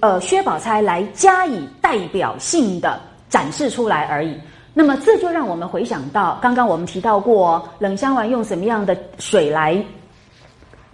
[0.00, 4.36] 呃薛宝钗来加以代表性的展示出来而已。
[4.78, 9.82] 那么这就让我们回想到，刚刚我们提到过，冷香丸用什么样的水来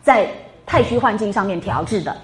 [0.05, 0.31] 在
[0.65, 2.17] 太虚幻境上面调制的？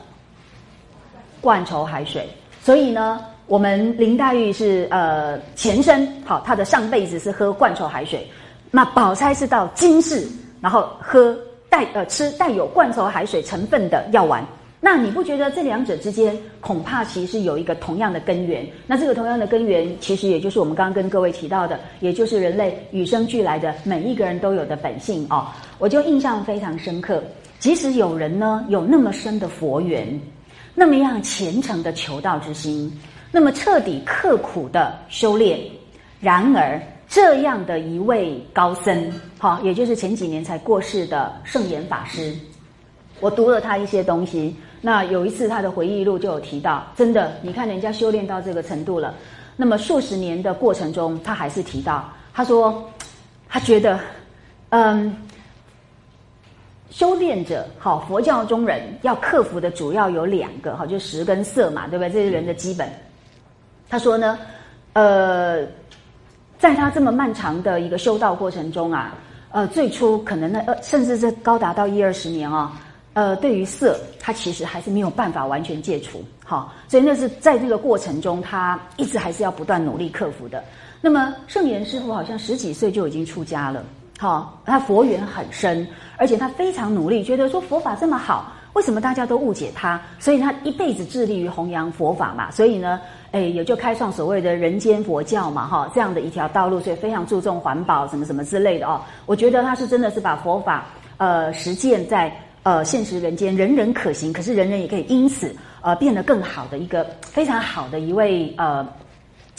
[1.41, 2.29] 灌筹海水。
[2.63, 8.25] 所以呢，我们林黛玉是呃前身，好，她的上辈子是喝灌筹海水。
[8.71, 10.29] 那宝钗是到今世，
[10.61, 11.37] 然后喝
[11.69, 14.47] 带呃吃带有灌筹海水成分的药丸。
[14.81, 18.65] 那你不觉得这两者之间恐怕其实有一个同样的根源？
[18.87, 25.49] 那这个同样的根源，其实也就是我们刚刚跟各位提到的，也就是人类与生俱来的每一个人都有的本性哦。
[25.81, 27.21] 我就印象非常深刻，
[27.59, 30.09] 即使有人呢有那么深的佛缘，
[30.77, 32.97] 那么样虔诚的求道之心，
[33.33, 35.59] 那么彻底刻苦的修炼，
[36.21, 42.33] 然而这样的一位高僧，好，也就是前几年才过世的圣严法师，
[43.19, 44.55] 我读了他一些东西。
[44.81, 49.15] 那有一次，他的回忆录就有提到，真的，你看人家修炼到这个程度了，
[49.57, 52.89] 那么数十年的过程中，他还是提到，他说，
[53.49, 53.99] 他觉得，
[54.69, 55.17] 嗯，
[56.91, 62.11] 修炼者，好，佛教中人要克服的主要有两个，好，就食跟色嘛，对不对？
[62.11, 62.89] 这是人的基本。
[63.89, 64.39] 他说呢，
[64.93, 65.67] 呃，
[66.59, 69.15] 在他这么漫长的一个修道过程中啊，
[69.51, 72.73] 呃，最初可能呢，呃，甚至是高达到一二十年啊，
[73.19, 80.63] 呃，对于色，他其实还是没有办法完全戒除，好，所以那是在这个过程中，他一直还是要不断努力克服的。
[81.01, 83.83] 那么圣严师傅好像十几岁就已经出家了。
[84.21, 85.85] 好，他佛缘很深，
[86.17, 90.01] 而且他非常努力，觉得说佛法这么好，为什么大家都误解他？
[90.21, 92.53] 所以他一辈子致力于弘扬佛法嘛。
[92.53, 93.01] 所以呢，
[93.33, 99.01] 哎，也就开创所谓的人间佛教嘛，哈，这样的一条道路，所以非常注重环保，什么什么之类的哦。
[99.27, 100.87] 我觉得他是真的是把佛法
[101.17, 102.33] 呃实践在
[102.63, 108.87] 呃现实人间，人人可行，可是人人也可以因此呃变得更好的一个非常好的一位呃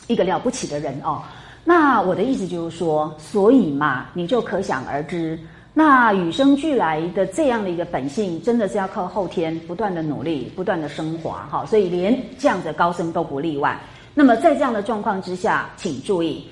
[0.07, 1.21] 一个了不起的人哦。
[1.63, 5.37] 那我的意思就是说，所以嘛，你就可想而知，
[5.73, 11.65] 那与生俱来的这样的一个本性，真的是要靠后天不断的努力、不断的升华，哈。
[11.65, 13.79] 所以连这样的高僧都不例外。
[14.15, 16.43] 那么在这样的状况之下，请注意，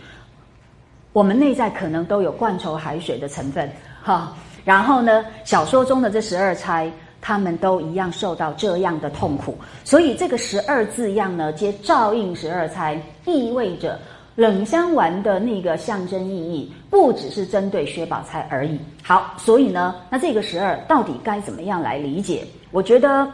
[1.14, 3.70] 我们内在可能都有灌愁海水的成分，
[4.04, 4.34] 哈。
[4.68, 6.92] 然后呢，小说中的这十二钗，
[7.22, 9.58] 他们都一样受到这样的痛苦。
[9.86, 13.98] 所以这个十二字样呢，皆照应十二钗，意味着。
[14.36, 18.78] 冷香丸的那个象征意义，不只是针对薛宝钗而已。
[19.02, 22.46] 好，所以呢，那这个十二到底该怎么样来理解？
[22.70, 23.28] 我觉得，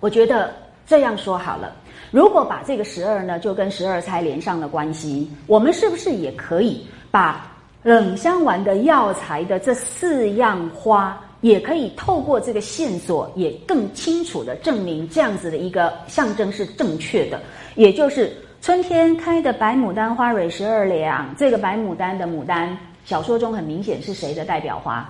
[0.00, 0.52] 我觉得
[0.86, 1.72] 这样说好了。
[2.10, 7.49] 如果把这个十二呢，就跟十二钗连上了关系，我们是不是也可以把
[7.82, 17.40] 冷香丸的药材的这四样花，也可以透过这个线索，也更清楚的证明这样子的一个象征是正确的，
[17.74, 18.32] 也就是。
[18.62, 22.76] 春天开的白牡丹花蕊十二两，这个白牡丹的牡丹，
[23.06, 25.08] 小说中很明显是谁的代表花？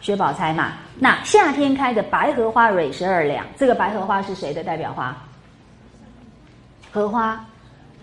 [0.00, 0.74] 薛宝钗嘛。
[0.96, 5.20] 那夏天开的白荷花蕊十二两，这个白荷花是谁的代表花？
[6.92, 7.44] 荷花，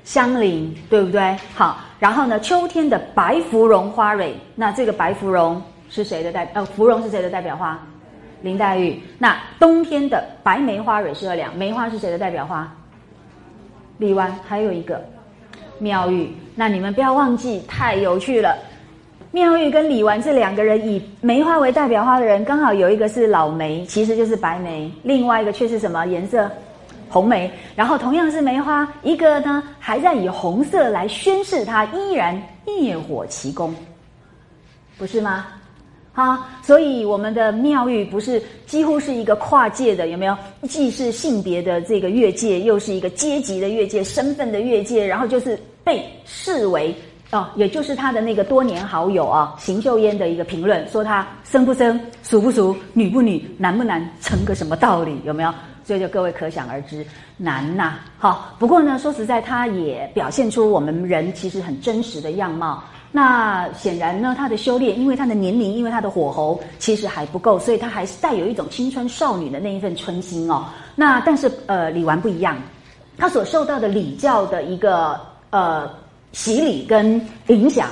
[0.04, 1.36] 相邻，对不对？
[1.54, 6.50] 好，然后呢，秋天的白芙蓉花蕊，那这个白芙蓉是谁的代？
[6.54, 7.80] 呃，芙蓉是谁的代表花？
[8.42, 9.00] 林黛玉。
[9.20, 12.68] 那冬天的白梅花蕊十二两，梅花是谁的代表花？
[13.98, 15.00] 李纨还有一个
[15.78, 18.58] 妙玉，那你们不要忘记，太有趣了。
[19.30, 26.52] 妙玉跟李纨这两个人以梅花为代表花的人，刚好有一个是老梅，其实就是白梅；另外一个却是什么颜色？
[27.12, 27.52] 红梅。
[27.76, 33.76] 然后同样是梅花，一个呢还在以红色来宣示它依然烈火奇功，
[34.98, 35.46] 不是吗？
[36.14, 40.36] 好，所以我们的妙玉不是几乎是一个跨界的，有没有？
[40.64, 46.94] 既是性别的这个越界，又是一个阶级的越界、身份的越界，然后就是被视为
[47.32, 55.18] 哦，也就是他的那个多年好友啊，邢岫烟的一个评论，说他生不生、熟不熟、女不女、男不男，成个什么道理？
[55.24, 55.54] 有没有？
[55.84, 57.06] 所以就各位可想而知，
[57.38, 58.00] 难呐。
[58.18, 62.84] 好，不过呢，说实在，他也表现出我们人其实很真实的样貌。
[63.12, 70.66] 那显然呢，他的修炼，因为他的年龄，因为他的火候其实还不够，所以他还是带有一种青春少女的那一份春心哦。
[70.96, 72.56] 那但是呃，李纨不一样，
[73.18, 75.90] 他所受到的礼教的一个呃
[76.32, 77.90] 洗礼跟影响，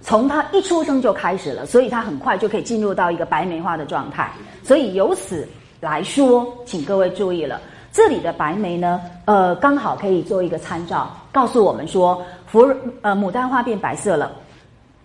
[0.00, 4.32] 从他一出生就开始了，所以他很快就可以进入到一个白梅花的状态。
[4.62, 5.46] 所以由此
[5.82, 7.60] 来说，请各位注意了，
[7.90, 14.30] 这里的白梅呢，呃，刚好可以做一个参照，告诉我们说，芙蓉呃牡丹花变白色了。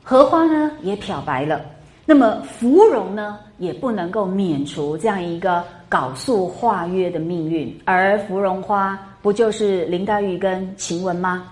[0.03, 1.61] 荷花呢也漂白了，
[2.05, 11.47] 那么芙蓉呢也不能够免除这样一个搞素化约的命运，而芙蓉花不就是林黛玉跟晴雯吗？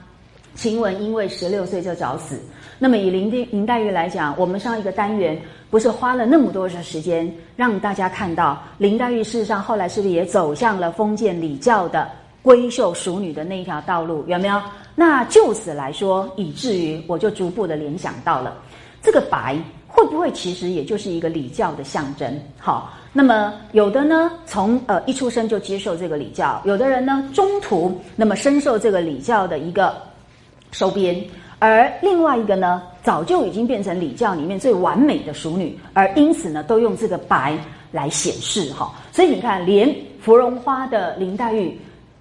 [0.54, 2.40] 晴雯因为十六岁就早死，
[2.78, 5.36] 那么以林黛林黛玉来讲，我们上一个单元
[5.76, 12.10] 不是花了那么多的时间让大家看到林黛玉事实上后来是不是也走向了封建礼教的
[12.42, 14.24] 闺秀淑女的那一条道路？
[14.26, 14.62] 有没有？
[14.96, 18.56] 那就此来说，以至于我就逐步的联想到了，
[19.04, 22.40] 这个白会不会其实也就是一个礼教的象征？
[22.58, 29.94] 好，那么有的呢，从呃一出生就接受这个礼教；有的人呢，中途那么深受这个礼教的一个
[30.72, 31.22] 收编，
[31.60, 37.58] 而另外一个呢，早就已经变成礼教里面最完美的淑女，而因此呢，都用这个白
[37.92, 38.94] 来显示哈。
[39.12, 41.80] 所以你看，连芙蓉花的林黛玉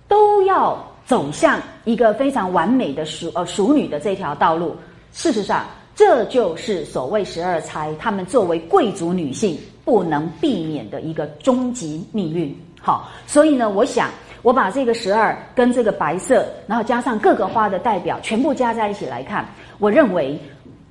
[0.09, 0.79] 都要。
[1.07, 4.75] 走向一个非常完美的淑呃淑女的这条道路，
[5.13, 9.55] 事实上，这就是所谓十二钗，她们作为贵族女性
[9.85, 12.59] 不能避免的一个终极命运。
[12.81, 14.09] 好，所以呢，我想
[14.45, 19.45] 我把这个十二跟这个白色，然后加上各个花的代表，全部加在一起来看，
[19.79, 20.39] 我认为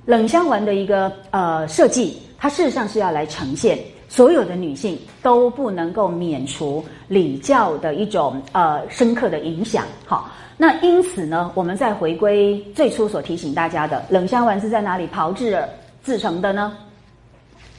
[0.04, 3.78] 冷香丸的一个呃设计，它事实上是要来呈现。
[4.06, 9.84] 所有的女性都不能够免除礼教的一种呃深刻的影响。
[10.04, 15.58] 好，那因此呢，我们再回归最初所提醒大家的，冷香丸是在哪里炮制
[16.04, 16.76] 制成的呢？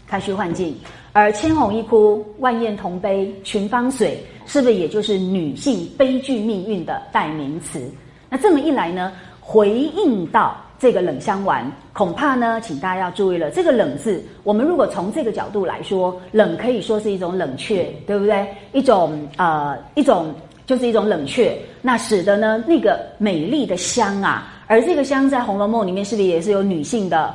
[0.08, 0.76] 太虚幻境，
[1.16, 7.90] 而千红一哭，万艳同悲，群芳水，是不是也就是女性悲剧命运的代名词？
[8.30, 10.58] 那这么一来呢，回应到。
[10.78, 13.50] 这个冷香丸，恐怕呢，请大家要注意了。
[13.50, 18.46] 这个“冷”字，我们如果从这个角度来说，冷可以说是一种冷却，对不对？
[18.74, 20.36] 一种呃，一种
[20.68, 27.34] 就是一种冷却，那使得呢那个美丽的香啊，而这个香在《红楼梦》里面是不是也是有女性的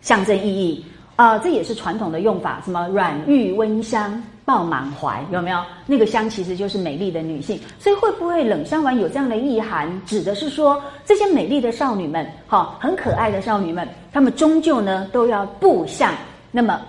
[0.00, 0.84] 象征意义
[1.20, 1.38] 啊？
[1.38, 4.22] 这也是传统的用法，什么软玉温香。
[4.42, 6.28] 抱满怀有没有那个香？
[6.28, 9.88] 其实就是美丽的女性，所以会不会冷香丸有这样的意涵？
[10.04, 16.12] 指的是说这些美丽的少女们，哈，很可爱的少女们，她们终究呢都要步向
[16.50, 16.80] 那么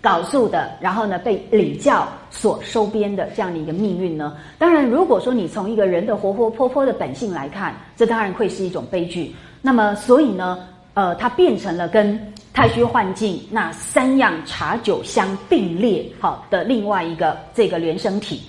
[0.00, 4.34] 搞素的，然后呢被礼教所收编的这样的一个命运呢？
[4.58, 9.34] 当然，如果说你从一个人的活活泼泼的本性来看，这当然会是一种悲剧。
[9.60, 10.58] 那么，所以呢，
[10.94, 12.18] 呃，它变成了跟。
[12.52, 18.42] 太虚幻境，那三样茶酒香并列，好的另外一个这个原生体。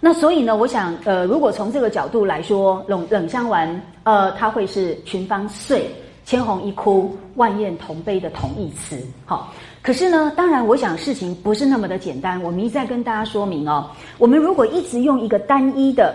[0.00, 5.90] 那所以呢，我想，呃，如果从这个角度来说，冷冷香丸，呃，它会是群芳碎，
[6.26, 9.02] 千红一哭，万艳同悲的同义词。
[9.24, 9.50] 好，
[9.80, 12.42] 可是呢，当然，我想事情不是那么的简单。
[12.42, 16.14] 我们一再跟大家说明哦，我们如果一直用一个单一的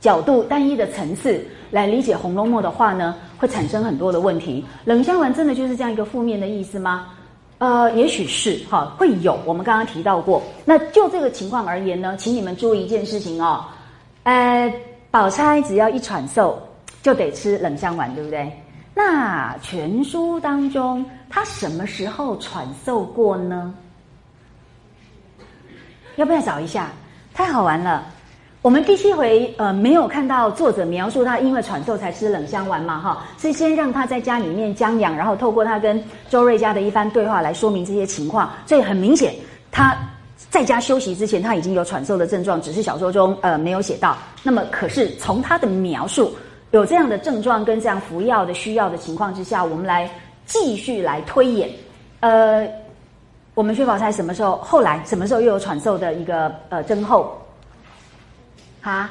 [0.00, 1.40] 角度、单一的层次。
[1.70, 4.64] 来理解《红楼梦》的话呢，会产生很多的问题。
[4.84, 7.06] 冷香丸真的就是这样一个负面的意思吗？
[7.58, 9.38] 呃，也许是哈，会有。
[9.44, 10.42] 我们刚刚提到过。
[10.64, 13.64] 那就这个情况而言呢，请你们注意一件事情哦。
[14.24, 14.72] 呃，
[15.12, 16.56] 宝钗只要一喘嗽，
[17.02, 18.50] 就得吃冷香丸，对不对？
[18.94, 23.72] 那全书当中，她什么时候喘嗽过呢？
[26.16, 26.90] 要不要找一下？
[27.32, 28.04] 太好玩了。
[28.62, 38.52] 我们第七回呃没有看到作者描述他因为喘嗽才吃冷香丸嘛哈，是先让他在家里面将养，然后透过他跟周瑞家的一番对话来说明这些情况。
[38.66, 39.32] 所以很明显，
[39.72, 39.96] 他
[40.50, 44.14] 在家休息之前他已经有喘嗽的症状，只是小说中呃没有写到。
[44.42, 46.30] 那么可是从他的描述
[46.72, 50.10] 有这样的症状跟这样服药的需要的情况之下，我们来
[50.44, 51.70] 继续来推演，
[52.20, 52.68] 呃，
[53.54, 57.39] 我们薛宝钗什么时候后来什么时候又有喘嗽的一个呃症候？
[58.80, 59.10] 哈，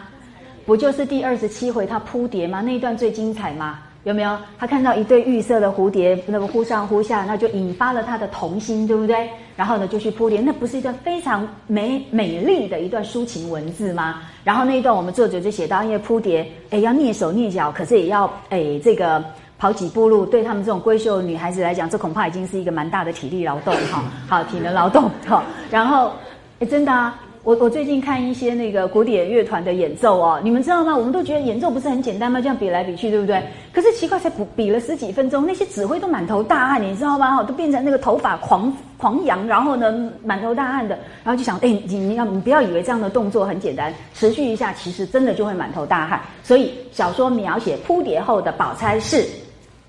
[0.66, 2.62] 不就是第二十七回他扑蝶吗？
[2.62, 3.80] 那一段最精彩吗？
[4.06, 4.38] 有没有？
[4.58, 9.30] 他看到一对玉色的蝴蝶，那么忽上忽下，那就引发了他的童心，对不对？
[9.58, 14.22] 然后呢，就去扑蝶，那不是一段非常美美丽的一段抒情文字吗？
[14.46, 19.22] 然后那一段我们作者就写到，因为扑蝶，哎，要蹑手蹑脚，可是也要哎这个
[19.58, 25.44] 跑几步路，对他们这种闺秀女孩子来讲，这恐怕已经是一个蛮大的体力劳动哈，好体能劳动哈。
[25.70, 26.14] 然后，
[26.60, 27.20] 哎，真的啊。
[27.50, 30.96] 我我最近看一些那个古典乐团的演奏哦，你们知道吗？
[30.96, 32.40] 我们都觉得演奏不是很简单吗？
[32.40, 33.44] 这样比来比去，对不对？
[33.74, 37.38] 可是奇怪，才比了十几分钟，那些指挥都满头大汗，你知道吗？
[37.38, 46.22] 哈，都变成那个头发狂狂扬，然后呢满头大汗的，然后就想，哎，你你要你不要以为这样的动作很简单，持续一下，其实真的就会满头大汗。
[46.44, 49.26] 所以小说描写扑蝶后的宝钗是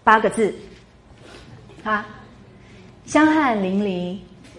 [0.02, 0.50] 八个字，
[1.84, 2.06] 啊，
[3.04, 4.16] 香汗淋漓，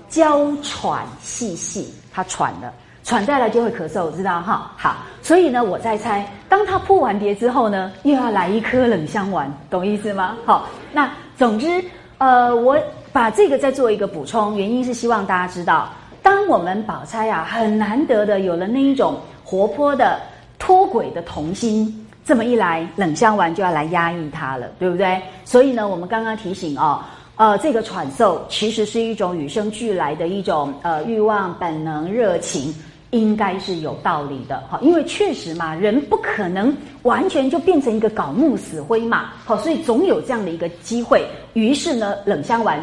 [0.07, 2.71] 娇喘细细，她喘了。
[3.11, 4.71] 喘在了就会咳嗽，知道哈？
[4.77, 10.37] 好，所以呢，我在猜，当他铺完碟之后呢，又要来一颗冷香丸，懂意思吗？
[10.45, 11.83] 好，那总之，
[12.19, 12.79] 呃，我
[13.11, 15.89] 把这个再做一个补充，原因是希望大家知道，
[16.23, 20.17] 当我们宝钗啊，很难得的有了那一种活泼的
[20.57, 25.21] 脱轨的童心，这么一来，冷香丸就要来压抑它了，对不对？
[25.43, 27.03] 所以呢，我们刚刚提醒哦。
[27.35, 32.73] 呃，这个喘嗽其实是一种与生俱来的一种呃欲望、本能、热情。
[33.11, 41.25] 应该是有道理的，好，因为确实嘛，人不可能完全就变成一个槁木死灰嘛，好，所以总有这样的一个机会。
[41.53, 42.81] 于是呢，冷香丸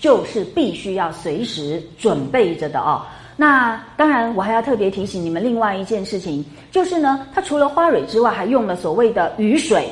[0.00, 3.02] 就是必须要随时准备着的哦。
[3.36, 9.88] 那当然，我还要特别提醒你们另外一件事情，就是呢，它除了花蕊之外，还用了所谓的雨水，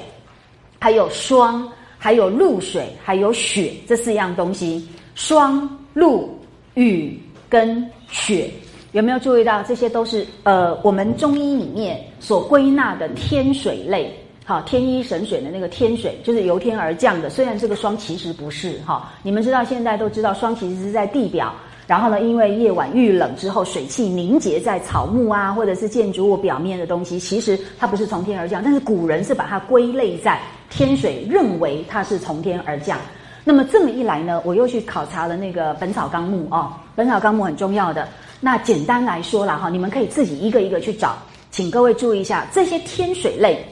[0.79, 1.69] 还有霜，
[1.99, 4.87] 还有露水，还有雪这四样东西。
[5.17, 6.39] 霜、露、
[6.75, 8.49] 雨跟雪。
[8.93, 14.15] 有没有注意到，这些都是呃，我们中医里面所归纳的天水类，
[14.45, 17.31] 好，天一神水的那个天水，就是由天而降的。
[17.31, 21.55] 虽然这个霜其实不是哈，你们知道现在都知道霜其实是在地表，
[21.87, 30.39] 然后呢，因为夜晚遇冷之后，水汽凝结在草木啊，或者是建筑物表面的东西，其实它不是从天而降，但是古人是把它归类在
[30.69, 32.99] 天水，认为它是从天而降。
[33.43, 36.71] 那么这么一来呢，我又去考察了那个《本草纲目》哦。
[36.95, 38.07] 本草纲目很重要的。
[38.45, 41.17] 那简单来说了哈，你们可以自己一个一个去找，
[41.53, 43.65] 请各位注意一下，这些天水类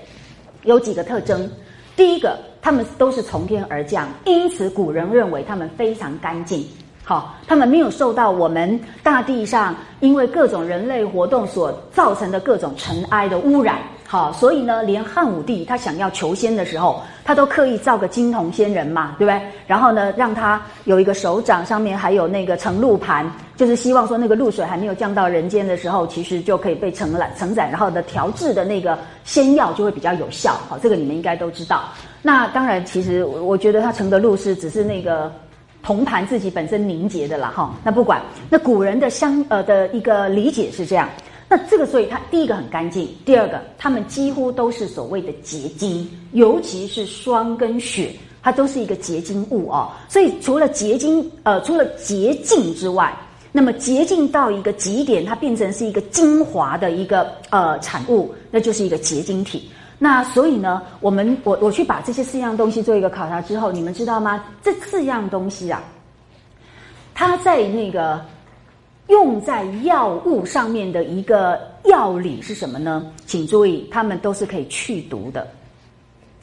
[0.63, 1.51] 有几个特征。
[1.97, 6.65] 第一个，它们都是从天而降，因此古人认为它们非常干净。
[7.03, 13.81] 好，它们没有受到我们大地上因为各种人类活动所造成的各种尘埃的污染。
[14.11, 19.41] 好，所以呢，连汉武帝他想要求仙的时候，他都刻意造个金铜仙人嘛，对不对？
[19.69, 23.25] 然后呢，让他有一个手掌上面还有那个盛露盘，
[23.57, 30.55] 就是希望说那个露水还没有降到人间的时候，其实就可以被承揽承载，然后的调制的那个仙药就会比较有效。
[30.69, 31.85] 好，这个你们应该都知道。
[32.21, 35.33] 那当然，其实我觉得他盛的露是只是那个
[35.85, 37.73] 铜盘自己本身凝结的啦，哈。
[37.85, 41.09] 那不管，那古人的相呃的一个理解是这样。
[41.53, 49.91] 那这个，所以它第一个很干净，第二个，它们几乎都是所谓的结晶，尤其是霜跟雪，它都是一个结晶物哦。
[50.09, 53.13] 所以除了结晶，呃，除了洁净之外，
[53.51, 59.69] 那么洁净到一个极点，它变成是一个精华的一个呃产物，那就是一个结晶体。
[59.99, 64.45] 那所以呢，我们我我去把这些四样东西做一个考察之后，你们知道吗？
[64.63, 65.83] 这四样东西啊，
[67.13, 68.25] 它在那个。
[69.11, 73.05] 用在药物上面的一个药理是什么呢？
[73.27, 75.47] 请注意，它们都是可以去毒的。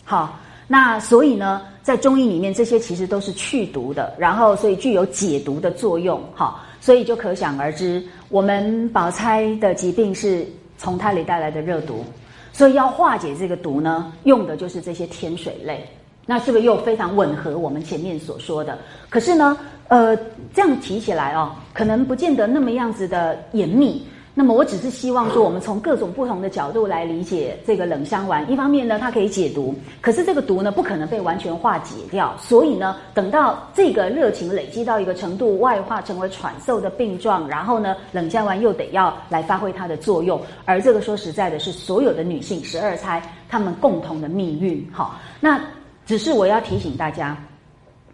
[0.04, 0.38] 好，
[0.68, 6.22] 那所以呢，在中医里面，这些其实都是去毒的，然后所以具有解毒的作用。
[6.36, 10.46] 好，所以就可想而知，我们宝钗的疾病是
[10.78, 12.04] 从胎里带来的热毒，
[12.52, 15.88] 所以要化解这个毒呢，用的就是这些天水类。
[16.28, 18.78] 那是不是又非常吻合我们前面所说的？
[19.10, 19.58] 可是呢？
[19.88, 20.14] 呃，
[20.54, 24.06] 这样提起来哦，可能不见得那么样子的严密。
[24.34, 28.52] 那么，我只是希望说，我们从各种不同的角度来理解这个冷香丸。
[28.52, 32.36] 一方面呢，它可以解毒，可是这个毒呢，不可能被完全化解掉。
[32.38, 40.40] 所以呢，等到这个热情累积到一个程度，外化成为喘嗽的病状，然后呢，冷香丸又得要来发挥它的作用。
[40.66, 44.86] 而这个说实在的，是所有的女性十二钗她们共同的命运。
[44.92, 45.60] 好，那
[46.08, 47.38] 只是我要提醒大家。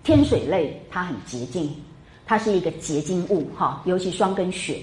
[0.03, 1.73] 天水类它很洁净，
[2.25, 4.79] 它是一个结晶物哈，尤其霜跟雪。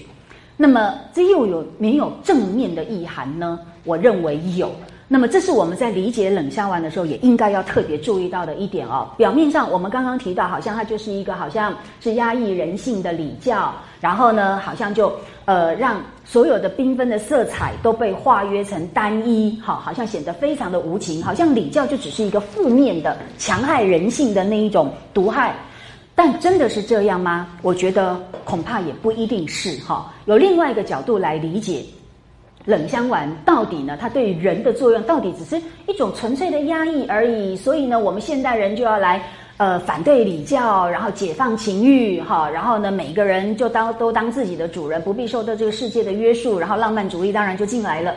[0.57, 3.59] 那么这又有没有正面的意涵呢？
[3.83, 4.71] 我认为有。
[5.13, 9.09] 那么这是我们在理解冷香丸的时候，也应该要特别注意到的一点哦。
[9.17, 15.11] 表面上我们刚刚提到，好像它就是一个好像是压抑人性的礼教，然后呢，好像就
[15.43, 25.53] 呃让所有的缤纷的色彩都被化约成单一，好，好像显得非常的无情，好像礼教就只是一个负面的、强害人性的那一种毒害。
[26.15, 27.49] 但真的是这样吗？
[27.61, 30.09] 我觉得恐怕也不一定是哈。
[30.23, 31.83] 有另外一个角度来理解。
[32.65, 33.97] 冷香丸到底呢？
[33.99, 37.55] 它对人的作用到底只是一种纯粹的压抑而已。
[37.55, 39.21] 所以呢，我们现代人就要来
[39.57, 48.13] 呃反对礼教，然后解放情欲，哈，然后呢，每个人就当都当自己的主人，不必受到这个世界的约束，然后浪漫主义当然就进来了。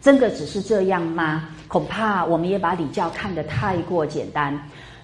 [0.00, 1.48] 真的只是这样吗？
[1.68, 4.58] 恐怕我们也把礼教看得太过简单。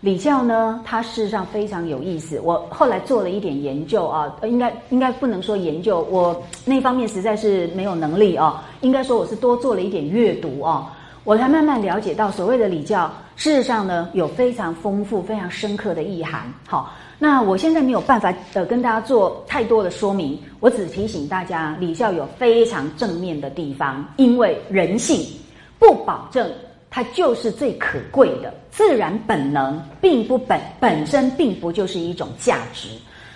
[0.06, 2.38] 礼教呢，它事实上非常有意思。
[2.44, 8.62] 我后来做了一点研究啊，应该应该不能说研究，我那方面实在是没有能力啊。
[8.82, 16.42] 应该说我是多做了一点阅读啊，我才慢慢了解到所谓的礼教，事实上呢有非常丰富、非常深刻的意涵。
[16.68, 25.26] 好，那我现在没有办法呃跟大家做太多的说明，我只提醒大家，礼教有非常正面的地方，因为人性
[25.80, 26.48] 不保证。
[26.96, 32.88] 它就是最可贵的自然本能，并不本本身并不就是一种价值。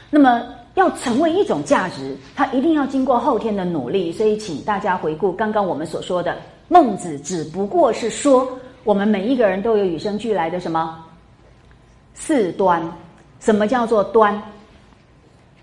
[0.09, 0.43] 那么
[0.77, 4.11] 要成为一种价值，它一定要经过后天的努力。
[4.13, 6.39] 所以，请大家回顾刚刚我们所说的，
[6.69, 8.49] 孟子只不过是说，
[8.83, 10.99] 我们每一个人都有与生俱来的什么
[12.15, 12.83] 四端？
[13.41, 14.43] 什么叫做端？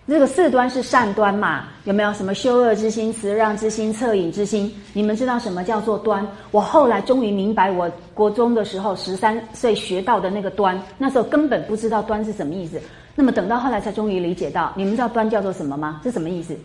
[0.07, 1.65] 这个四端是善端嘛？
[1.83, 4.73] 有没有什么修恶之心、慈让之心、恻隐之心？
[4.93, 6.25] 你们知道什么叫做端？
[6.51, 12.79] 我后来终于明白，我国中的时候十三岁学到的那个端，那时候根本不知道端是什么意思。
[13.15, 15.99] 那么等到后来才终于理解到，你们知道端叫做什么吗？
[16.03, 16.57] 是什么意思？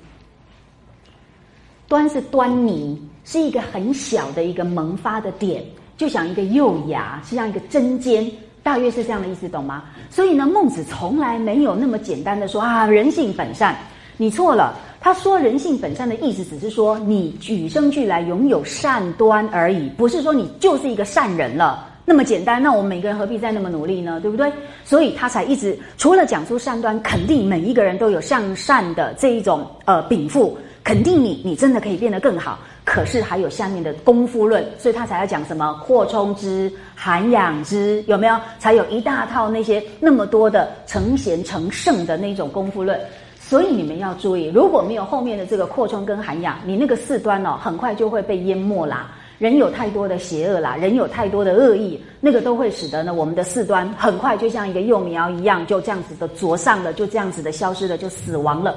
[1.89, 5.65] 端是端倪，是一个很小的一个萌发的点，
[5.97, 8.31] 就像一个幼芽，像一个针尖。
[8.63, 9.85] 大约是这样的意思，懂吗？
[10.11, 13.77] 所以呢，孟子从来没有那么简单的说啊，人性本善。
[14.19, 22.63] 你错了，他说人性本善的意思只是说你与生俱来拥有善端而已，不是说你就是一个善人了那么简单。
[22.63, 24.21] 那我们每个人何必再那么努力呢？
[24.21, 24.53] 对不对？
[24.85, 32.61] 所以他才一直除了讲出善端，肯定每一个人都有向善的这一种呃禀赋，肯定你你真的可以变得更好。
[32.85, 38.37] 可是还有下面的功夫论，所以他才要讲什么扩充之、涵养之，有没有？
[38.59, 42.99] 才有一大套那些那么多的成贤成圣的那种功夫论。
[43.39, 49.13] 所以你们要注意，如果没有后面的这个扩充跟涵养，你那个四端哦，很快就会被淹没啦。
[49.39, 58.77] 人有太多的邪恶啦，人有太多的恶意，那个都会使得呢，我们的四端很快就像一个幼苗一样，就这样子的灼上了，就这样子的消失了，就死亡了。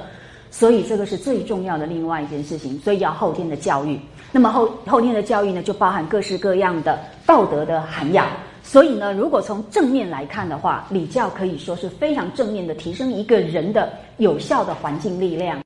[0.57, 3.99] 所以这个是最重要的另外一件事情，所以要后天的教育。
[4.31, 8.25] 那么后后天的教育呢，就包含各式各样的道德的涵养。
[8.63, 15.64] 所以呢，如果从正面来看的话，礼教可以说是非常正面的提升一个人的有效的环境力量。